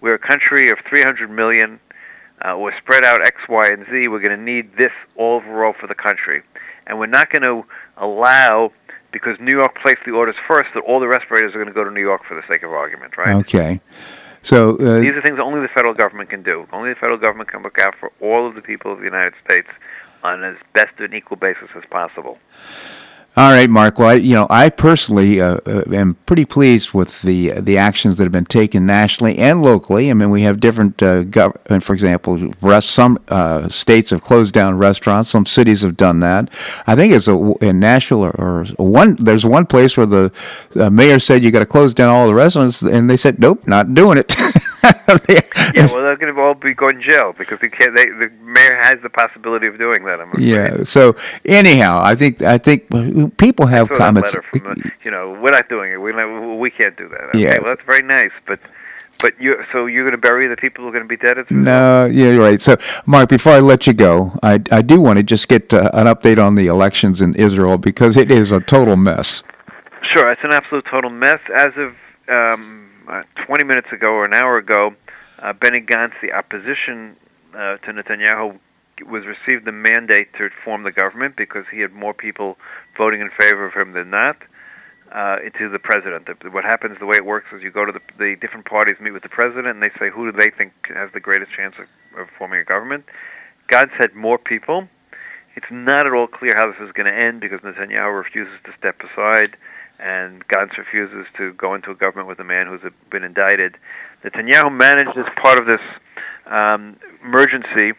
we're 0.00 0.14
a 0.14 0.18
country 0.18 0.70
of 0.70 0.78
300 0.88 1.30
million. 1.30 1.80
Uh, 2.42 2.56
we're 2.58 2.76
spread 2.78 3.04
out 3.04 3.26
X, 3.26 3.36
Y, 3.48 3.68
and 3.68 3.86
Z. 3.86 4.08
We're 4.08 4.20
going 4.20 4.36
to 4.36 4.44
need 4.44 4.76
this 4.76 4.92
overall 5.16 5.72
for 5.72 5.86
the 5.86 5.94
country, 5.94 6.42
and 6.86 6.98
we're 6.98 7.06
not 7.06 7.30
going 7.30 7.42
to 7.42 7.66
allow 7.96 8.72
because 9.12 9.38
New 9.40 9.56
York 9.56 9.76
placed 9.82 10.00
the 10.04 10.12
orders 10.12 10.34
first 10.48 10.68
that 10.74 10.80
all 10.80 11.00
the 11.00 11.08
respirators 11.08 11.54
are 11.54 11.58
going 11.58 11.68
to 11.68 11.72
go 11.72 11.84
to 11.84 11.90
New 11.90 12.00
York 12.00 12.22
for 12.26 12.34
the 12.34 12.42
sake 12.48 12.62
of 12.62 12.72
argument, 12.72 13.16
right? 13.16 13.36
Okay. 13.36 13.80
So 14.42 14.76
uh, 14.76 15.00
these 15.00 15.14
are 15.14 15.22
things 15.22 15.38
only 15.40 15.60
the 15.60 15.68
federal 15.74 15.94
government 15.94 16.30
can 16.30 16.42
do. 16.42 16.68
Only 16.72 16.90
the 16.90 16.94
federal 17.00 17.18
government 17.18 17.50
can 17.50 17.62
look 17.62 17.78
out 17.78 17.94
for 17.98 18.12
all 18.20 18.46
of 18.46 18.54
the 18.54 18.62
people 18.62 18.92
of 18.92 18.98
the 18.98 19.04
United 19.04 19.34
States 19.44 19.68
on 20.22 20.44
as 20.44 20.56
best 20.72 20.98
an 20.98 21.14
equal 21.14 21.36
basis 21.36 21.68
as 21.74 21.82
possible. 21.90 22.38
All 23.38 23.52
right, 23.52 23.68
Marc. 23.68 23.98
Well, 23.98 24.08
I, 24.08 24.14
you 24.14 24.32
know, 24.32 24.46
I 24.48 24.70
personally 24.70 25.42
uh, 25.42 25.58
uh, 25.66 25.82
am 25.92 26.14
pretty 26.24 26.46
pleased 26.46 26.92
with 26.94 27.20
the 27.20 27.50
the 27.50 27.76
actions 27.76 28.16
that 28.16 28.24
have 28.24 28.32
been 28.32 28.46
taken 28.46 28.86
nationally 28.86 29.36
and 29.36 29.60
locally. 29.62 30.10
I 30.10 30.14
mean, 30.14 30.30
we 30.30 30.40
have 30.42 30.58
different, 30.58 31.02
uh, 31.02 31.22
gov- 31.24 31.82
for 31.82 31.92
example, 31.92 32.50
rest, 32.62 32.88
some 32.88 33.18
uh, 33.28 33.68
states 33.68 34.08
have 34.08 34.22
closed 34.22 34.54
down 34.54 34.78
restaurants. 34.78 35.28
Some 35.28 35.44
cities 35.44 35.82
have 35.82 35.98
done 35.98 36.20
that. 36.20 36.48
I 36.86 36.94
think 36.94 37.12
it's 37.12 37.28
a, 37.28 37.36
in 37.60 37.78
Nashville 37.78 38.24
or, 38.24 38.30
or 38.40 38.64
one. 38.78 39.16
There's 39.16 39.44
one 39.44 39.66
place 39.66 39.98
where 39.98 40.06
the 40.06 40.32
uh, 40.74 40.88
mayor 40.88 41.18
said 41.18 41.44
you 41.44 41.50
got 41.50 41.58
to 41.58 41.66
close 41.66 41.92
down 41.92 42.08
all 42.08 42.26
the 42.26 42.34
restaurants, 42.34 42.80
and 42.80 43.10
they 43.10 43.18
said, 43.18 43.38
nope, 43.38 43.66
not 43.66 43.92
doing 43.92 44.16
it. 44.16 44.34
yeah, 45.74 45.86
well, 45.92 46.02
they're 46.02 46.16
going 46.16 46.34
to 46.34 46.40
all 46.40 46.54
be 46.54 46.74
going 46.74 47.00
to 47.00 47.08
jail 47.08 47.34
because 47.36 47.58
they 47.60 47.68
can't. 47.68 47.96
They, 47.96 48.06
the 48.06 48.30
mayor 48.42 48.76
has 48.82 48.96
the 49.02 49.10
possibility 49.10 49.66
of 49.66 49.78
doing 49.78 50.04
that. 50.04 50.20
I'm 50.20 50.30
afraid. 50.30 50.44
Yeah. 50.46 50.84
So 50.84 51.16
anyhow, 51.44 52.00
I 52.02 52.14
think 52.14 52.42
I 52.42 52.58
think 52.58 52.88
people 53.36 53.66
have 53.66 53.88
comments. 53.90 54.34
Uh, 54.34 54.74
you 55.04 55.10
know, 55.10 55.38
we're 55.40 55.50
not 55.50 55.68
doing 55.68 55.92
it. 55.92 55.96
We 55.96 56.12
we 56.56 56.70
can't 56.70 56.96
do 56.96 57.08
that. 57.08 57.20
Okay, 57.30 57.40
Yeah. 57.40 57.58
well, 57.58 57.74
that's 57.74 57.82
very 57.86 58.02
nice, 58.02 58.32
but 58.46 58.60
but 59.20 59.40
you 59.40 59.56
so 59.72 59.86
you're 59.86 60.04
going 60.04 60.12
to 60.12 60.18
bury 60.18 60.46
the 60.48 60.56
people 60.56 60.82
who 60.82 60.88
are 60.88 60.92
going 60.92 61.04
to 61.04 61.08
be 61.08 61.16
dead 61.16 61.38
as 61.38 61.46
a 61.50 61.54
result? 61.54 61.64
No, 61.64 62.06
yeah, 62.06 62.32
you're 62.32 62.40
right. 62.40 62.60
So, 62.60 62.76
Marc, 63.06 63.28
before 63.28 63.52
I 63.52 63.60
let 63.60 63.86
you 63.86 63.92
go, 63.92 64.38
I, 64.42 64.60
I 64.70 64.82
do 64.82 65.00
want 65.00 65.18
to 65.18 65.22
just 65.22 65.48
get 65.48 65.72
uh, 65.72 65.90
an 65.94 66.06
update 66.06 66.44
on 66.44 66.54
the 66.54 66.66
elections 66.66 67.20
in 67.20 67.34
Israel 67.34 67.78
because 67.78 68.16
it 68.16 68.30
is 68.30 68.52
a 68.52 68.60
total 68.60 68.96
mess. 68.96 69.42
Sure, 70.12 70.30
it's 70.30 70.44
an 70.44 70.52
absolute 70.52 70.84
total 70.90 71.10
mess. 71.10 71.40
As 71.54 71.76
of 71.76 71.94
um, 72.28 72.85
uh, 73.08 73.22
20 73.46 73.64
minutes 73.64 73.88
ago 73.92 74.12
or 74.12 74.24
an 74.24 74.34
hour 74.34 74.58
ago, 74.58 74.94
uh, 75.38 75.52
Benny 75.52 75.80
Gantz, 75.80 76.14
the 76.20 76.32
opposition 76.32 77.16
uh, 77.54 77.76
to 77.78 77.92
Netanyahu, 77.92 78.58
was 79.06 79.24
received 79.26 79.66
the 79.66 79.72
mandate 79.72 80.32
to 80.34 80.48
form 80.64 80.82
the 80.82 80.92
government 80.92 81.36
because 81.36 81.64
he 81.70 81.80
had 81.80 81.92
more 81.92 82.14
people 82.14 82.56
voting 82.96 83.20
in 83.20 83.30
favor 83.30 83.66
of 83.66 83.74
him 83.74 83.92
than 83.92 84.10
not. 84.10 84.36
Uh, 85.12 85.38
to 85.56 85.68
the 85.68 85.78
president. 85.78 86.28
What 86.52 86.64
happens, 86.64 86.98
the 86.98 87.06
way 87.06 87.14
it 87.16 87.24
works, 87.24 87.46
is 87.54 87.62
you 87.62 87.70
go 87.70 87.84
to 87.84 87.92
the, 87.92 88.00
the 88.18 88.34
different 88.40 88.66
parties, 88.66 88.96
meet 89.00 89.12
with 89.12 89.22
the 89.22 89.28
president, 89.28 89.68
and 89.68 89.80
they 89.80 89.90
say 90.00 90.10
who 90.10 90.30
do 90.30 90.36
they 90.36 90.50
think 90.50 90.72
has 90.88 91.12
the 91.12 91.20
greatest 91.20 91.52
chance 91.52 91.76
of, 91.78 91.86
of 92.20 92.28
forming 92.36 92.58
a 92.58 92.64
government. 92.64 93.04
Gantz 93.68 93.92
had 93.92 94.16
more 94.16 94.36
people. 94.36 94.88
It's 95.54 95.70
not 95.70 96.08
at 96.08 96.12
all 96.12 96.26
clear 96.26 96.54
how 96.56 96.72
this 96.72 96.80
is 96.80 96.90
going 96.90 97.06
to 97.06 97.14
end 97.14 97.40
because 97.40 97.60
Netanyahu 97.60 98.18
refuses 98.18 98.58
to 98.64 98.72
step 98.76 99.00
aside 99.00 99.56
and 99.98 100.46
Gantz 100.48 100.76
refuses 100.76 101.26
to 101.38 101.52
go 101.54 101.74
into 101.74 101.90
a 101.90 101.94
government 101.94 102.28
with 102.28 102.38
a 102.40 102.44
man 102.44 102.66
who's 102.66 102.80
been 103.10 103.24
indicted. 103.24 103.76
Netanyahu 104.24 104.72
managed 104.76 105.16
as 105.16 105.26
part 105.42 105.58
of 105.58 105.66
this 105.66 105.80
um, 106.46 106.96
emergency, 107.24 107.92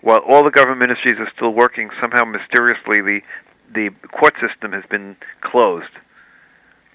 while 0.00 0.18
all 0.28 0.44
the 0.44 0.50
government 0.50 0.80
ministries 0.80 1.18
are 1.18 1.30
still 1.34 1.50
working, 1.50 1.90
somehow 2.00 2.24
mysteriously 2.24 3.00
the 3.00 3.20
the 3.74 3.90
court 4.08 4.34
system 4.40 4.72
has 4.72 4.84
been 4.88 5.14
closed 5.42 5.90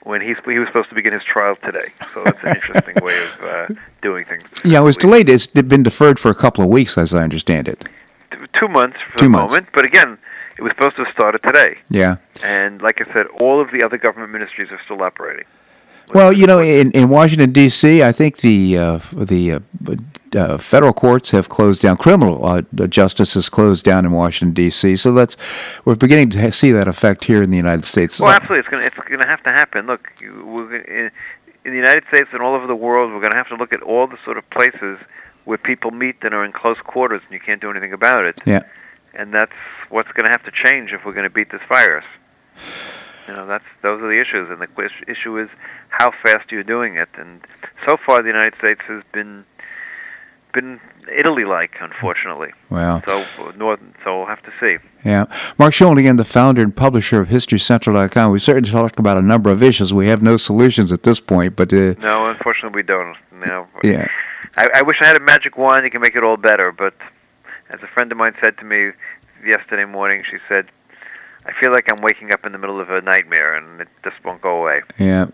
when 0.04 0.22
he's 0.22 0.38
he 0.46 0.58
was 0.60 0.68
supposed 0.70 0.90
to 0.90 0.96
begin 0.96 1.14
his 1.14 1.24
trial 1.24 1.56
today. 1.64 1.90
So 2.14 2.24
that's 2.24 2.44
an 2.44 2.56
interesting 2.56 2.96
way 3.04 3.16
of 3.24 3.44
uh, 3.44 3.68
doing 4.02 4.26
things. 4.26 4.44
Yeah, 4.66 4.80
it 4.80 4.84
was 4.84 4.98
delayed. 4.98 5.30
It's 5.30 5.48
been 5.48 5.84
deferred 5.84 6.20
for 6.20 6.30
a 6.32 6.36
couple 6.36 6.64
of 6.64 6.70
weeks, 6.70 6.98
as 6.98 7.14
I 7.14 7.24
understand 7.24 7.68
it. 7.68 7.86
Two 8.60 8.68
months 8.68 8.98
for 9.12 9.20
Two 9.20 9.26
the 9.26 9.30
months. 9.30 9.54
moment, 9.54 9.70
but 9.74 9.86
again, 9.86 10.18
it 10.58 10.62
was 10.62 10.72
supposed 10.72 10.96
to 10.98 11.04
have 11.06 11.14
started 11.14 11.42
today. 11.44 11.78
Yeah. 11.90 12.18
And 12.44 12.82
like 12.82 13.02
I 13.02 13.12
said, 13.14 13.28
all 13.40 13.62
of 13.62 13.72
the 13.72 13.84
other 13.84 13.98
government 13.98 14.32
ministries 14.32 14.70
are 14.72 14.80
still 14.86 15.02
operating. 15.02 15.46
Well, 16.14 16.34
you 16.34 16.46
know, 16.46 16.60
in, 16.60 16.92
in 16.92 17.10
Washington 17.10 17.52
D.C., 17.52 18.04
I 18.04 18.12
think 18.12 18.38
the 18.38 18.78
uh, 18.78 19.00
the 19.14 19.54
uh, 19.54 19.60
uh, 20.36 20.58
federal 20.58 20.92
courts 20.94 21.32
have 21.32 21.48
closed 21.48 21.82
down. 21.82 21.98
Criminal 21.98 22.46
uh, 22.46 22.62
justice 22.88 23.36
has 23.36 23.48
closed 23.50 23.86
down 23.86 24.06
in 24.06 24.12
Washington 24.12 24.54
D.C. 24.54 24.98
So 24.98 25.14
that's 25.14 25.38
we're 25.86 25.96
beginning 25.96 26.30
to 26.32 26.52
see 26.52 26.72
that 26.72 26.88
effect 26.88 27.24
here 27.24 27.42
in 27.42 27.52
the 27.52 27.58
United 27.58 27.86
States. 27.86 28.20
Well, 28.20 28.32
absolutely, 28.32 28.60
it's 28.60 28.70
going 28.70 28.82
to 28.82 28.88
it's 28.88 28.96
going 29.08 29.22
to 29.22 29.28
have 29.28 29.44
to 29.44 29.52
happen. 29.52 29.88
Look, 29.88 30.12
we're 30.22 30.76
in, 30.76 31.12
in 31.66 31.72
the 31.72 31.78
United 31.78 32.04
States 32.10 32.30
and 32.34 32.42
all 32.42 32.56
over 32.56 32.68
the 32.68 32.76
world, 32.76 33.14
we're 33.14 33.20
going 33.20 33.32
to 33.32 33.38
have 33.38 33.50
to 33.50 33.56
look 33.56 33.72
at 33.72 33.82
all 33.82 34.08
the 34.08 34.18
sort 34.26 34.38
of 34.38 34.48
places 34.50 35.00
where 35.46 35.58
people 35.58 35.92
meet 35.92 36.22
that 36.22 36.34
are 36.34 36.44
in 36.44 36.52
close 36.52 36.78
quarters, 36.80 37.22
and 37.24 37.34
you 37.34 37.40
can't 37.40 37.62
do 37.62 37.70
anything 37.70 37.94
about 37.94 38.26
it. 38.26 38.40
Yeah. 38.46 38.64
And 39.14 39.34
that's 39.34 39.54
what's 39.90 40.12
going 40.12 40.26
to 40.26 40.32
have 40.32 40.44
to 40.46 40.52
change 40.52 40.92
if 40.92 41.06
we're 41.06 41.14
going 41.14 41.30
to 41.30 41.34
beat 41.34 41.52
this 41.52 41.62
virus. 41.70 42.06
You 43.28 43.34
know, 43.36 43.46
that's 43.46 43.66
those 43.82 44.02
are 44.02 44.08
the 44.08 44.20
issues, 44.20 44.50
and 44.50 44.60
the 44.60 44.90
issue 45.08 45.40
is 45.40 45.50
how 45.90 46.12
fast 46.24 46.52
you're 46.52 46.64
doing 46.64 46.96
it. 46.98 47.10
And 47.16 47.42
so 47.88 47.96
far, 47.98 48.22
the 48.22 48.28
United 48.28 48.56
States 48.58 48.82
has 48.88 49.04
been 49.14 49.46
been 50.54 50.80
Italy-like, 51.12 51.76
unfortunately. 51.82 52.52
Wow. 52.70 53.02
So 53.08 53.52
northern, 53.58 53.96
so 54.04 54.20
we'll 54.20 54.28
have 54.28 54.44
to 54.44 54.52
see. 54.60 54.78
Yeah. 55.04 55.26
Marc 55.58 55.74
Schulman, 55.74 56.00
again, 56.00 56.16
the 56.18 56.24
founder 56.24 56.62
and 56.62 56.76
publisher 56.76 57.20
of 57.20 57.30
HistoryCentral.com. 57.30 58.32
We've 58.32 58.42
certainly 58.42 58.70
talked 58.70 59.00
about 59.00 59.18
a 59.18 59.22
number 59.24 59.50
of 59.50 59.64
issues. 59.64 59.94
We 59.94 60.08
have 60.08 60.22
no 60.22 60.38
solutions 60.38 60.94
at 60.94 61.04
this 61.04 61.20
point, 61.20 61.56
but 61.56 61.74
uh, 61.74 61.96
No, 62.02 62.30
unfortunately, 62.30 62.76
we 62.78 62.84
don't. 62.84 63.18
No. 63.48 63.68
yeah. 63.84 64.08
I, 64.56 64.70
I 64.76 64.82
wish 64.84 64.98
I 65.02 65.08
had 65.08 65.18
a 65.18 65.22
magic 65.22 65.58
wand 65.58 65.86
that 65.86 65.90
can 65.90 66.02
make 66.02 66.16
it 66.16 66.24
all 66.24 66.38
better, 66.38 66.72
but 66.72 66.94
as 67.74 67.82
a 67.82 67.88
friend 67.88 68.12
of 68.12 68.18
mine 68.18 68.34
said 68.44 68.58
to 68.60 68.66
me 68.66 68.92
yesterday 69.46 69.86
morning, 69.86 70.22
she 70.30 70.38
said, 70.48 70.68
I 71.46 71.52
feel 71.60 71.72
like 71.72 71.92
I'm 71.92 72.02
waking 72.02 72.32
up 72.32 72.46
in 72.46 72.52
the 72.54 72.58
middle 72.58 72.80
of 72.80 72.90
a 72.90 73.02
nightmare 73.02 73.56
and 73.56 73.82
it 73.82 73.90
just 74.04 74.16
won't 74.24 74.42
go 74.42 74.62
away. 74.62 74.82
Yeah. 74.98 75.28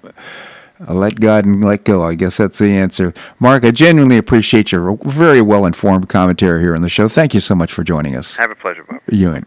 Uh, 0.87 0.93
Let 0.93 1.19
God 1.19 1.45
and 1.45 1.61
let 1.63 1.83
go. 1.83 2.03
I 2.03 2.15
guess 2.15 2.37
that's 2.37 2.57
the 2.57 2.71
answer. 2.71 3.13
Marc, 3.39 3.65
I 3.65 3.71
genuinely 3.71 4.17
appreciate 4.17 4.71
your 4.71 4.97
very 5.03 5.41
well 5.41 5.65
informed 5.65 6.07
commentary 6.07 6.61
here 6.61 6.73
on 6.73 6.81
the 6.81 6.89
show. 6.89 7.09
Thank 7.09 7.33
you 7.33 7.41
so 7.41 7.53
much 7.53 7.73
for 7.73 7.83
joining 7.83 8.15
us. 8.15 8.37
Have 8.37 8.49
a 8.49 8.55
pleasure, 8.55 8.85
Bob. 8.85 9.01
Ewan. 9.09 9.43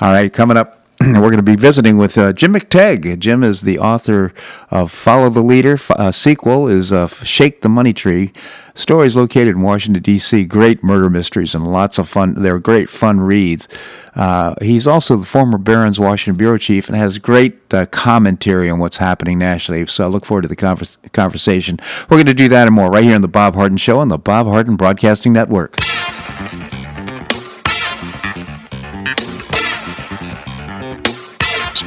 All 0.00 0.12
right, 0.12 0.30
coming 0.32 0.56
up, 0.58 0.77
we're 1.06 1.30
going 1.30 1.36
to 1.36 1.42
be 1.42 1.54
visiting 1.54 1.96
with 1.96 2.18
uh, 2.18 2.32
Jim 2.32 2.54
McTague. 2.54 3.20
Jim 3.20 3.44
is 3.44 3.62
the 3.62 3.78
author 3.78 4.32
of 4.68 4.90
Follow 4.90 5.30
the 5.30 5.42
Leader. 5.42 5.78
Uh, 5.90 6.10
sequel 6.10 6.66
is 6.66 6.92
uh, 6.92 7.06
Shake 7.06 7.60
the 7.60 7.68
Money 7.68 7.92
Tree. 7.92 8.32
Stories 8.74 9.14
located 9.14 9.50
in 9.54 9.60
Washington, 9.60 10.02
D.C. 10.02 10.44
Great 10.46 10.82
murder 10.82 11.08
mysteries 11.08 11.54
and 11.54 11.64
lots 11.64 11.98
of 11.98 12.08
fun. 12.08 12.42
They're 12.42 12.58
great 12.58 12.90
fun 12.90 13.20
reads. 13.20 13.68
Uh, 14.16 14.56
he's 14.60 14.88
also 14.88 15.16
the 15.16 15.26
former 15.26 15.56
Barron's 15.56 16.00
Washington 16.00 16.36
bureau 16.36 16.58
chief 16.58 16.88
and 16.88 16.96
has 16.96 17.18
great 17.18 17.72
uh, 17.72 17.86
commentary 17.86 18.68
on 18.68 18.80
what's 18.80 18.96
happening 18.96 19.38
nationally. 19.38 19.86
So 19.86 20.04
I 20.04 20.08
look 20.08 20.24
forward 20.24 20.42
to 20.42 20.48
the 20.48 20.56
convers- 20.56 20.98
conversation. 21.12 21.78
We're 22.10 22.16
going 22.16 22.26
to 22.26 22.34
do 22.34 22.48
that 22.48 22.66
and 22.66 22.74
more 22.74 22.90
right 22.90 23.04
here 23.04 23.14
on 23.14 23.22
the 23.22 23.28
Bob 23.28 23.54
Harden 23.54 23.78
Show 23.78 24.00
on 24.00 24.08
the 24.08 24.18
Bob 24.18 24.48
Harden 24.48 24.74
Broadcasting 24.74 25.32
Network. 25.32 25.76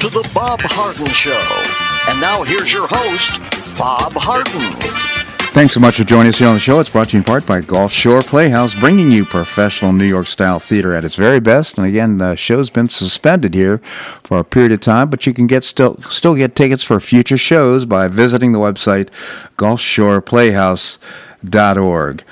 To 0.00 0.08
the 0.10 0.28
Bob 0.34 0.60
Harden 0.62 1.06
Show. 1.06 1.32
And 2.10 2.20
now 2.20 2.42
here's 2.44 2.70
your 2.70 2.86
host, 2.86 3.40
Bob 3.78 4.12
Harden. 4.12 4.60
Thanks 5.54 5.72
so 5.72 5.80
much 5.80 5.96
for 5.96 6.04
joining 6.04 6.28
us 6.28 6.36
here 6.36 6.48
on 6.48 6.54
the 6.54 6.60
show. 6.60 6.80
It's 6.80 6.90
brought 6.90 7.08
to 7.08 7.14
you 7.14 7.20
in 7.20 7.24
part 7.24 7.46
by 7.46 7.62
Gulf 7.62 7.92
Shore 7.92 8.20
Playhouse, 8.20 8.74
bringing 8.74 9.10
you 9.10 9.24
professional 9.24 9.94
New 9.94 10.04
York 10.04 10.26
style 10.26 10.58
theater 10.58 10.94
at 10.94 11.02
its 11.02 11.14
very 11.14 11.40
best. 11.40 11.78
And 11.78 11.86
again, 11.86 12.18
the 12.18 12.36
show's 12.36 12.68
been 12.68 12.90
suspended 12.90 13.54
here 13.54 13.78
for 14.22 14.38
a 14.38 14.44
period 14.44 14.72
of 14.72 14.80
time, 14.80 15.08
but 15.08 15.26
you 15.26 15.32
can 15.32 15.46
get 15.46 15.64
still 15.64 15.96
still 16.02 16.34
get 16.34 16.54
tickets 16.54 16.84
for 16.84 17.00
future 17.00 17.38
shows 17.38 17.86
by 17.86 18.06
visiting 18.06 18.52
the 18.52 18.58
website 18.58 19.08
gulfshoreplayhouse.org. 19.56 22.24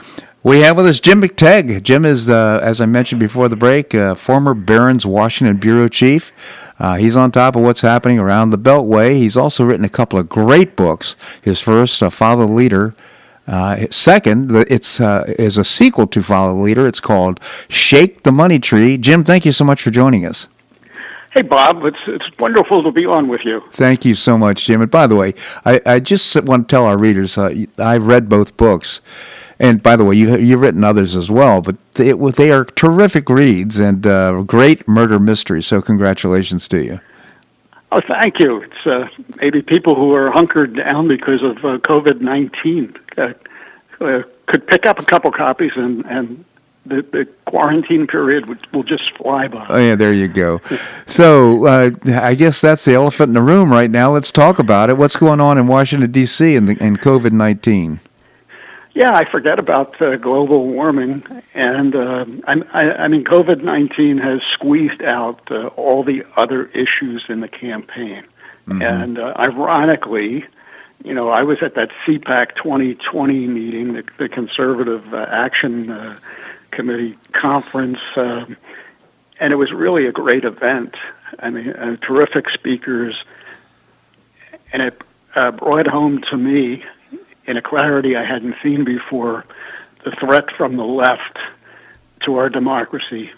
We 0.42 0.60
have 0.60 0.76
with 0.76 0.86
us 0.86 1.00
Jim 1.00 1.22
McTague. 1.22 1.82
Jim 1.82 2.04
is, 2.04 2.28
uh, 2.28 2.60
as 2.62 2.82
I 2.82 2.84
mentioned 2.84 3.18
before 3.18 3.48
the 3.48 3.56
break, 3.56 3.94
uh, 3.94 4.14
former 4.14 4.52
Barron's 4.52 5.06
Washington 5.06 5.56
bureau 5.56 5.88
chief. 5.88 6.32
Uh, 6.78 6.96
he's 6.96 7.16
on 7.16 7.30
top 7.30 7.56
of 7.56 7.62
what's 7.62 7.82
happening 7.82 8.18
around 8.18 8.50
the 8.50 8.58
Beltway. 8.58 9.14
He's 9.14 9.36
also 9.36 9.64
written 9.64 9.84
a 9.84 9.88
couple 9.88 10.18
of 10.18 10.28
great 10.28 10.76
books. 10.76 11.16
His 11.40 11.60
first, 11.60 12.02
uh, 12.02 12.10
Follow 12.10 12.46
the 12.46 12.52
Leader. 12.52 12.94
Uh, 13.46 13.86
second, 13.90 14.50
it's 14.70 15.00
uh, 15.00 15.24
is 15.38 15.58
a 15.58 15.64
sequel 15.64 16.06
to 16.06 16.22
Follow 16.22 16.54
the 16.54 16.60
Leader. 16.60 16.86
It's 16.88 17.00
called 17.00 17.40
Shake 17.68 18.22
the 18.22 18.32
Money 18.32 18.58
Tree. 18.58 18.96
Jim, 18.96 19.22
thank 19.22 19.44
you 19.44 19.52
so 19.52 19.64
much 19.64 19.82
for 19.82 19.90
joining 19.90 20.24
us. 20.24 20.48
Hey, 21.34 21.42
Bob. 21.42 21.84
It's 21.84 21.98
it's 22.06 22.26
wonderful 22.38 22.82
to 22.84 22.92
be 22.92 23.04
on 23.06 23.28
with 23.28 23.44
you. 23.44 23.60
Thank 23.72 24.04
you 24.04 24.14
so 24.14 24.38
much, 24.38 24.64
Jim. 24.66 24.80
And 24.80 24.90
by 24.90 25.06
the 25.06 25.16
way, 25.16 25.34
I, 25.64 25.80
I 25.84 26.00
just 26.00 26.40
want 26.44 26.68
to 26.68 26.72
tell 26.72 26.86
our 26.86 26.96
readers 26.96 27.36
uh, 27.36 27.52
I've 27.76 28.06
read 28.06 28.28
both 28.28 28.56
books. 28.56 29.00
And 29.58 29.82
by 29.82 29.96
the 29.96 30.04
way, 30.04 30.16
you 30.16 30.36
you've 30.36 30.60
written 30.60 30.82
others 30.82 31.14
as 31.14 31.30
well, 31.30 31.60
but 31.60 31.76
they, 31.94 32.12
they 32.12 32.50
are 32.50 32.64
terrific 32.64 33.28
reads 33.28 33.78
and 33.78 34.06
uh, 34.06 34.42
great 34.42 34.88
murder 34.88 35.18
mysteries. 35.18 35.66
So 35.66 35.80
congratulations 35.80 36.66
to 36.68 36.82
you. 36.82 37.00
Oh, 37.92 38.00
thank 38.08 38.40
you. 38.40 38.62
It's 38.62 38.86
uh, 38.86 39.08
maybe 39.40 39.62
people 39.62 39.94
who 39.94 40.12
are 40.14 40.30
hunkered 40.32 40.74
down 40.76 41.06
because 41.06 41.42
of 41.42 41.58
uh, 41.58 41.78
COVID 41.78 42.20
nineteen 42.20 42.96
uh, 43.16 43.34
uh, 44.00 44.22
could 44.46 44.66
pick 44.66 44.86
up 44.86 44.98
a 44.98 45.04
couple 45.04 45.30
copies 45.30 45.72
and 45.76 46.04
and 46.06 46.44
the, 46.86 47.02
the 47.02 47.24
quarantine 47.46 48.06
period 48.06 48.46
would, 48.46 48.66
will 48.72 48.82
just 48.82 49.10
fly 49.16 49.48
by. 49.48 49.66
Oh 49.68 49.78
yeah, 49.78 49.94
there 49.94 50.12
you 50.12 50.28
go. 50.28 50.60
so 51.06 51.66
uh, 51.66 51.90
I 52.06 52.34
guess 52.34 52.60
that's 52.60 52.84
the 52.84 52.94
elephant 52.94 53.28
in 53.28 53.34
the 53.34 53.42
room 53.42 53.70
right 53.70 53.90
now. 53.90 54.12
Let's 54.12 54.30
talk 54.30 54.58
about 54.58 54.90
it. 54.90 54.96
What's 54.96 55.16
going 55.16 55.40
on 55.40 55.56
in 55.56 55.66
Washington 55.66 56.10
D.C. 56.10 56.56
and 56.56 56.68
in 56.68 56.96
COVID 56.96 57.32
nineteen? 57.32 58.00
Yeah, 58.94 59.10
I 59.12 59.24
forget 59.24 59.58
about 59.58 60.00
uh, 60.00 60.16
global 60.16 60.68
warming, 60.68 61.24
and 61.52 61.96
uh, 61.96 62.24
I, 62.46 62.80
I 62.80 63.08
mean, 63.08 63.24
COVID 63.24 63.60
nineteen 63.60 64.18
has 64.18 64.40
squeezed 64.52 65.02
out 65.02 65.50
uh, 65.50 65.66
all 65.76 66.04
the 66.04 66.24
other 66.36 66.66
issues 66.66 67.24
in 67.28 67.40
the 67.40 67.48
campaign, 67.48 68.22
mm-hmm. 68.68 68.80
and 68.80 69.18
uh, 69.18 69.34
ironically, 69.36 70.44
you 71.02 71.12
know, 71.12 71.28
I 71.28 71.42
was 71.42 71.58
at 71.60 71.74
that 71.74 71.90
CPAC 72.06 72.54
2020 72.54 73.48
meeting, 73.48 73.94
the, 73.94 74.04
the 74.16 74.28
Conservative 74.28 75.12
uh, 75.12 75.26
Action 75.28 75.90
uh, 75.90 76.16
Committee 76.70 77.18
conference, 77.32 77.98
um, 78.14 78.56
and 79.40 79.52
it 79.52 79.56
was 79.56 79.72
really 79.72 80.06
a 80.06 80.12
great 80.12 80.44
event. 80.44 80.94
I 81.40 81.50
mean, 81.50 81.70
uh, 81.70 81.96
terrific 81.96 82.48
speakers, 82.50 83.20
and 84.72 84.82
it 84.82 85.02
uh, 85.34 85.50
brought 85.50 85.88
home 85.88 86.22
to 86.30 86.36
me 86.36 86.84
in 87.46 87.56
a 87.56 87.62
clarity 87.62 88.16
I 88.16 88.24
hadn't 88.24 88.56
seen 88.62 88.84
before, 88.84 89.44
the 90.04 90.10
threat 90.12 90.50
from 90.56 90.76
the 90.76 90.84
left 90.84 91.38
to 92.24 92.36
our 92.36 92.48
democracy 92.48 93.30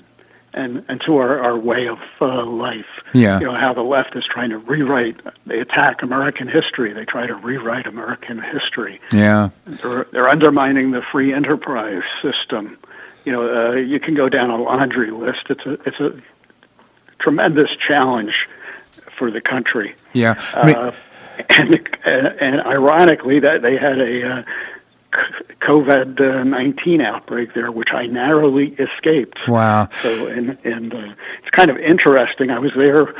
and, 0.52 0.84
and 0.88 1.00
to 1.02 1.18
our, 1.18 1.38
our 1.40 1.56
way 1.56 1.86
of 1.86 1.98
uh, 2.20 2.44
life. 2.46 2.86
Yeah. 3.12 3.38
You 3.38 3.46
know, 3.46 3.54
how 3.54 3.74
the 3.74 3.82
left 3.82 4.16
is 4.16 4.24
trying 4.24 4.50
to 4.50 4.58
rewrite, 4.58 5.20
they 5.44 5.60
attack 5.60 6.02
American 6.02 6.48
history, 6.48 6.92
they 6.92 7.04
try 7.04 7.26
to 7.26 7.34
rewrite 7.34 7.86
American 7.86 8.40
history. 8.40 9.00
Yeah. 9.12 9.50
They're, 9.64 10.06
they're 10.12 10.28
undermining 10.28 10.92
the 10.92 11.02
free 11.02 11.32
enterprise 11.32 12.02
system. 12.22 12.78
You 13.24 13.32
know, 13.32 13.70
uh, 13.70 13.72
you 13.74 14.00
can 14.00 14.14
go 14.14 14.28
down 14.28 14.50
a 14.50 14.56
laundry 14.56 15.10
list. 15.10 15.46
It's 15.50 15.66
a, 15.66 15.72
it's 15.84 16.00
a 16.00 16.18
tremendous 17.18 17.70
challenge 17.86 18.48
for 19.18 19.30
the 19.30 19.40
country. 19.40 19.94
Yeah. 20.12 20.40
I 20.54 20.66
mean, 20.66 20.76
uh, 20.76 20.94
and 21.50 21.78
and 22.06 22.60
ironically, 22.62 23.40
that 23.40 23.62
they 23.62 23.76
had 23.76 23.98
a 23.98 24.28
uh, 24.28 24.42
COVID 25.60 26.46
nineteen 26.46 27.00
outbreak 27.00 27.54
there, 27.54 27.70
which 27.70 27.90
I 27.92 28.06
narrowly 28.06 28.74
escaped. 28.78 29.38
Wow! 29.48 29.88
So 29.90 30.28
and 30.28 30.58
and 30.64 30.94
uh, 30.94 31.14
it's 31.38 31.50
kind 31.50 31.70
of 31.70 31.78
interesting. 31.78 32.50
I 32.50 32.58
was 32.58 32.72
there 32.74 33.14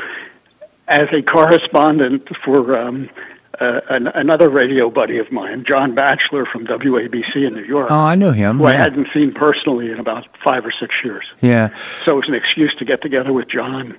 as 0.87 1.07
a 1.11 1.21
correspondent 1.21 2.29
for. 2.43 2.77
Um, 2.77 3.09
uh, 3.59 3.81
an, 3.89 4.07
another 4.07 4.49
radio 4.49 4.89
buddy 4.89 5.17
of 5.17 5.31
mine, 5.31 5.65
John 5.67 5.95
Batchelor 5.95 6.45
from 6.45 6.67
WABC 6.67 7.47
in 7.47 7.55
New 7.55 7.63
York. 7.63 7.87
Oh, 7.89 7.95
I 7.95 8.15
knew 8.15 8.31
him. 8.31 8.59
Who 8.59 8.65
yeah. 8.65 8.69
I 8.69 8.73
hadn't 8.73 9.07
seen 9.13 9.33
personally 9.33 9.91
in 9.91 9.99
about 9.99 10.27
five 10.43 10.63
or 10.63 10.71
six 10.71 10.93
years. 11.03 11.25
Yeah. 11.41 11.73
So 12.03 12.13
it 12.13 12.15
was 12.15 12.27
an 12.27 12.35
excuse 12.35 12.75
to 12.75 12.85
get 12.85 13.01
together 13.01 13.33
with 13.33 13.49
John, 13.49 13.97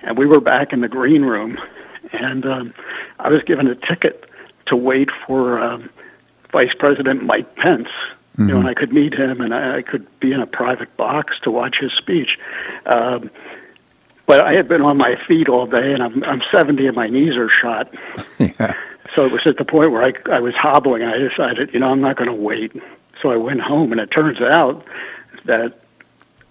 and 0.00 0.16
we 0.16 0.26
were 0.26 0.40
back 0.40 0.72
in 0.72 0.80
the 0.80 0.88
green 0.88 1.22
room, 1.22 1.58
and 2.14 2.46
um, 2.46 2.74
I 3.18 3.28
was 3.28 3.42
given 3.42 3.66
a 3.66 3.74
ticket 3.74 4.28
to 4.66 4.76
wait 4.76 5.10
for 5.26 5.60
um, 5.60 5.90
Vice 6.52 6.74
President 6.78 7.22
Mike 7.22 7.54
Pence. 7.56 7.88
Mm-hmm. 7.88 8.42
You 8.42 8.48
know, 8.48 8.54
and 8.56 8.60
mm-hmm. 8.60 8.68
I 8.68 8.74
could 8.74 8.92
meet 8.92 9.14
him, 9.14 9.40
and 9.40 9.54
I, 9.54 9.76
I 9.76 9.82
could 9.82 10.06
be 10.20 10.32
in 10.32 10.40
a 10.40 10.46
private 10.46 10.96
box 10.96 11.38
to 11.42 11.50
watch 11.50 11.76
his 11.78 11.92
speech. 11.92 12.38
Um, 12.86 13.30
but 14.26 14.40
I 14.40 14.54
had 14.54 14.68
been 14.68 14.82
on 14.82 14.96
my 14.96 15.16
feet 15.26 15.48
all 15.48 15.66
day, 15.66 15.92
and 15.92 16.02
I'm 16.02 16.24
I'm 16.24 16.42
70, 16.50 16.86
and 16.86 16.96
my 16.96 17.08
knees 17.08 17.36
are 17.36 17.48
shot. 17.48 17.94
yeah. 18.38 18.74
So 19.14 19.24
it 19.24 19.32
was 19.32 19.46
at 19.46 19.58
the 19.58 19.64
point 19.64 19.92
where 19.92 20.02
I 20.02 20.12
I 20.32 20.40
was 20.40 20.54
hobbling, 20.54 21.02
and 21.02 21.12
I 21.12 21.18
decided, 21.18 21.72
you 21.72 21.80
know, 21.80 21.90
I'm 21.90 22.00
not 22.00 22.16
going 22.16 22.30
to 22.30 22.34
wait. 22.34 22.72
So 23.20 23.30
I 23.30 23.36
went 23.36 23.60
home, 23.60 23.92
and 23.92 24.00
it 24.00 24.10
turns 24.10 24.40
out 24.40 24.84
that 25.44 25.78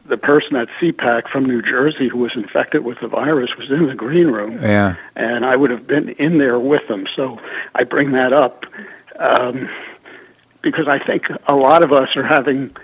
the 0.06 0.18
person 0.18 0.56
at 0.56 0.68
CPAC 0.80 1.30
from 1.30 1.45
New 1.45 1.62
Jersey 1.62 2.10
who 2.10 2.20
was 2.20 2.36
infected 2.36 2.84
with 2.84 2.99
the 2.99 3.08
virus 3.08 3.56
was 3.58 3.72
in 3.72 3.88
the 3.88 3.95
green 3.95 4.28
room. 4.28 4.62
Yeah. 4.62 4.95
And 5.16 5.45
I 5.45 5.56
would 5.56 5.70
have 5.70 5.88
been 5.88 6.10
in 6.10 6.38
there 6.38 6.60
with 6.60 6.88
them. 6.88 7.08
So 7.16 7.39
I 7.74 7.84
bring 7.84 8.12
that 8.12 8.34
up 8.34 8.66
um, 9.18 9.70
because 10.62 10.88
I 10.88 10.99
think 10.99 11.28
a 11.47 11.56
lot 11.56 11.84
of 11.84 11.93
us 11.93 12.16
are 12.18 12.24
having 12.24 12.76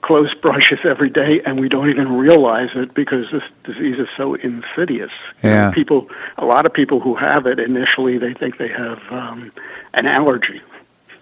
close 0.00 0.34
brushes 0.34 0.80
every 0.84 1.10
day 1.10 1.40
and 1.44 1.60
we 1.60 1.68
don't 1.68 1.88
even 1.88 2.16
realize 2.16 2.70
it 2.74 2.92
because 2.92 3.30
this 3.30 3.44
disease 3.64 3.98
is 3.98 4.08
so 4.16 4.34
insidious. 4.34 5.12
Yeah. 5.42 5.70
people, 5.70 6.08
a 6.38 6.44
lot 6.44 6.66
of 6.66 6.72
people 6.72 6.98
who 6.98 7.14
have 7.14 7.46
it 7.46 7.60
initially, 7.60 8.18
they 8.18 8.34
think 8.34 8.56
they 8.56 8.68
have 8.68 9.00
um, 9.10 9.52
an 9.94 10.06
allergy 10.06 10.60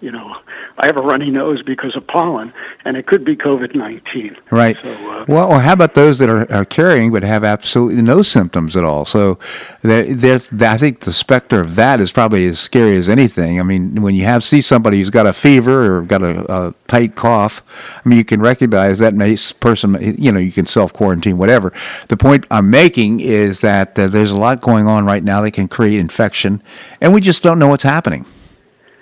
you 0.01 0.11
know, 0.11 0.37
I 0.79 0.87
have 0.87 0.97
a 0.97 1.03
runny 1.03 1.31
nose 1.31 1.63
because 1.63 1.95
of 1.95 2.07
pollen, 2.07 2.53
and 2.85 2.97
it 2.97 3.07
could 3.07 3.25
be 3.25 3.37
COVID 3.37 3.75
nineteen. 3.75 4.37
Right. 4.51 4.77
So, 4.83 4.91
uh, 5.11 5.25
well, 5.29 5.51
or 5.51 5.61
how 5.61 5.75
about 5.75 5.95
those 5.95 6.19
that 6.21 6.31
are, 6.31 6.51
are, 6.51 6.65
carrying 6.65 7.13
but 7.13 7.23
have 7.23 7.45
absolutely 7.45 8.01
no 8.01 8.23
symptoms 8.23 8.77
at 8.77 8.85
all? 8.85 9.05
So, 9.05 9.39
there's, 9.83 10.51
I 10.53 10.79
think 10.79 11.01
the 11.01 11.13
specter 11.13 11.61
of 11.61 11.77
that 11.77 12.01
is 12.01 12.13
probably 12.13 12.47
as 12.47 12.59
scary 12.59 12.97
as 12.97 13.09
anything. 13.09 13.61
I 13.61 13.63
mean, 13.63 14.01
when 14.01 14.15
you 14.15 14.25
have 14.25 14.43
see 14.43 14.63
somebody 14.63 14.99
who's 14.99 15.11
got 15.11 15.27
a 15.27 15.35
fever 15.35 15.97
or 15.99 16.03
got 16.03 16.23
a, 16.23 16.51
a 16.51 16.75
tight 16.89 17.15
cough, 17.15 17.63
I 18.03 18.09
mean, 18.09 18.17
you 18.19 18.25
can 18.25 18.41
recognize 18.41 19.01
that 19.01 19.15
may, 19.15 19.37
person. 19.61 20.17
You 20.19 20.33
know, 20.33 20.41
you 20.41 20.53
can 20.53 20.65
self 20.65 20.95
quarantine, 20.95 21.37
whatever. 21.37 21.75
The 22.09 22.17
point 22.17 22.47
I'm 22.51 22.71
making 22.71 23.21
is 23.21 23.61
that 23.61 23.99
uh, 23.99 24.09
there's 24.09 24.31
a 24.31 24.39
lot 24.39 24.63
going 24.63 24.87
on 24.87 25.05
right 25.05 25.23
now 25.23 25.43
that 25.43 25.51
can 25.51 25.69
create 25.69 26.01
infection, 26.01 26.63
and 27.03 27.13
we 27.13 27.21
just 27.21 27.43
don't 27.43 27.59
know 27.59 27.69
what's 27.69 27.83
happening. 27.83 28.25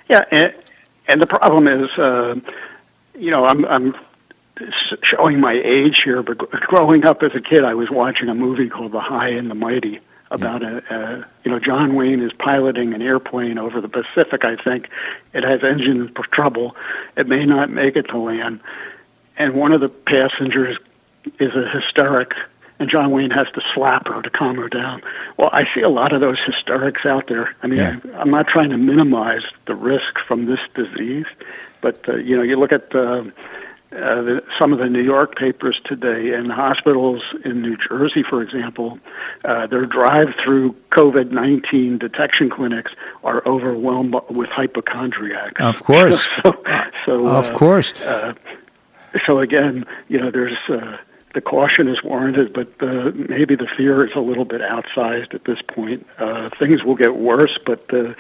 Yeah, 0.09 0.25
and, 1.09 1.21
the 1.23 1.27
problem 1.27 1.67
is, 1.67 1.91
uh, 1.99 2.37
you 3.15 3.31
know, 3.31 3.45
I'm, 3.45 3.65
I'm 3.65 3.95
showing 5.03 5.41
my 5.41 5.53
age 5.53 6.01
here, 6.05 6.23
but 6.23 6.39
growing 6.39 7.07
up 7.07 7.23
as 7.23 7.35
a 7.35 7.41
kid, 7.41 7.65
I 7.65 7.75
was 7.75 7.91
watching 7.91 8.29
a 8.29 8.35
movie 8.35 8.69
called 8.69 8.93
The 8.93 9.01
High 9.01 9.31
and 9.31 9.51
the 9.51 9.55
Mighty 9.55 10.01
about 10.31 10.63
a, 10.63 10.83
a 10.95 11.27
you 11.45 11.51
know 11.51 11.59
John 11.59 11.95
Wayne 11.95 12.21
is 12.21 12.33
piloting 12.33 12.95
an 12.95 13.03
airplane 13.03 13.59
over 13.59 13.81
the 13.81 13.89
Pacific. 13.89 14.45
I 14.45 14.57
think 14.57 14.89
it 15.33 15.45
has 15.45 15.63
engine 15.63 16.13
trouble. 16.33 16.77
It 17.17 17.27
may 17.27 17.45
not 17.47 17.71
make 17.71 17.97
it 17.97 18.09
to 18.09 18.19
land, 18.19 18.61
and 19.37 19.55
one 19.55 19.73
of 19.73 19.81
the 19.81 19.89
passengers 19.89 20.79
is 21.39 21.55
a 21.55 21.69
hysteric 21.69 22.33
and 22.79 22.89
John 22.91 23.11
Wayne 23.11 23.31
has 23.31 23.49
to 23.55 23.63
slap 23.75 24.07
her 24.09 24.23
to 24.23 24.31
calm 24.31 24.57
her 24.57 24.69
down. 24.69 25.03
Well, 25.37 25.51
I 25.53 25.65
see 25.75 25.81
a 25.81 25.89
lot 25.89 26.13
of 26.13 26.21
those 26.21 26.39
hysterics 26.45 27.05
out 27.05 27.27
there. 27.27 27.55
I 27.63 27.67
mean, 27.67 27.79
yeah. 27.79 27.97
I, 28.15 28.23
am 28.23 28.31
not 28.31 28.47
trying 28.47 28.71
to 28.71 28.79
minimize 28.79 29.43
the 29.67 29.75
risk 29.75 30.19
from 30.27 30.47
this 30.47 30.61
disease, 30.75 31.27
but 31.81 32.09
uh, 32.09 32.17
you 32.17 32.37
know, 32.37 32.43
you 32.43 32.57
look 32.57 32.73
at 32.73 32.95
uh, 32.95 33.25
uh, 33.91 34.21
the, 34.21 34.45
some 34.59 34.75
of 34.75 34.79
the 34.79 34.89
New 34.89 35.03
York 35.03 35.35
papers 35.37 35.81
today, 35.85 36.35
and 36.35 36.53
hospitals 36.53 37.23
in 37.45 37.63
New 37.63 37.77
Jersey, 37.77 38.23
for 38.23 38.43
example, 38.43 38.99
uh, 39.47 39.67
their 39.67 39.87
drive-through 39.87 40.77
COVID-19 40.93 41.99
detection 41.99 42.51
clinics 42.51 42.93
are 43.25 43.43
overwhelmed 43.47 44.15
with 44.29 44.51
hypochondriacs. 44.51 45.59
Of 45.59 45.83
course. 45.85 46.29
so, 46.43 46.63
so 47.07 47.27
of 47.27 47.47
uh, 47.47 47.55
course. 47.55 47.99
Uh, 48.03 48.35
so 49.25 49.39
again, 49.39 49.87
you 50.09 50.21
know, 50.21 50.31
there's 50.31 50.59
uh, 50.69 50.99
the 51.39 51.43
caution 51.43 51.87
is 51.87 52.03
warranted, 52.03 52.53
but 52.53 52.79
the, 52.79 53.13
maybe 53.29 53.55
the 53.55 53.69
fear 53.77 54.05
is 54.05 54.13
a 54.17 54.21
little 54.21 54.45
bit 54.45 54.61
outsized 54.61 55.35
at 55.35 55.45
this 55.45 55.63
point. 55.63 56.05
Uh, 56.19 56.51
things 56.59 56.83
will 56.83 56.97
get 56.97 57.15
worse, 57.15 57.57
but 57.65 57.87
the, 57.87 58.17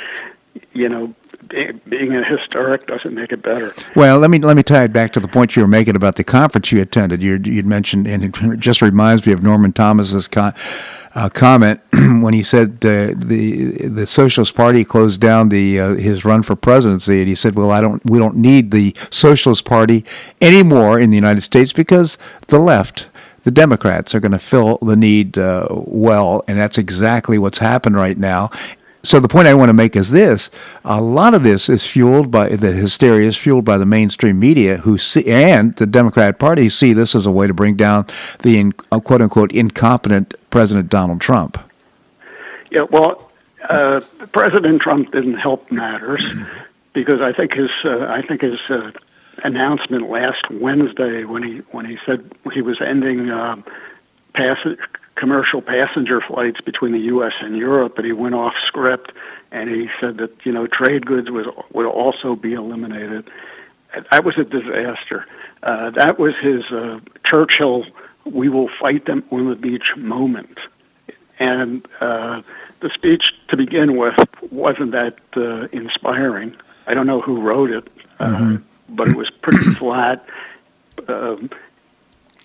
you 0.73 0.89
know, 0.89 1.13
being 1.47 2.15
a 2.15 2.25
historic 2.25 2.87
doesn't 2.87 3.15
make 3.15 3.33
it 3.33 3.43
better. 3.43 3.75
Well, 3.95 4.19
let 4.19 4.31
me 4.31 4.39
let 4.39 4.57
me 4.57 4.63
tie 4.63 4.85
it 4.85 4.93
back 4.93 5.13
to 5.13 5.21
the 5.21 5.29
point 5.29 5.57
you 5.57 5.63
were 5.63 5.69
making 5.69 5.97
about 5.97 6.17
the 6.17 6.25
conference 6.25 6.73
you 6.73 6.81
attended. 6.81 7.23
You 7.23 7.33
would 7.33 7.67
mentioned, 7.67 8.07
and 8.07 8.25
it 8.25 8.35
just 8.59 8.83
reminds 8.83 9.27
me 9.27 9.33
of 9.33 9.43
Norman 9.43 9.73
Thomas's 9.73 10.29
con- 10.29 10.55
uh, 11.15 11.29
comment 11.29 11.81
when 11.93 12.35
he 12.35 12.43
said 12.43 12.85
uh, 12.85 13.15
the 13.17 13.89
the 13.89 14.07
Socialist 14.07 14.55
Party 14.55 14.85
closed 14.85 15.21
down 15.21 15.49
the 15.49 15.81
uh, 15.81 15.95
his 15.95 16.25
run 16.25 16.43
for 16.43 16.57
presidency, 16.57 17.21
and 17.21 17.29
he 17.29 17.35
said, 17.35 17.55
"Well, 17.55 17.71
I 17.71 17.81
don't 17.81 18.05
we 18.05 18.19
don't 18.19 18.37
need 18.37 18.71
the 18.71 18.95
Socialist 19.11 19.65
Party 19.65 20.05
anymore 20.41 20.99
in 20.99 21.11
the 21.11 21.17
United 21.17 21.43
States 21.43 21.73
because 21.73 22.19
the 22.49 22.59
left." 22.59 23.09
The 23.45 23.53
Democrats 23.53 24.15
are 24.15 24.21
going 24.21 24.33
to 24.33 24.39
fill 24.39 24.77
the 24.83 24.97
need 24.97 25.39
uh, 25.39 25.69
well, 25.71 26.45
and 26.47 26.59
that's 26.59 26.77
exactly 26.77 27.39
what's 27.39 27.61
happened 27.61 27.97
right 27.97 28.19
now 28.19 28.51
so 29.03 29.21
the 29.21 29.29
point 29.29 29.47
I 29.47 29.55
want 29.55 29.69
to 29.69 29.75
make 29.75 29.95
is 29.95 30.11
this: 30.11 30.51
a 30.85 31.01
lot 31.01 31.35
of 31.35 31.43
this 31.43 31.69
is 31.69 31.87
fueled 31.87 32.31
by 32.31 32.49
the 32.49 32.73
hysteria 32.73 33.29
is 33.29 33.37
fueled 33.37 33.65
by 33.65 33.79
the 33.79 33.87
mainstream 33.87 34.41
media, 34.41 34.79
who 34.79 34.99
see 34.99 35.27
and 35.27 35.75
the 35.77 35.87
Democrat 35.87 36.39
Party 36.39 36.69
see 36.69 36.93
this 36.93 37.15
as 37.15 37.27
a 37.27 37.31
way 37.31 37.47
to 37.47 37.55
bring 37.55 37.77
down 37.77 38.07
the 38.41 38.59
in, 38.59 38.75
uh, 38.91 39.01
quote 39.01 39.23
unquote 39.23 39.53
incompetent 39.53 40.35
President 40.51 40.89
Donald 40.89 41.21
Trump. 41.21 41.59
Yeah, 42.71 42.87
well, 42.91 43.31
uh, 43.69 44.01
President 44.33 44.83
Trump 44.83 45.13
didn't 45.13 45.39
help 45.39 45.71
matters 45.71 46.25
because 46.93 47.21
I 47.21 47.33
think 47.33 47.55
his 47.55 47.71
uh, 47.85 48.07
I 48.09 48.23
think 48.23 48.43
his 48.43 48.59
uh, 48.69 48.91
announcement 49.45 50.11
last 50.11 50.51
Wednesday 50.51 51.25
when 51.25 51.43
he 51.43 51.59
when 51.71 51.85
he 51.85 51.99
said 52.05 52.31
he 52.53 52.63
was 52.63 52.81
ending 52.81 53.31
um, 53.31 53.65
pass 54.35 54.59
commercial 55.19 55.61
passenger 55.61 56.21
flights 56.21 56.61
between 56.61 56.93
the 56.93 57.01
U.S. 57.15 57.33
and 57.41 57.57
Europe, 57.57 57.95
but 57.97 58.05
he 58.05 58.13
went 58.13 58.35
off 58.35 58.55
script 58.67 59.11
and 59.51 59.69
he 59.69 59.89
said 60.01 60.19
that 60.19 60.31
you 60.45 60.53
know 60.53 60.67
trade 60.67 61.05
goods 61.07 61.31
was 61.31 61.47
would 61.73 61.87
also 61.87 62.37
be 62.37 62.55
eliminated. 62.55 63.29
That 64.11 64.25
was 64.25 64.39
a 64.39 64.45
disaster. 64.45 65.27
Uh, 65.63 65.91
that 65.91 66.19
was 66.19 66.35
his 66.37 66.65
uh, 66.71 67.01
Churchill 67.25 67.85
"We 68.25 68.49
will 68.49 68.69
fight 68.81 69.07
them 69.07 69.25
on 69.31 69.49
the 69.49 69.57
beach" 69.57 69.97
moment, 69.97 70.59
and 71.39 71.87
uh, 72.01 72.43
the 72.81 72.91
speech 72.91 73.25
to 73.49 73.57
begin 73.57 73.97
with 73.97 74.15
wasn't 74.51 74.93
that 74.93 75.19
uh, 75.37 75.69
inspiring. 75.73 76.55
I 76.87 76.95
don't 76.95 77.07
know 77.07 77.21
who 77.21 77.41
wrote 77.41 77.71
it, 77.71 77.89
uh, 78.21 78.27
mm-hmm. 78.27 78.57
but 78.95 79.09
it 79.09 79.17
was 79.17 79.31
pretty 79.43 79.73
flat. 79.75 80.25
Um, 81.09 81.51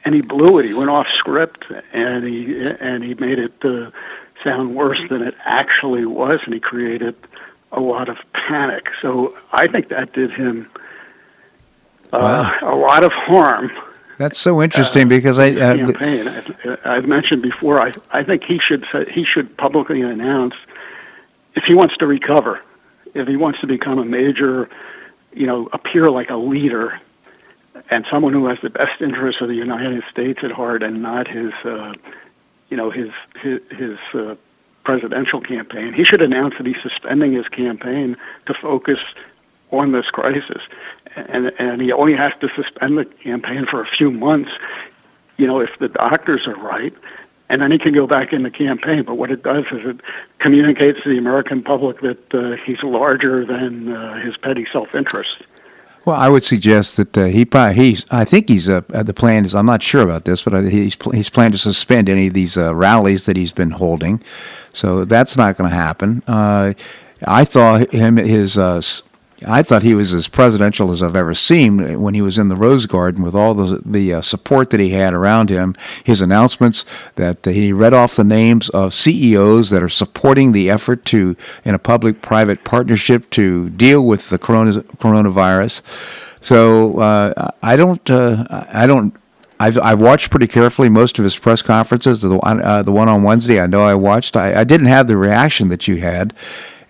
and 0.05 0.13
he 0.13 0.21
blew 0.21 0.59
it. 0.59 0.65
He 0.65 0.73
went 0.73 0.89
off 0.89 1.07
script, 1.17 1.65
and 1.91 2.23
he 2.23 2.65
and 2.65 3.03
he 3.03 3.13
made 3.13 3.39
it 3.39 3.53
uh, 3.63 3.91
sound 4.43 4.75
worse 4.75 4.99
than 5.09 5.21
it 5.21 5.35
actually 5.43 6.05
was, 6.05 6.39
and 6.45 6.53
he 6.53 6.59
created 6.59 7.15
a 7.71 7.79
lot 7.79 8.09
of 8.09 8.17
panic. 8.33 8.87
So 9.01 9.37
I 9.51 9.67
think 9.67 9.89
that 9.89 10.13
did 10.13 10.31
him 10.31 10.69
uh, 12.11 12.53
wow. 12.61 12.73
a 12.73 12.75
lot 12.75 13.03
of 13.03 13.11
harm. 13.11 13.71
That's 14.17 14.39
so 14.39 14.61
interesting 14.61 15.07
uh, 15.07 15.09
because 15.09 15.39
I 15.39 15.51
uh, 15.51 15.75
campaign. 15.75 16.27
I've, 16.27 16.79
I've, 16.85 17.05
mentioned 17.07 17.41
before. 17.41 17.81
I 17.81 17.93
I 18.11 18.23
think 18.23 18.43
he 18.43 18.59
should 18.59 18.85
say, 18.91 19.09
he 19.09 19.23
should 19.23 19.57
publicly 19.57 20.01
announce 20.01 20.55
if 21.55 21.63
he 21.63 21.73
wants 21.73 21.97
to 21.97 22.07
recover, 22.07 22.61
if 23.13 23.27
he 23.27 23.35
wants 23.35 23.59
to 23.61 23.67
become 23.67 23.99
a 23.99 24.05
major, 24.05 24.69
you 25.33 25.47
know, 25.47 25.67
appear 25.73 26.09
like 26.09 26.29
a 26.29 26.37
leader 26.37 26.99
and 27.89 28.05
someone 28.09 28.33
who 28.33 28.47
has 28.47 28.59
the 28.61 28.69
best 28.69 29.01
interests 29.01 29.41
of 29.41 29.47
the 29.47 29.55
United 29.55 30.03
States 30.09 30.39
at 30.43 30.51
heart 30.51 30.83
and 30.83 31.01
not 31.01 31.27
his, 31.27 31.53
uh, 31.65 31.93
you 32.69 32.77
know, 32.77 32.89
his 32.89 33.09
his, 33.41 33.61
his 33.71 33.97
uh, 34.13 34.35
presidential 34.83 35.41
campaign. 35.41 35.93
He 35.93 36.03
should 36.03 36.21
announce 36.21 36.55
that 36.57 36.65
he's 36.65 36.81
suspending 36.81 37.33
his 37.33 37.47
campaign 37.47 38.17
to 38.47 38.53
focus 38.53 38.99
on 39.71 39.91
this 39.91 40.05
crisis, 40.07 40.61
and 41.15 41.51
and 41.59 41.81
he 41.81 41.91
only 41.91 42.15
has 42.15 42.33
to 42.41 42.49
suspend 42.49 42.97
the 42.97 43.05
campaign 43.05 43.65
for 43.65 43.81
a 43.81 43.87
few 43.87 44.11
months. 44.11 44.51
You 45.37 45.47
know, 45.47 45.59
if 45.59 45.71
the 45.79 45.87
doctors 45.87 46.45
are 46.45 46.55
right, 46.55 46.93
and 47.49 47.61
then 47.61 47.71
he 47.71 47.79
can 47.79 47.93
go 47.93 48.07
back 48.07 48.33
in 48.33 48.43
the 48.43 48.51
campaign. 48.51 49.03
But 49.03 49.17
what 49.17 49.31
it 49.31 49.43
does 49.43 49.65
is 49.71 49.85
it 49.85 50.01
communicates 50.39 51.01
to 51.03 51.09
the 51.09 51.17
American 51.17 51.63
public 51.63 52.01
that 52.01 52.33
uh, 52.33 52.55
he's 52.63 52.81
larger 52.83 53.45
than 53.45 53.91
uh, 53.91 54.15
his 54.19 54.37
petty 54.37 54.67
self-interest. 54.71 55.43
Well, 56.05 56.17
I 56.17 56.27
would 56.27 56.43
suggest 56.43 56.97
that 56.97 57.17
uh, 57.17 57.25
he 57.25 57.45
probably 57.45 57.75
he's. 57.75 58.05
I 58.11 58.25
think 58.25 58.49
he's 58.49 58.67
uh, 58.67 58.81
the 58.89 59.13
plan 59.13 59.45
is. 59.45 59.55
I'm 59.55 59.65
not 59.65 59.81
sure 59.81 60.01
about 60.01 60.25
this, 60.25 60.43
but 60.43 60.65
he's 60.65 60.97
he's 61.13 61.29
planned 61.29 61.53
to 61.53 61.57
suspend 61.57 62.09
any 62.09 62.27
of 62.27 62.33
these 62.33 62.57
uh, 62.57 62.75
rallies 62.75 63.25
that 63.25 63.37
he's 63.37 63.53
been 63.53 63.71
holding, 63.71 64.21
so 64.73 65.05
that's 65.05 65.37
not 65.37 65.57
going 65.57 65.69
to 65.69 65.75
happen. 65.75 66.21
Uh, 66.27 66.73
I 67.25 67.45
thought 67.45 67.93
him 67.93 68.17
his 68.17 68.57
uh, 68.57 68.81
I 69.45 69.63
thought 69.63 69.83
he 69.83 69.93
was 69.93 70.13
as 70.13 70.27
presidential 70.27 70.91
as 70.91 71.01
I've 71.01 71.15
ever 71.15 71.33
seen 71.33 72.01
when 72.01 72.13
he 72.13 72.21
was 72.21 72.37
in 72.37 72.49
the 72.49 72.55
Rose 72.55 72.85
Garden 72.85 73.23
with 73.23 73.35
all 73.35 73.53
the 73.53 73.81
the 73.85 74.13
uh, 74.13 74.21
support 74.21 74.69
that 74.69 74.79
he 74.79 74.89
had 74.89 75.13
around 75.13 75.49
him. 75.49 75.75
His 76.03 76.21
announcements 76.21 76.85
that 77.15 77.43
he 77.45 77.73
read 77.73 77.93
off 77.93 78.15
the 78.15 78.23
names 78.23 78.69
of 78.69 78.93
CEOs 78.93 79.69
that 79.69 79.83
are 79.83 79.89
supporting 79.89 80.51
the 80.51 80.69
effort 80.69 81.05
to 81.05 81.35
in 81.63 81.75
a 81.75 81.79
public-private 81.79 82.63
partnership 82.63 83.29
to 83.31 83.69
deal 83.69 84.05
with 84.05 84.29
the 84.29 84.37
corona, 84.37 84.81
coronavirus. 84.81 85.81
So 86.41 86.99
uh, 86.99 87.51
I 87.61 87.75
don't 87.75 88.09
uh, 88.09 88.65
I 88.69 88.85
don't 88.87 89.15
I've, 89.59 89.77
I've 89.77 90.01
watched 90.01 90.29
pretty 90.29 90.47
carefully 90.47 90.89
most 90.89 91.17
of 91.19 91.23
his 91.23 91.37
press 91.37 91.61
conferences. 91.61 92.21
The 92.21 92.37
one, 92.37 92.61
uh, 92.61 92.83
the 92.83 92.91
one 92.91 93.07
on 93.07 93.23
Wednesday, 93.23 93.61
I 93.61 93.67
know 93.67 93.83
I 93.83 93.95
watched. 93.95 94.35
I, 94.35 94.59
I 94.59 94.63
didn't 94.65 94.87
have 94.87 95.07
the 95.07 95.15
reaction 95.15 95.69
that 95.69 95.87
you 95.87 95.97
had, 95.97 96.33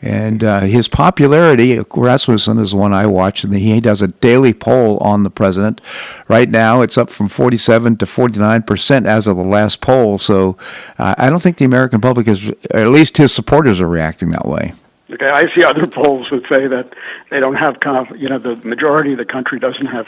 and 0.04 0.43
uh, 0.43 0.60
his 0.60 0.89
popularity, 0.89 1.80
Rasmussen 1.80 2.60
is 2.60 2.72
the 2.72 2.78
one 2.78 2.93
I 2.93 3.06
watch, 3.06 3.45
and 3.45 3.54
he 3.54 3.80
does 3.80 4.01
a 4.01 4.10
daily 4.10 4.54
poll 4.54 4.97
on 4.97 5.24
the 5.24 5.30
president. 5.30 5.80
Right 6.28 6.49
now, 6.49 6.82
it's 6.82 6.97
up 6.97 7.10
from 7.10 7.30
47 7.30 7.95
to 7.97 8.06
49 8.06 8.64
percent 8.64 9.08
as 9.08 9.28
of 9.28 9.38
the 9.38 9.43
last 9.45 9.80
poll. 9.80 10.18
So 10.18 10.58
uh, 10.99 11.16
I 11.18 11.30
don't 11.30 11.41
think 11.41 11.58
the 11.58 11.64
American 11.64 12.01
public 12.01 12.28
is, 12.28 12.51
at 12.72 12.89
least 12.89 13.16
his 13.16 13.34
supporters, 13.34 13.80
are 13.80 13.88
reacting 13.88 14.32
that 14.32 14.45
way. 14.45 14.74
Okay, 15.10 15.30
I 15.30 15.45
see 15.56 15.64
other 15.64 15.88
polls 15.88 16.28
that 16.32 16.49
say 16.49 16.68
that 16.68 16.93
they 17.30 17.39
don't 17.39 17.56
have 17.56 17.80
conf- 17.80 18.20
you 18.20 18.28
know 18.28 18.39
the 18.39 18.58
majority 18.58 19.14
of 19.14 19.20
the 19.20 19.26
country 19.26 19.58
doesn't 19.58 19.86
have 19.86 20.08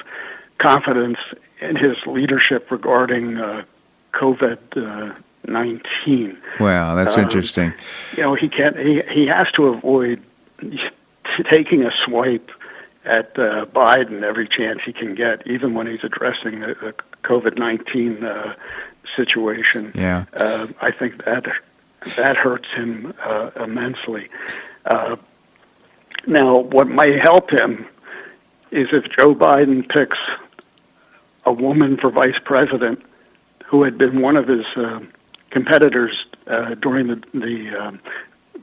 confidence 0.58 1.20
in 1.62 1.78
his 1.78 1.96
leadership 2.06 2.70
regarding 2.70 3.38
uh, 3.38 3.64
COVID 4.14 4.58
uh, 4.76 5.16
19. 5.48 6.38
Wow, 6.60 6.96
that's 6.96 7.18
um, 7.18 7.24
interesting. 7.24 7.74
You 8.16 8.24
know, 8.24 8.36
he 8.36 8.50
can't. 8.50 8.78
He 8.78 9.02
he 9.02 9.28
has 9.28 9.52
to 9.54 9.68
avoid 9.68 10.22
taking 11.52 11.84
a 11.84 11.92
swipe 12.06 12.50
at 13.04 13.38
uh, 13.38 13.66
Biden 13.66 14.24
every 14.24 14.48
chance 14.48 14.80
he 14.84 14.94
can 14.94 15.16
get, 15.16 15.46
even 15.46 15.74
when 15.74 15.88
he's 15.88 16.04
addressing 16.04 16.62
the, 16.62 16.68
the 16.68 16.94
COVID 17.24 17.58
19 17.58 18.24
uh, 18.24 18.56
situation. 19.16 19.92
Yeah, 19.96 20.26
uh, 20.34 20.68
I 20.82 20.92
think 20.92 21.24
that 21.26 21.46
that 22.16 22.38
hurts 22.38 22.70
him 22.70 23.14
uh, 23.24 23.52
immensely. 23.56 24.30
Uh, 24.86 25.16
now, 26.28 26.58
what 26.58 26.88
might 26.88 27.20
help 27.20 27.52
him 27.52 27.88
is 28.72 28.90
if 28.92 29.06
Joe 29.06 29.36
Biden 29.36 29.88
picks 29.88 30.18
a 31.46 31.54
woman 31.54 31.98
for 31.98 32.10
vice 32.10 32.40
president 32.44 33.02
who 33.66 33.84
had 33.84 33.98
been 33.98 34.22
one 34.22 34.36
of 34.38 34.48
his 34.48 34.66
uh, 34.76 35.00
competitors 35.56 36.26
uh, 36.48 36.76
during 36.76 37.08
the, 37.08 37.16
the 37.34 37.82
um, 37.82 38.00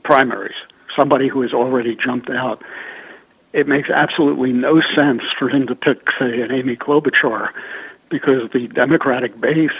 primaries, 0.03 0.55
somebody 0.95 1.27
who 1.27 1.41
has 1.41 1.51
already 1.51 1.95
jumped 1.95 2.29
out. 2.29 2.61
It 3.51 3.67
makes 3.67 3.89
absolutely 3.89 4.53
no 4.53 4.79
sense 4.93 5.23
for 5.39 5.49
him 5.49 5.65
to 5.67 5.75
pick, 5.75 6.07
say, 6.19 6.41
an 6.41 6.51
Amy 6.51 6.75
Klobuchar 6.75 7.49
because 8.09 8.51
the 8.51 8.67
Democratic 8.67 9.41
base 9.41 9.71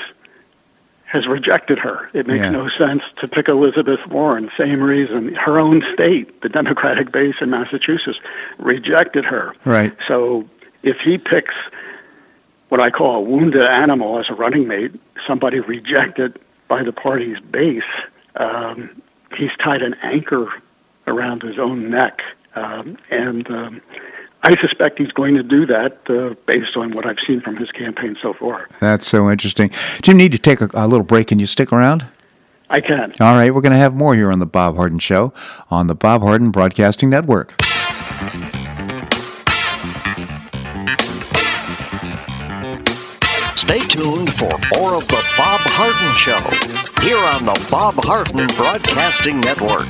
has 1.05 1.27
rejected 1.27 1.77
her. 1.77 2.09
It 2.13 2.25
makes 2.25 2.45
yeah. 2.45 2.49
no 2.49 2.67
sense 2.79 3.03
to 3.21 3.27
pick 3.27 3.47
Elizabeth 3.47 4.07
Warren. 4.07 4.49
Same 4.57 4.81
reason. 4.81 5.35
Her 5.35 5.59
own 5.59 5.83
state, 5.93 6.41
the 6.41 6.49
Democratic 6.49 7.11
base 7.11 7.35
in 7.41 7.51
Massachusetts, 7.51 8.17
rejected 8.57 9.25
her. 9.25 9.53
Right. 9.65 9.95
So 10.07 10.49
if 10.81 10.97
he 11.05 11.19
picks 11.19 11.53
what 12.69 12.81
I 12.81 12.89
call 12.89 13.17
a 13.17 13.21
wounded 13.21 13.63
animal 13.63 14.17
as 14.17 14.31
a 14.31 14.33
running 14.33 14.67
mate, 14.67 14.93
somebody 15.27 15.59
rejected 15.59 16.39
by 16.73 16.81
the 16.81 16.91
party's 16.91 17.39
base, 17.39 17.83
um, 18.35 18.89
he's 19.37 19.51
tied 19.63 19.83
an 19.83 19.93
anchor 20.01 20.51
around 21.05 21.43
his 21.43 21.59
own 21.59 21.91
neck. 21.91 22.19
Um, 22.55 22.97
and 23.11 23.47
um, 23.51 23.79
I 24.41 24.59
suspect 24.59 24.97
he's 24.97 25.11
going 25.11 25.35
to 25.35 25.43
do 25.43 25.67
that 25.67 25.99
uh, 26.09 26.33
based 26.47 26.75
on 26.75 26.93
what 26.93 27.05
I've 27.05 27.19
seen 27.27 27.41
from 27.41 27.57
his 27.57 27.69
campaign 27.69 28.17
so 28.19 28.33
far. 28.33 28.67
That's 28.79 29.05
so 29.05 29.29
interesting. 29.29 29.69
Do 30.01 30.09
you 30.09 30.17
need 30.17 30.31
to 30.31 30.39
take 30.39 30.61
a, 30.61 30.69
a 30.73 30.87
little 30.87 31.05
break. 31.05 31.27
Can 31.27 31.37
you 31.37 31.45
stick 31.45 31.71
around? 31.71 32.07
I 32.71 32.81
can. 32.81 33.13
All 33.19 33.35
right, 33.35 33.53
we're 33.53 33.61
going 33.61 33.73
to 33.73 33.77
have 33.77 33.93
more 33.93 34.15
here 34.15 34.31
on 34.31 34.39
the 34.39 34.47
Bob 34.47 34.75
Harden 34.75 34.97
Show 34.97 35.31
on 35.69 35.85
the 35.85 35.93
Bob 35.93 36.23
Harden 36.23 36.49
Broadcasting 36.49 37.07
Network. 37.07 37.53
Stay 43.63 43.79
tuned 43.79 44.33
for 44.33 44.49
more 44.75 44.95
of 44.95 45.07
The 45.07 45.33
Bob 45.37 45.61
Harden 45.75 46.15
Show 46.17 46.37
here 47.01 47.17
on 47.17 47.45
the 47.45 47.67
Bob 47.71 47.95
Harden 47.95 48.45
Broadcasting 48.55 49.39
Network. 49.39 49.89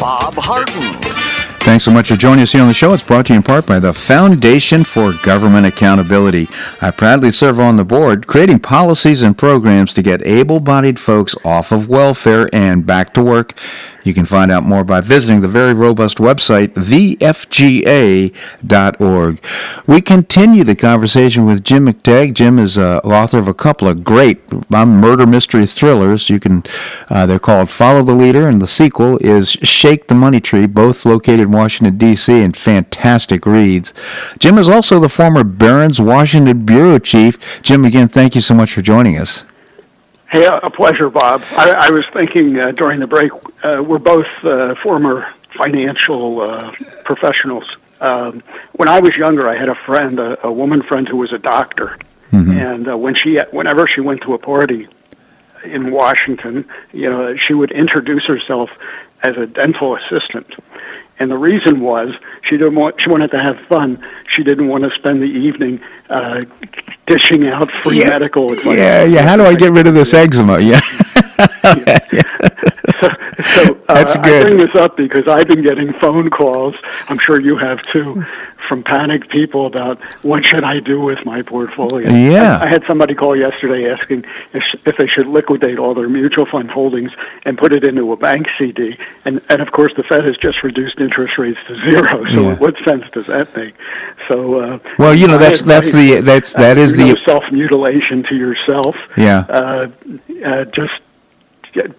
Bob 0.00 0.32
Harden. 0.38 0.98
Thanks 1.60 1.84
so 1.84 1.90
much 1.90 2.08
for 2.08 2.16
joining 2.16 2.40
us 2.40 2.52
here 2.52 2.62
on 2.62 2.68
the 2.68 2.74
show. 2.74 2.94
It's 2.94 3.02
brought 3.02 3.26
to 3.26 3.34
you 3.34 3.36
in 3.36 3.42
part 3.42 3.66
by 3.66 3.78
the 3.78 3.92
Foundation 3.92 4.82
for 4.82 5.12
Government 5.22 5.66
Accountability. 5.66 6.48
I 6.80 6.90
proudly 6.90 7.30
serve 7.30 7.60
on 7.60 7.76
the 7.76 7.84
board, 7.84 8.26
creating 8.26 8.60
policies 8.60 9.22
and 9.22 9.36
programs 9.36 9.92
to 9.92 10.02
get 10.02 10.26
able 10.26 10.58
bodied 10.58 10.98
folks 10.98 11.36
off 11.44 11.70
of 11.70 11.90
welfare 11.90 12.48
and 12.50 12.86
back 12.86 13.12
to 13.12 13.22
work. 13.22 13.52
You 14.02 14.14
can 14.14 14.24
find 14.24 14.50
out 14.50 14.64
more 14.64 14.84
by 14.84 15.00
visiting 15.00 15.40
the 15.40 15.48
very 15.48 15.74
robust 15.74 16.18
website, 16.18 16.74
thefga.org. 16.74 18.30
We 19.86 20.00
continue 20.00 20.64
the 20.64 20.76
conversation 20.76 21.44
with 21.46 21.62
Jim 21.64 21.86
McTague. 21.86 22.34
Jim 22.34 22.58
is 22.58 22.78
uh, 22.78 22.98
author 22.98 23.38
of 23.38 23.48
a 23.48 23.54
couple 23.54 23.88
of 23.88 24.02
great 24.04 24.40
murder 24.70 25.26
mystery 25.26 25.66
thrillers. 25.66 26.30
You 26.30 26.40
can, 26.40 26.64
uh, 27.10 27.26
they're 27.26 27.38
called 27.38 27.70
Follow 27.70 28.02
the 28.02 28.14
Leader, 28.14 28.48
and 28.48 28.60
the 28.62 28.66
sequel 28.66 29.18
is 29.18 29.50
Shake 29.50 30.08
the 30.08 30.14
Money 30.14 30.40
Tree, 30.40 30.66
both 30.66 31.04
located 31.04 31.40
in 31.40 31.50
Washington, 31.52 31.98
D.C., 31.98 32.32
and 32.42 32.56
fantastic 32.56 33.44
reads. 33.46 33.92
Jim 34.38 34.58
is 34.58 34.68
also 34.68 34.98
the 34.98 35.08
former 35.08 35.44
Barron's 35.44 36.00
Washington 36.00 36.64
Bureau 36.64 36.98
Chief. 36.98 37.38
Jim, 37.62 37.84
again, 37.84 38.08
thank 38.08 38.34
you 38.34 38.40
so 38.40 38.54
much 38.54 38.72
for 38.72 38.82
joining 38.82 39.18
us. 39.18 39.44
Hey, 40.30 40.46
a 40.46 40.70
pleasure, 40.70 41.10
Bob. 41.10 41.42
I, 41.56 41.70
I 41.70 41.90
was 41.90 42.04
thinking 42.12 42.56
uh, 42.56 42.70
during 42.70 43.00
the 43.00 43.08
break, 43.08 43.32
uh, 43.64 43.82
we're 43.84 43.98
both 43.98 44.28
uh, 44.44 44.76
former 44.76 45.28
financial 45.56 46.42
uh, 46.42 46.72
professionals. 47.02 47.64
Um, 48.00 48.40
when 48.74 48.88
I 48.88 49.00
was 49.00 49.16
younger, 49.16 49.48
I 49.48 49.56
had 49.56 49.68
a 49.68 49.74
friend, 49.74 50.20
a, 50.20 50.46
a 50.46 50.52
woman 50.52 50.82
friend 50.82 51.08
who 51.08 51.16
was 51.16 51.32
a 51.32 51.38
doctor, 51.38 51.98
mm-hmm. 52.30 52.52
and 52.52 52.88
uh, 52.88 52.96
when 52.96 53.16
she, 53.16 53.40
whenever 53.50 53.88
she 53.88 54.00
went 54.00 54.22
to 54.22 54.34
a 54.34 54.38
party 54.38 54.86
in 55.64 55.90
Washington, 55.90 56.64
you 56.92 57.10
know, 57.10 57.34
she 57.36 57.52
would 57.52 57.72
introduce 57.72 58.24
herself 58.26 58.70
as 59.24 59.36
a 59.36 59.48
dental 59.48 59.96
assistant. 59.96 60.54
And 61.18 61.28
the 61.28 61.38
reason 61.38 61.80
was 61.80 62.14
she 62.44 62.56
didn't 62.56 62.76
want 62.76 63.00
she 63.00 63.10
wanted 63.10 63.32
to 63.32 63.42
have 63.42 63.58
fun. 63.66 64.02
She 64.28 64.44
didn't 64.44 64.68
want 64.68 64.84
to 64.84 64.90
spend 64.90 65.20
the 65.20 65.26
evening 65.26 65.80
uh, 66.10 66.44
dishing 67.06 67.48
out 67.48 67.70
free 67.70 68.00
yeah. 68.00 68.08
medical 68.08 68.52
advice. 68.52 68.76
Yeah, 68.76 69.04
yeah. 69.04 69.22
How 69.22 69.36
do 69.36 69.44
I 69.44 69.54
get 69.54 69.72
rid 69.72 69.86
of 69.86 69.94
this 69.94 70.12
eczema? 70.12 70.58
Yeah. 70.58 70.80
yeah. 71.64 71.98
so, 73.00 73.08
so 73.42 73.78
uh, 73.88 73.94
That's 73.94 74.16
good. 74.16 74.46
I 74.46 74.48
bring 74.48 74.58
this 74.58 74.74
up 74.74 74.96
because 74.96 75.26
I've 75.26 75.48
been 75.48 75.62
getting 75.62 75.92
phone 75.94 76.30
calls. 76.30 76.74
I'm 77.08 77.18
sure 77.18 77.40
you 77.40 77.56
have 77.56 77.80
too, 77.82 78.24
from 78.68 78.82
panicked 78.82 79.28
people 79.30 79.66
about 79.66 80.00
what 80.22 80.46
should 80.46 80.64
I 80.64 80.80
do 80.80 81.00
with 81.00 81.24
my 81.24 81.42
portfolio. 81.42 82.08
Yeah. 82.10 82.58
I, 82.58 82.66
I 82.66 82.68
had 82.68 82.84
somebody 82.86 83.14
call 83.14 83.36
yesterday 83.36 83.90
asking 83.90 84.24
if, 84.52 84.64
if 84.86 84.96
they 84.96 85.06
should 85.06 85.26
liquidate 85.26 85.78
all 85.78 85.94
their 85.94 86.08
mutual 86.08 86.46
fund 86.46 86.70
holdings 86.70 87.10
and 87.44 87.58
put 87.58 87.72
it 87.72 87.84
into 87.84 88.12
a 88.12 88.16
bank 88.16 88.46
CD. 88.58 88.96
And 89.24 89.40
and 89.48 89.60
of 89.60 89.72
course 89.72 89.92
the 89.96 90.02
Fed 90.02 90.24
has 90.24 90.36
just 90.36 90.62
reduced 90.62 91.00
interest 91.00 91.38
rates 91.38 91.58
to 91.66 91.74
zero. 91.80 92.24
So 92.26 92.42
yeah. 92.42 92.54
what 92.56 92.76
sense 92.84 93.04
does 93.10 93.26
that 93.26 93.54
make? 93.56 93.74
So 94.28 94.60
uh, 94.60 94.78
well, 94.98 95.14
you 95.14 95.26
know 95.26 95.38
that's 95.38 95.62
that's 95.62 95.92
the 95.92 96.20
that's 96.20 96.54
that 96.54 96.76
uh, 96.76 96.80
is 96.80 96.96
the 96.96 97.16
self 97.24 97.44
mutilation 97.50 98.22
to 98.24 98.36
yourself. 98.36 98.96
Yeah. 99.16 99.46
Uh, 99.48 99.90
uh, 100.44 100.64
just 100.66 100.92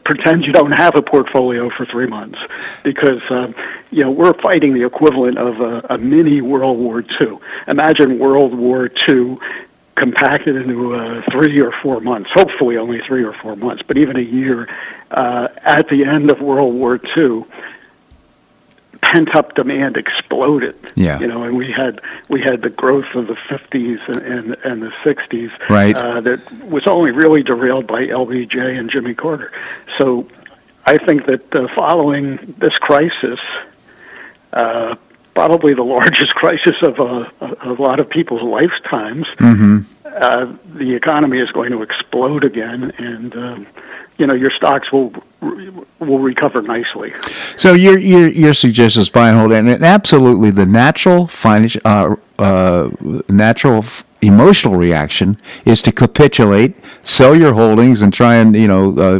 pretend 0.03 0.45
you 0.45 0.51
don't 0.51 0.71
have 0.71 0.95
a 0.95 1.01
portfolio 1.01 1.69
for 1.69 1.85
three 1.85 2.07
months 2.07 2.37
because 2.83 3.21
um, 3.29 3.55
you 3.89 4.03
know 4.03 4.11
we're 4.11 4.33
fighting 4.33 4.73
the 4.73 4.85
equivalent 4.85 5.37
of 5.37 5.61
a, 5.61 5.85
a 5.91 5.97
mini 5.97 6.41
World 6.41 6.77
War 6.77 7.01
II. 7.21 7.39
Imagine 7.67 8.19
World 8.19 8.53
War 8.53 8.89
II 9.07 9.37
compacted 9.95 10.55
into 10.55 10.95
uh, 10.95 11.21
three 11.31 11.59
or 11.59 11.71
four 11.71 11.99
months. 11.99 12.29
Hopefully, 12.33 12.77
only 12.77 12.99
three 13.01 13.23
or 13.23 13.33
four 13.33 13.55
months, 13.55 13.83
but 13.85 13.97
even 13.97 14.17
a 14.17 14.21
year. 14.21 14.67
Uh, 15.09 15.49
at 15.57 15.89
the 15.89 16.05
end 16.05 16.31
of 16.31 16.39
World 16.39 16.73
War 16.73 16.99
II, 17.17 17.43
pent 19.11 19.35
up 19.35 19.55
demand 19.55 19.97
exploded. 19.97 20.75
Yeah. 20.95 21.19
You 21.19 21.27
know, 21.27 21.43
and 21.43 21.57
we 21.57 21.71
had 21.71 22.01
we 22.29 22.41
had 22.41 22.61
the 22.61 22.69
growth 22.69 23.13
of 23.13 23.27
the 23.27 23.35
50s 23.35 24.07
and 24.07 24.21
and, 24.21 24.57
and 24.63 24.81
the 24.81 24.91
60s. 25.03 25.69
Right. 25.69 25.95
Uh, 25.95 26.21
that 26.21 26.51
was 26.63 26.87
only 26.87 27.11
really 27.11 27.43
derailed 27.43 27.87
by 27.87 28.07
LBJ 28.07 28.79
and 28.79 28.89
Jimmy 28.89 29.13
Carter. 29.13 29.51
So, 29.97 30.27
I 30.85 30.97
think 30.97 31.25
that 31.25 31.53
uh, 31.53 31.67
following 31.75 32.37
this 32.57 32.73
crisis. 32.77 33.39
Uh, 34.53 34.95
probably 35.33 35.73
the 35.73 35.83
largest 35.97 36.33
crisis 36.35 36.75
of 36.81 36.99
a, 36.99 37.31
a 37.61 37.73
lot 37.73 38.01
of 38.01 38.09
people's 38.09 38.41
lifetimes. 38.41 39.25
Mm-hmm. 39.37 39.79
Uh, 40.05 40.53
the 40.65 40.93
economy 40.93 41.39
is 41.39 41.49
going 41.51 41.71
to 41.71 41.81
explode 41.81 42.43
again, 42.43 42.91
and 42.97 43.33
um, 43.37 43.67
you 44.17 44.27
know 44.27 44.33
your 44.33 44.51
stocks 44.51 44.91
will 44.91 45.13
will 45.41 46.19
recover 46.19 46.61
nicely. 46.61 47.13
So 47.57 47.73
your 47.73 47.97
your 47.97 48.27
your 48.29 48.53
suggestion 48.53 49.01
is 49.01 49.09
buy 49.09 49.29
and 49.29 49.37
hold, 49.39 49.51
and 49.51 49.69
absolutely 49.69 50.51
the 50.51 50.65
natural 50.65 51.27
financial 51.27 51.81
uh, 51.85 52.15
uh, 52.39 52.89
natural 53.29 53.79
f- 53.79 54.03
emotional 54.21 54.75
reaction 54.75 55.37
is 55.65 55.81
to 55.83 55.91
capitulate, 55.91 56.75
sell 57.03 57.35
your 57.35 57.53
holdings, 57.53 58.01
and 58.01 58.13
try 58.13 58.35
and 58.35 58.55
you 58.55 58.67
know 58.67 58.97
uh, 58.97 59.19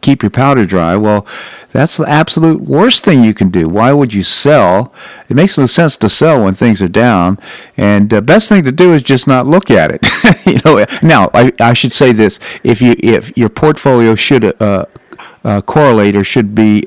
keep 0.00 0.22
your 0.22 0.30
powder 0.30 0.66
dry. 0.66 0.96
Well, 0.96 1.26
That's 1.72 1.96
the 1.96 2.08
absolute 2.08 2.62
worst 2.62 3.04
thing 3.04 3.22
you 3.22 3.32
can 3.32 3.50
do. 3.50 3.68
Why 3.68 3.92
would 3.92 4.12
you 4.12 4.22
sell? 4.24 4.92
It 5.28 5.36
makes 5.36 5.56
no 5.56 5.66
sense 5.66 5.96
to 5.98 6.08
sell 6.08 6.42
when 6.44 6.54
things 6.54 6.82
are 6.82 6.88
down. 6.88 7.38
And 7.76 8.10
the 8.10 8.20
best 8.20 8.48
thing 8.48 8.64
to 8.64 8.72
do 8.72 8.92
is 8.92 9.02
just 9.02 9.28
not 9.28 9.46
look 9.46 9.70
at 9.70 9.90
it. 9.90 10.06
you 10.46 10.60
know. 10.64 10.84
Now, 11.02 11.30
I, 11.32 11.52
I 11.60 11.72
should 11.72 11.92
say 11.92 12.12
this: 12.12 12.38
if 12.64 12.82
you 12.82 12.96
if 12.98 13.36
your 13.36 13.48
portfolio 13.48 14.14
should 14.16 14.60
uh, 14.60 14.86
uh, 15.44 15.60
correlate 15.62 16.16
or 16.16 16.24
should 16.24 16.54
be 16.54 16.84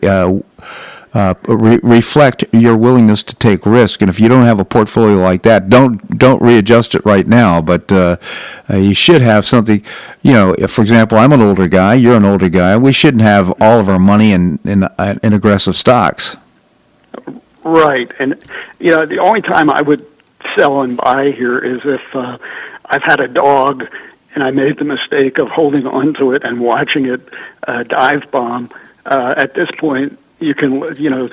uh, 1.14 1.36
re- 1.48 1.80
reflect 1.84 2.44
your 2.52 2.76
willingness 2.76 3.22
to 3.24 3.36
take 3.36 3.66
risk. 3.66 4.02
And 4.02 4.10
if 4.10 4.20
you 4.20 4.28
don't 4.28 4.46
have 4.46 4.60
a 4.60 4.66
portfolio 4.66 5.18
like 5.18 5.44
that, 5.44 5.70
don't 5.70 6.18
don't 6.18 6.42
readjust 6.42 6.96
it 6.96 7.06
right 7.06 7.28
now. 7.28 7.62
But 7.62 7.92
uh, 7.92 8.18
uh, 8.70 8.78
you 8.78 8.94
should 8.94 9.22
have 9.22 9.46
something. 9.46 9.84
You 10.22 10.34
know, 10.34 10.56
if, 10.58 10.72
for 10.72 10.82
example, 10.82 11.18
I'm 11.18 11.32
an 11.32 11.42
older 11.42 11.68
guy, 11.68 11.96
you're 11.96 12.18
an 12.18 12.26
older 12.26 12.50
guy. 12.50 12.76
We 12.78 12.92
shouldn't 12.92 13.24
have 13.24 13.54
all 13.62 13.80
of 13.80 13.90
our 13.90 14.00
money 14.00 14.32
in 14.32 14.60
in, 14.66 14.84
uh, 14.84 15.20
in 15.22 15.34
aggressive 15.34 15.76
stocks. 15.76 16.36
Right, 17.64 18.12
and 18.20 18.44
you 18.80 18.92
know, 18.92 19.06
the 19.06 19.20
only 19.20 19.42
time 19.42 19.70
I 19.70 19.82
would 19.82 20.06
sell 20.56 20.82
and 20.82 20.98
buy 20.98 21.32
here 21.32 21.60
is 21.60 21.80
if 21.86 22.16
uh, 22.16 22.38
I've 22.86 23.04
had 23.04 23.20
a 23.20 23.28
dog 23.28 23.88
and 24.36 24.44
I 24.44 24.52
made 24.52 24.78
the 24.80 24.84
mistake 24.86 25.38
of 25.38 25.50
holding 25.50 25.86
onto 25.86 26.34
it 26.34 26.44
and 26.44 26.60
watching 26.60 27.06
it 27.06 27.22
uh, 27.68 27.84
dive 27.84 28.30
bomb. 28.32 28.72
Uh, 29.06 29.34
at 29.36 29.54
this 29.54 29.70
point, 29.78 30.18
you 30.44 30.54
can 30.54 30.96
you 30.98 31.10
know 31.10 31.30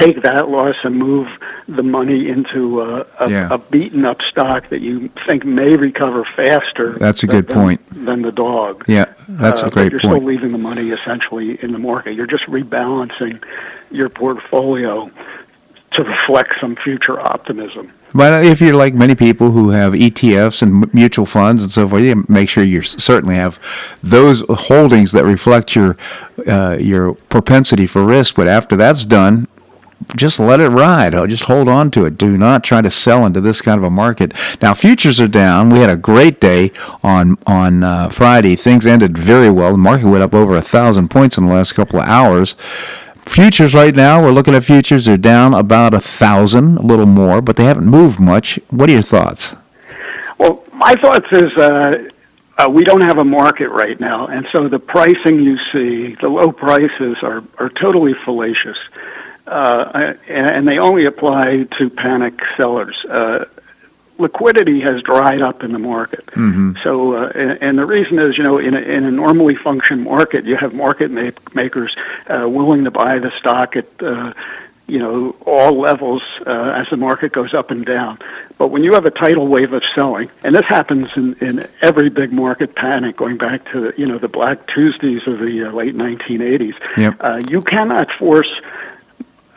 take 0.00 0.22
that 0.22 0.48
loss 0.48 0.76
and 0.84 0.96
move 0.96 1.28
the 1.68 1.82
money 1.82 2.28
into 2.28 2.80
a, 2.82 3.06
a, 3.20 3.30
Yeah. 3.30 3.48
a 3.50 3.58
beaten 3.58 4.04
up 4.04 4.22
stock 4.22 4.68
that 4.70 4.80
you 4.80 5.08
think 5.26 5.44
may 5.44 5.76
recover 5.76 6.24
faster. 6.24 6.92
That's 6.98 7.22
a 7.22 7.26
than- 7.26 7.36
good 7.42 7.48
point. 7.50 7.80
Than 8.04 8.22
the 8.22 8.32
dog. 8.32 8.84
Yeah, 8.88 9.06
that's 9.28 9.62
Uh, 9.62 9.66
a 9.66 9.70
great 9.70 9.92
you're 9.92 10.00
point. 10.00 10.16
still 10.16 10.24
leaving 10.26 10.50
the 10.52 10.58
money 10.58 10.90
essentially 10.90 11.58
in 11.62 11.72
the 11.72 11.78
market. 11.78 12.14
You're 12.14 12.26
just 12.26 12.44
rebalancing 12.46 13.42
your 13.90 14.08
portfolio 14.08 15.10
to 15.92 16.02
reflect 16.04 16.54
some 16.60 16.74
future 16.76 17.20
optimism. 17.20 17.92
But 18.14 18.44
if 18.44 18.60
you're 18.60 18.74
like 18.74 18.94
many 18.94 19.14
people 19.14 19.50
who 19.50 19.70
have 19.70 19.92
ETFs 19.92 20.62
and 20.62 20.92
mutual 20.94 21.26
funds 21.26 21.62
and 21.62 21.72
so 21.72 21.88
forth, 21.88 22.02
you 22.04 22.24
make 22.28 22.48
sure 22.48 22.62
you 22.62 22.82
certainly 22.82 23.34
have 23.34 23.58
those 24.02 24.42
holdings 24.48 25.12
that 25.12 25.24
reflect 25.24 25.74
your 25.74 25.96
uh, 26.46 26.76
your 26.80 27.14
propensity 27.14 27.86
for 27.86 28.04
risk. 28.04 28.36
But 28.36 28.46
after 28.46 28.76
that's 28.76 29.04
done, 29.04 29.48
just 30.16 30.38
let 30.38 30.60
it 30.60 30.68
ride. 30.68 31.14
Oh, 31.14 31.26
Just 31.26 31.44
hold 31.44 31.68
on 31.68 31.90
to 31.92 32.04
it. 32.04 32.18
Do 32.18 32.36
not 32.36 32.62
try 32.62 32.82
to 32.82 32.90
sell 32.90 33.24
into 33.24 33.40
this 33.40 33.60
kind 33.60 33.78
of 33.78 33.84
a 33.84 33.90
market. 33.90 34.32
Now, 34.60 34.74
futures 34.74 35.20
are 35.20 35.28
down. 35.28 35.70
We 35.70 35.78
had 35.78 35.90
a 35.90 35.96
great 35.96 36.40
day 36.40 36.72
on 37.02 37.36
on 37.46 37.82
uh, 37.82 38.08
Friday. 38.10 38.56
Things 38.56 38.86
ended 38.86 39.16
very 39.18 39.50
well. 39.50 39.72
The 39.72 39.78
market 39.78 40.08
went 40.08 40.22
up 40.22 40.34
over 40.34 40.56
a 40.56 40.62
thousand 40.62 41.08
points 41.08 41.38
in 41.38 41.46
the 41.46 41.52
last 41.52 41.72
couple 41.72 42.00
of 42.00 42.06
hours. 42.06 42.54
Futures 43.26 43.74
right 43.74 43.94
now, 43.94 44.22
we're 44.22 44.30
looking 44.32 44.54
at 44.54 44.64
futures. 44.64 45.06
They're 45.06 45.16
down 45.16 45.54
about 45.54 45.94
a 45.94 46.00
thousand, 46.00 46.76
a 46.76 46.82
little 46.82 47.06
more, 47.06 47.40
but 47.40 47.56
they 47.56 47.64
haven't 47.64 47.86
moved 47.86 48.20
much. 48.20 48.60
What 48.70 48.88
are 48.88 48.92
your 48.92 49.02
thoughts? 49.02 49.56
Well, 50.38 50.62
my 50.72 50.94
thoughts 50.94 51.26
is 51.32 51.52
uh, 51.56 52.10
uh, 52.56 52.70
we 52.70 52.84
don't 52.84 53.00
have 53.00 53.18
a 53.18 53.24
market 53.24 53.70
right 53.70 53.98
now, 53.98 54.26
and 54.26 54.46
so 54.52 54.68
the 54.68 54.78
pricing 54.78 55.40
you 55.40 55.58
see, 55.72 56.14
the 56.20 56.28
low 56.28 56.52
prices 56.52 57.16
are 57.22 57.42
are 57.58 57.70
totally 57.70 58.14
fallacious, 58.24 58.78
uh, 59.46 60.14
and, 60.28 60.68
they 60.68 60.78
only 60.78 61.06
apply 61.06 61.66
to 61.78 61.90
panic 61.90 62.40
sellers. 62.56 62.96
Uh, 63.08 63.46
liquidity 64.18 64.80
has 64.80 65.02
dried 65.02 65.42
up 65.42 65.62
in 65.62 65.72
the 65.72 65.78
market. 65.78 66.26
Mm-hmm. 66.26 66.74
So, 66.82 67.14
uh, 67.14 67.32
and, 67.34 67.62
and 67.62 67.78
the 67.78 67.86
reason 67.86 68.18
is, 68.18 68.36
you 68.36 68.44
know, 68.44 68.58
in 68.58 68.74
a, 68.74 68.80
in 68.80 69.04
a 69.04 69.10
normally 69.10 69.56
function 69.56 70.04
market, 70.04 70.44
you 70.44 70.56
have 70.56 70.74
market 70.74 71.10
make, 71.10 71.54
makers 71.54 71.96
uh, 72.28 72.48
willing 72.48 72.84
to 72.84 72.90
buy 72.90 73.18
the 73.18 73.32
stock 73.38 73.76
at, 73.76 73.86
uh, 74.02 74.32
you 74.86 74.98
know, 74.98 75.34
all 75.46 75.80
levels 75.80 76.22
uh, 76.46 76.74
as 76.76 76.88
the 76.90 76.96
market 76.96 77.32
goes 77.32 77.54
up 77.54 77.70
and 77.70 77.86
down. 77.86 78.18
But 78.58 78.68
when 78.68 78.84
you 78.84 78.92
have 78.92 79.06
a 79.06 79.10
tidal 79.10 79.48
wave 79.48 79.72
of 79.72 79.82
selling, 79.94 80.30
and 80.44 80.54
this 80.54 80.66
happens 80.66 81.08
in, 81.16 81.34
in 81.40 81.68
every 81.80 82.10
big 82.10 82.32
market 82.32 82.74
panic, 82.76 83.16
going 83.16 83.36
back 83.36 83.64
to 83.72 83.92
you 83.96 84.06
know 84.06 84.18
the 84.18 84.28
Black 84.28 84.66
Tuesdays 84.68 85.26
of 85.26 85.38
the 85.40 85.64
uh, 85.64 85.72
late 85.72 85.94
1980s, 85.96 86.74
Yep. 86.96 87.16
uh, 87.20 87.40
you 87.48 87.62
cannot 87.62 88.12
force 88.12 88.50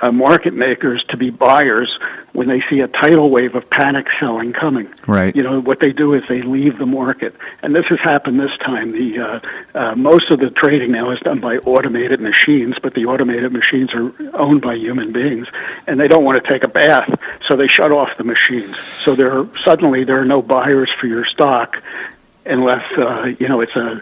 uh, 0.02 0.12
market 0.12 0.54
makers 0.54 1.04
to 1.10 1.18
be 1.18 1.30
buyers 1.30 1.98
when 2.34 2.48
they 2.48 2.62
see 2.70 2.82
a 2.82 2.88
tidal 2.88 3.30
wave 3.30 3.56
of 3.56 3.70
panic 3.70 4.08
selling 4.20 4.54
coming. 4.54 4.88
Right. 5.08 5.36
You 5.36 5.44
know 5.44 5.60
what 5.60 5.80
they 5.80 5.92
do 5.92 6.14
is 6.14 6.24
they 6.28 6.42
leave 6.42 6.78
the 6.78 6.86
market, 6.86 7.36
and 7.62 7.76
this 7.76 7.86
has 7.88 8.00
happened 8.00 8.40
this 8.40 8.56
time. 8.60 8.92
The 8.92 9.20
uh, 9.20 9.40
uh, 9.74 9.96
most 9.96 10.30
of 10.30 10.40
the 10.40 10.50
trading 10.50 10.92
now 10.92 11.12
is 11.12 11.20
done 11.22 11.40
by 11.40 11.58
automated 11.58 12.22
machines, 12.22 12.76
but 12.82 12.94
the 12.94 13.06
automated 13.06 13.52
machines 13.52 13.94
are 13.94 14.14
owned 14.36 14.62
by 14.62 14.76
human 14.76 15.12
beings, 15.12 15.48
and 15.88 16.00
they 16.00 16.08
don't 16.08 16.24
want 16.24 16.44
to 16.44 16.50
take 16.50 16.64
a 16.64 16.70
bath, 16.70 17.20
so 17.48 17.56
they 17.56 17.68
shut 17.68 17.92
off 17.92 18.18
the 18.18 18.24
machines. 18.24 18.78
So 19.04 19.16
there 19.16 19.40
are, 19.40 19.50
suddenly 19.64 20.04
there 20.04 20.22
are 20.22 20.26
no 20.26 20.42
buyers 20.42 20.90
for 21.00 21.08
your 21.08 21.26
stock 21.26 21.82
unless 22.46 22.84
uh, 22.98 23.34
you 23.40 23.48
know 23.48 23.62
it's 23.62 23.76
a 23.76 24.02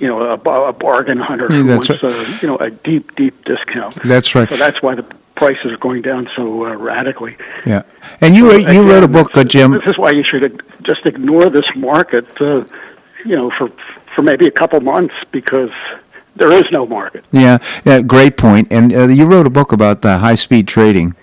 you 0.00 0.08
know 0.08 0.20
a, 0.22 0.34
a 0.34 0.72
bargain 0.72 1.18
hunter 1.18 1.46
Yeah, 1.50 1.58
who 1.58 1.66
wants 1.66 1.90
a, 1.90 2.38
you 2.42 2.48
know 2.48 2.56
a 2.56 2.70
deep 2.70 3.14
deep 3.14 3.44
discount. 3.44 3.94
That's 4.02 4.34
right. 4.34 4.48
So 4.48 4.56
that's 4.56 4.82
why 4.82 4.94
the 4.94 5.04
prices 5.34 5.72
are 5.72 5.76
going 5.76 6.02
down 6.02 6.28
so 6.34 6.66
uh, 6.66 6.74
radically. 6.74 7.36
Yeah, 7.64 7.82
and 8.20 8.34
you 8.34 8.50
wrote, 8.50 8.72
you 8.72 8.88
wrote 8.88 9.04
a 9.04 9.08
book, 9.08 9.36
uh, 9.36 9.44
Jim. 9.44 9.72
This 9.72 9.86
is 9.86 9.98
why 9.98 10.10
you 10.10 10.24
should 10.24 10.62
just 10.82 11.06
ignore 11.06 11.48
this 11.50 11.66
market, 11.76 12.26
uh, 12.40 12.64
you 13.24 13.36
know, 13.36 13.50
for 13.50 13.68
for 14.14 14.22
maybe 14.22 14.46
a 14.46 14.50
couple 14.50 14.80
months 14.80 15.14
because 15.30 15.70
there 16.36 16.52
is 16.52 16.64
no 16.72 16.86
market. 16.86 17.24
Yeah, 17.30 17.58
yeah, 17.84 18.00
great 18.00 18.36
point. 18.36 18.68
And 18.70 18.92
uh, 18.92 19.06
you 19.06 19.26
wrote 19.26 19.46
a 19.46 19.50
book 19.50 19.72
about 19.72 20.04
uh, 20.04 20.18
high 20.18 20.34
speed 20.34 20.66
trading. 20.66 21.14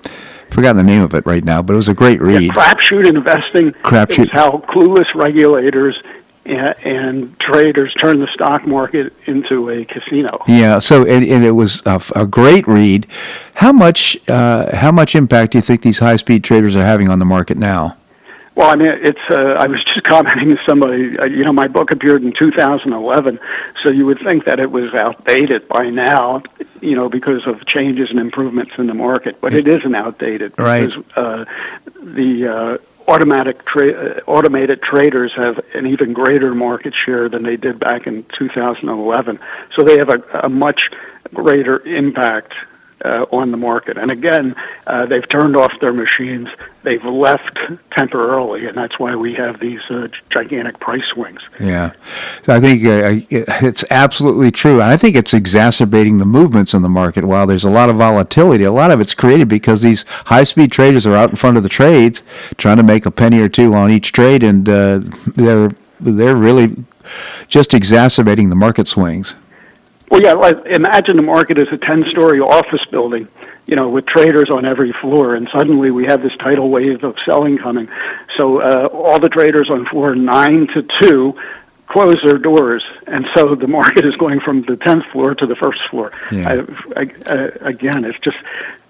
Forgot 0.51 0.73
the 0.73 0.84
name 0.84 1.01
of 1.01 1.13
it 1.13 1.25
right 1.25 1.43
now, 1.43 1.61
but 1.61 1.73
it 1.73 1.75
was 1.75 1.89
a 1.89 1.93
great 1.93 2.21
read. 2.21 2.41
Yeah, 2.41 2.53
crapshoot 2.53 3.05
investing. 3.05 3.71
Crapshoot. 3.84 4.19
Was 4.19 4.32
how 4.32 4.63
clueless 4.69 5.13
regulators 5.13 6.01
and, 6.48 6.76
and 6.84 7.39
traders 7.39 7.93
turn 7.95 8.20
the 8.20 8.28
stock 8.34 8.66
market 8.66 9.14
into 9.26 9.70
a 9.70 9.86
casino. 9.86 10.43
Yeah, 10.48 10.80
so 10.80 11.06
and, 11.06 11.24
and 11.26 11.43
it 11.43 11.52
was 11.52 11.82
a, 11.86 12.02
a 12.16 12.26
great 12.26 12.68
read. 12.68 13.08
How 13.56 13.72
much 13.72 14.18
uh, 14.30 14.76
how 14.76 14.91
much 14.91 15.16
impact 15.16 15.52
do 15.52 15.58
you 15.58 15.62
think 15.62 15.82
these 15.82 16.00
high 16.00 16.16
speed 16.16 16.43
traders 16.43 16.76
are 16.76 16.86
having 16.86 17.10
on 17.10 17.20
the 17.20 17.26
market 17.26 17.58
now? 17.58 17.98
Well, 18.56 18.72
I 18.72 18.76
mean, 18.76 18.88
it's. 18.88 19.22
Uh, 19.30 19.36
I 19.60 19.68
was 19.68 19.84
just 19.84 20.04
commenting 20.04 20.50
to 20.50 20.58
somebody. 20.66 21.16
Uh, 21.18 21.26
you 21.26 21.43
know, 21.45 21.54
my 21.54 21.68
book 21.68 21.91
appeared 21.91 22.24
in 22.24 22.34
2011, 22.34 23.39
so 23.84 23.89
you 23.91 24.08
would 24.08 24.20
think 24.20 24.45
that 24.45 24.60
it 24.60 24.72
was 24.72 24.95
outdated 24.95 25.68
by 25.68 25.91
now. 25.91 26.41
You 26.82 26.95
know, 26.95 27.08
because 27.08 27.45
of 27.45 27.66
changes 27.68 28.10
and 28.10 28.18
improvements 28.20 28.72
in 28.80 28.88
the 28.88 28.95
market, 28.95 29.39
but 29.41 29.54
it 29.54 29.68
isn't 29.68 29.93
outdated 29.95 30.58
Right. 30.58 30.89
because 30.89 31.04
uh, 31.16 31.45
the 32.02 32.48
uh, 32.48 32.78
automatic 33.08 33.64
tra- 33.66 33.91
uh, 33.91 34.20
automated 34.28 34.82
traders 34.82 35.34
have 35.36 35.64
an 35.74 35.88
even 35.88 36.14
greater 36.14 36.53
market 36.53 36.93
share 36.93 37.30
than 37.30 37.43
they 37.43 37.55
did 37.58 37.80
back 37.80 38.08
in 38.08 38.24
2011. 38.38 39.39
So 39.76 39.84
they 39.84 39.97
have 39.97 40.10
a, 40.10 40.41
a 40.43 40.49
much 40.49 40.91
greater 41.34 41.80
impact 41.80 42.53
uh, 43.04 43.26
on 43.32 43.52
the 43.52 43.58
market. 43.58 43.98
And 43.98 44.12
again, 44.12 44.56
uh, 44.86 45.06
they've 45.06 45.28
turned 45.28 45.56
off 45.56 45.72
their 45.80 45.93
machines. 45.93 46.50
They've 46.84 47.04
left 47.04 47.58
temporarily, 47.91 48.66
and 48.66 48.78
that's 48.78 48.98
why 48.98 49.16
we 49.16 49.34
have 49.36 49.60
these 49.60 49.82
uh, 49.89 50.08
gigantic 50.30 50.80
price 50.80 51.04
swings. 51.14 51.41
Yeah, 51.60 51.93
so 52.41 52.56
I 52.56 52.60
think 52.60 52.84
uh, 52.86 53.26
it's 53.30 53.84
absolutely 53.91 54.52
true. 54.52 54.76
And 54.76 54.89
I 54.89 54.98
think 54.98 55.16
it's 55.16 55.34
exacerbating 55.34 56.18
the 56.18 56.26
movements 56.26 56.74
in 56.74 56.82
the 56.82 56.89
market. 56.89 57.26
While 57.26 57.45
there's 57.45 57.66
a 57.66 57.70
lot 57.70 57.89
of 57.89 57.98
volatility, 57.98 58.64
a 58.64 58.72
lot 58.72 58.91
of 58.91 59.00
it's 59.00 59.14
created 59.14 59.48
because 59.48 59.82
these 59.82 60.06
high 60.26 60.43
speed 60.43 60.72
traders 60.72 61.06
are 61.06 61.16
out 61.16 61.30
in 61.30 61.36
front 61.36 61.58
of 61.58 61.64
the 61.64 61.70
trades, 61.70 62.24
trying 62.58 62.78
to 62.78 62.84
make 62.84 63.06
a 63.06 63.12
penny 63.12 63.39
or 63.41 63.50
two 63.50 63.74
on 63.74 63.91
each 63.91 64.12
trade, 64.12 64.43
and 64.43 64.68
uh, 64.70 65.02
they're 65.36 65.72
they're 66.00 66.36
really 66.36 66.76
just 67.48 67.74
exacerbating 67.74 68.50
the 68.50 68.56
market 68.56 68.88
swings. 68.88 69.36
Well, 70.10 70.22
yeah, 70.22 70.34
like, 70.34 70.66
imagine 70.66 71.18
the 71.18 71.24
market 71.24 71.60
is 71.60 71.68
a 71.72 71.78
10 71.78 72.05
story 72.10 72.39
office 72.39 72.84
building, 72.89 73.28
you 73.66 73.76
know, 73.76 73.89
with 73.89 74.05
traders 74.05 74.49
on 74.49 74.66
every 74.66 74.93
floor, 74.93 75.36
and 75.36 75.49
suddenly 75.49 75.91
we 75.91 76.05
have 76.05 76.22
this 76.22 76.36
tidal 76.38 76.70
wave 76.70 77.03
of 77.03 77.18
selling 77.26 77.58
coming. 77.58 77.89
So 78.38 78.62
uh, 78.62 78.88
all 78.88 79.20
the 79.20 79.30
traders 79.30 79.70
on 79.70 79.86
floor 79.86 80.16
9 80.16 80.68
to 80.68 80.88
2 81.01 81.39
close 81.88 82.18
their 82.24 82.38
doors, 82.38 82.86
and 83.05 83.28
so 83.34 83.55
the 83.55 83.68
market 83.68 84.05
is 84.05 84.16
going 84.16 84.39
from 84.39 84.62
the 84.62 84.78
10th 84.78 85.10
floor 85.12 85.36
to 85.36 85.45
the 85.45 85.55
first 85.55 85.82
floor. 85.89 86.12
Yeah. 86.32 86.64
I, 86.95 87.01
I, 87.01 87.34
uh, 87.34 87.49
again, 87.62 88.05
it's 88.05 88.20
just, 88.20 88.38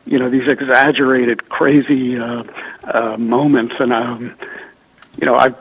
you 0.06 0.20
know, 0.20 0.30
these 0.30 0.48
exaggerated, 0.48 1.48
crazy 1.50 2.18
uh, 2.18 2.44
uh, 2.84 3.18
moments, 3.18 3.76
and, 3.80 3.92
um, 3.94 4.36
you 5.20 5.26
know, 5.26 5.36
I've, 5.36 5.56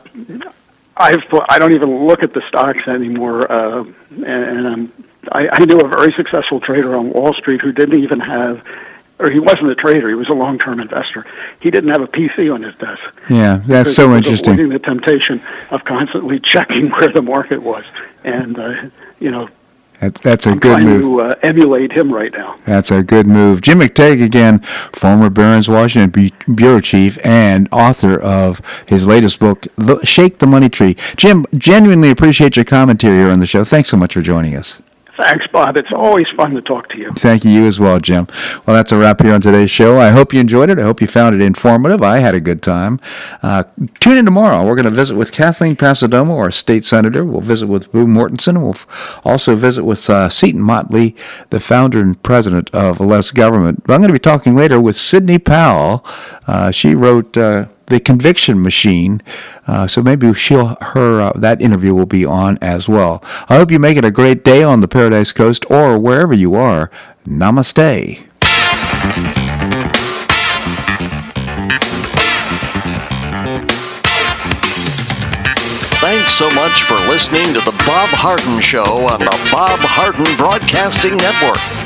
I've 0.96 1.22
I 1.48 1.58
don't 1.58 1.72
even 1.72 2.06
look 2.06 2.22
at 2.22 2.32
the 2.32 2.42
stocks 2.48 2.88
anymore, 2.88 3.50
uh, 3.50 3.84
and, 4.10 4.24
and 4.24 4.68
I'm, 4.68 4.92
I, 5.32 5.48
I 5.52 5.64
knew 5.64 5.78
a 5.80 5.88
very 5.88 6.12
successful 6.14 6.60
trader 6.60 6.96
on 6.96 7.10
Wall 7.10 7.34
Street 7.34 7.60
who 7.60 7.72
didn't 7.72 8.00
even 8.02 8.20
have, 8.20 8.64
or 9.18 9.30
he 9.30 9.38
wasn't 9.38 9.70
a 9.70 9.74
trader, 9.74 10.08
he 10.08 10.14
was 10.14 10.28
a 10.28 10.34
long-term 10.34 10.80
investor. 10.80 11.26
He 11.60 11.70
didn't 11.70 11.90
have 11.90 12.02
a 12.02 12.06
PC 12.08 12.52
on 12.52 12.62
his 12.62 12.74
desk. 12.76 13.02
Yeah, 13.28 13.62
that's 13.66 13.94
so 13.94 14.14
interesting. 14.14 14.54
Avoiding 14.54 14.72
the 14.72 14.78
temptation 14.78 15.40
of 15.70 15.84
constantly 15.84 16.40
checking 16.44 16.90
where 16.90 17.08
the 17.08 17.22
market 17.22 17.62
was, 17.62 17.84
and 18.24 18.58
uh, 18.58 18.90
you 19.18 19.30
know, 19.30 19.48
That's, 20.00 20.20
that's 20.20 20.46
a 20.46 20.50
I'm 20.50 20.58
good 20.58 20.72
trying 20.76 20.84
move. 20.86 21.02
to 21.02 21.20
uh, 21.22 21.34
emulate 21.42 21.92
him 21.92 22.12
right 22.12 22.30
now. 22.32 22.58
That's 22.66 22.90
a 22.90 23.02
good 23.02 23.26
move. 23.26 23.62
Jim 23.62 23.78
McTague 23.80 24.22
again, 24.22 24.58
former 24.92 25.30
Barron's 25.30 25.68
Washington 25.70 26.30
bureau 26.54 26.80
chief 26.80 27.18
and 27.24 27.66
author 27.72 28.20
of 28.20 28.60
his 28.86 29.06
latest 29.06 29.40
book, 29.40 29.66
the, 29.76 29.98
Shake 30.04 30.38
the 30.38 30.46
Money 30.46 30.68
Tree. 30.68 30.96
Jim, 31.16 31.46
genuinely 31.56 32.10
appreciate 32.10 32.56
your 32.56 32.66
commentary 32.66 33.16
here 33.16 33.30
on 33.30 33.38
the 33.38 33.46
show. 33.46 33.64
Thanks 33.64 33.88
so 33.88 33.96
much 33.96 34.12
for 34.12 34.20
joining 34.20 34.54
us. 34.54 34.82
Thanks, 35.16 35.46
Bob. 35.50 35.76
It's 35.78 35.92
always 35.92 36.26
fun 36.36 36.50
to 36.54 36.60
talk 36.60 36.90
to 36.90 36.98
you. 36.98 37.10
Thank 37.12 37.44
you, 37.44 37.50
you 37.50 37.66
as 37.66 37.80
well, 37.80 37.98
Jim. 37.98 38.26
Well, 38.66 38.76
that's 38.76 38.92
a 38.92 38.98
wrap 38.98 39.22
here 39.22 39.32
on 39.32 39.40
today's 39.40 39.70
show. 39.70 39.98
I 39.98 40.10
hope 40.10 40.34
you 40.34 40.40
enjoyed 40.40 40.68
it. 40.68 40.78
I 40.78 40.82
hope 40.82 41.00
you 41.00 41.06
found 41.06 41.34
it 41.34 41.40
informative. 41.40 42.02
I 42.02 42.18
had 42.18 42.34
a 42.34 42.40
good 42.40 42.62
time. 42.62 43.00
Uh, 43.42 43.64
tune 43.98 44.18
in 44.18 44.26
tomorrow. 44.26 44.64
We're 44.66 44.74
going 44.74 44.84
to 44.84 44.90
visit 44.90 45.16
with 45.16 45.32
Kathleen 45.32 45.74
Passidomo, 45.74 46.36
our 46.38 46.50
state 46.50 46.84
senator. 46.84 47.24
We'll 47.24 47.40
visit 47.40 47.66
with 47.66 47.90
Boo 47.92 48.06
Mortenson. 48.06 48.60
We'll 48.60 48.70
f- 48.70 49.20
also 49.24 49.56
visit 49.56 49.84
with 49.84 50.08
uh, 50.10 50.28
Seton 50.28 50.60
Motley, 50.60 51.16
the 51.48 51.60
founder 51.60 52.00
and 52.00 52.22
president 52.22 52.68
of 52.74 53.00
Less 53.00 53.30
Government. 53.30 53.84
But 53.86 53.94
I'm 53.94 54.00
going 54.00 54.08
to 54.08 54.12
be 54.12 54.18
talking 54.18 54.54
later 54.54 54.78
with 54.80 54.96
Sidney 54.96 55.38
Powell. 55.38 56.04
Uh, 56.46 56.70
she 56.70 56.94
wrote. 56.94 57.36
The 57.86 58.00
conviction 58.00 58.62
machine. 58.62 59.22
Uh, 59.66 59.86
so 59.86 60.02
maybe 60.02 60.32
she'll 60.34 60.76
her 60.80 61.20
uh, 61.20 61.32
that 61.36 61.60
interview 61.60 61.94
will 61.94 62.06
be 62.06 62.24
on 62.24 62.58
as 62.60 62.88
well. 62.88 63.22
I 63.48 63.56
hope 63.56 63.70
you 63.70 63.78
make 63.78 63.96
it 63.96 64.04
a 64.04 64.10
great 64.10 64.44
day 64.44 64.62
on 64.62 64.80
the 64.80 64.88
Paradise 64.88 65.32
Coast 65.32 65.64
or 65.70 65.98
wherever 65.98 66.34
you 66.34 66.54
are. 66.54 66.90
Namaste. 67.26 68.24
Thanks 75.98 76.34
so 76.34 76.48
much 76.54 76.82
for 76.82 76.94
listening 77.08 77.46
to 77.54 77.60
the 77.64 77.74
Bob 77.86 78.10
Harden 78.10 78.60
Show 78.60 78.82
on 78.82 79.20
the 79.20 79.48
Bob 79.50 79.78
Harden 79.80 80.26
Broadcasting 80.36 81.16
Network. 81.16 81.85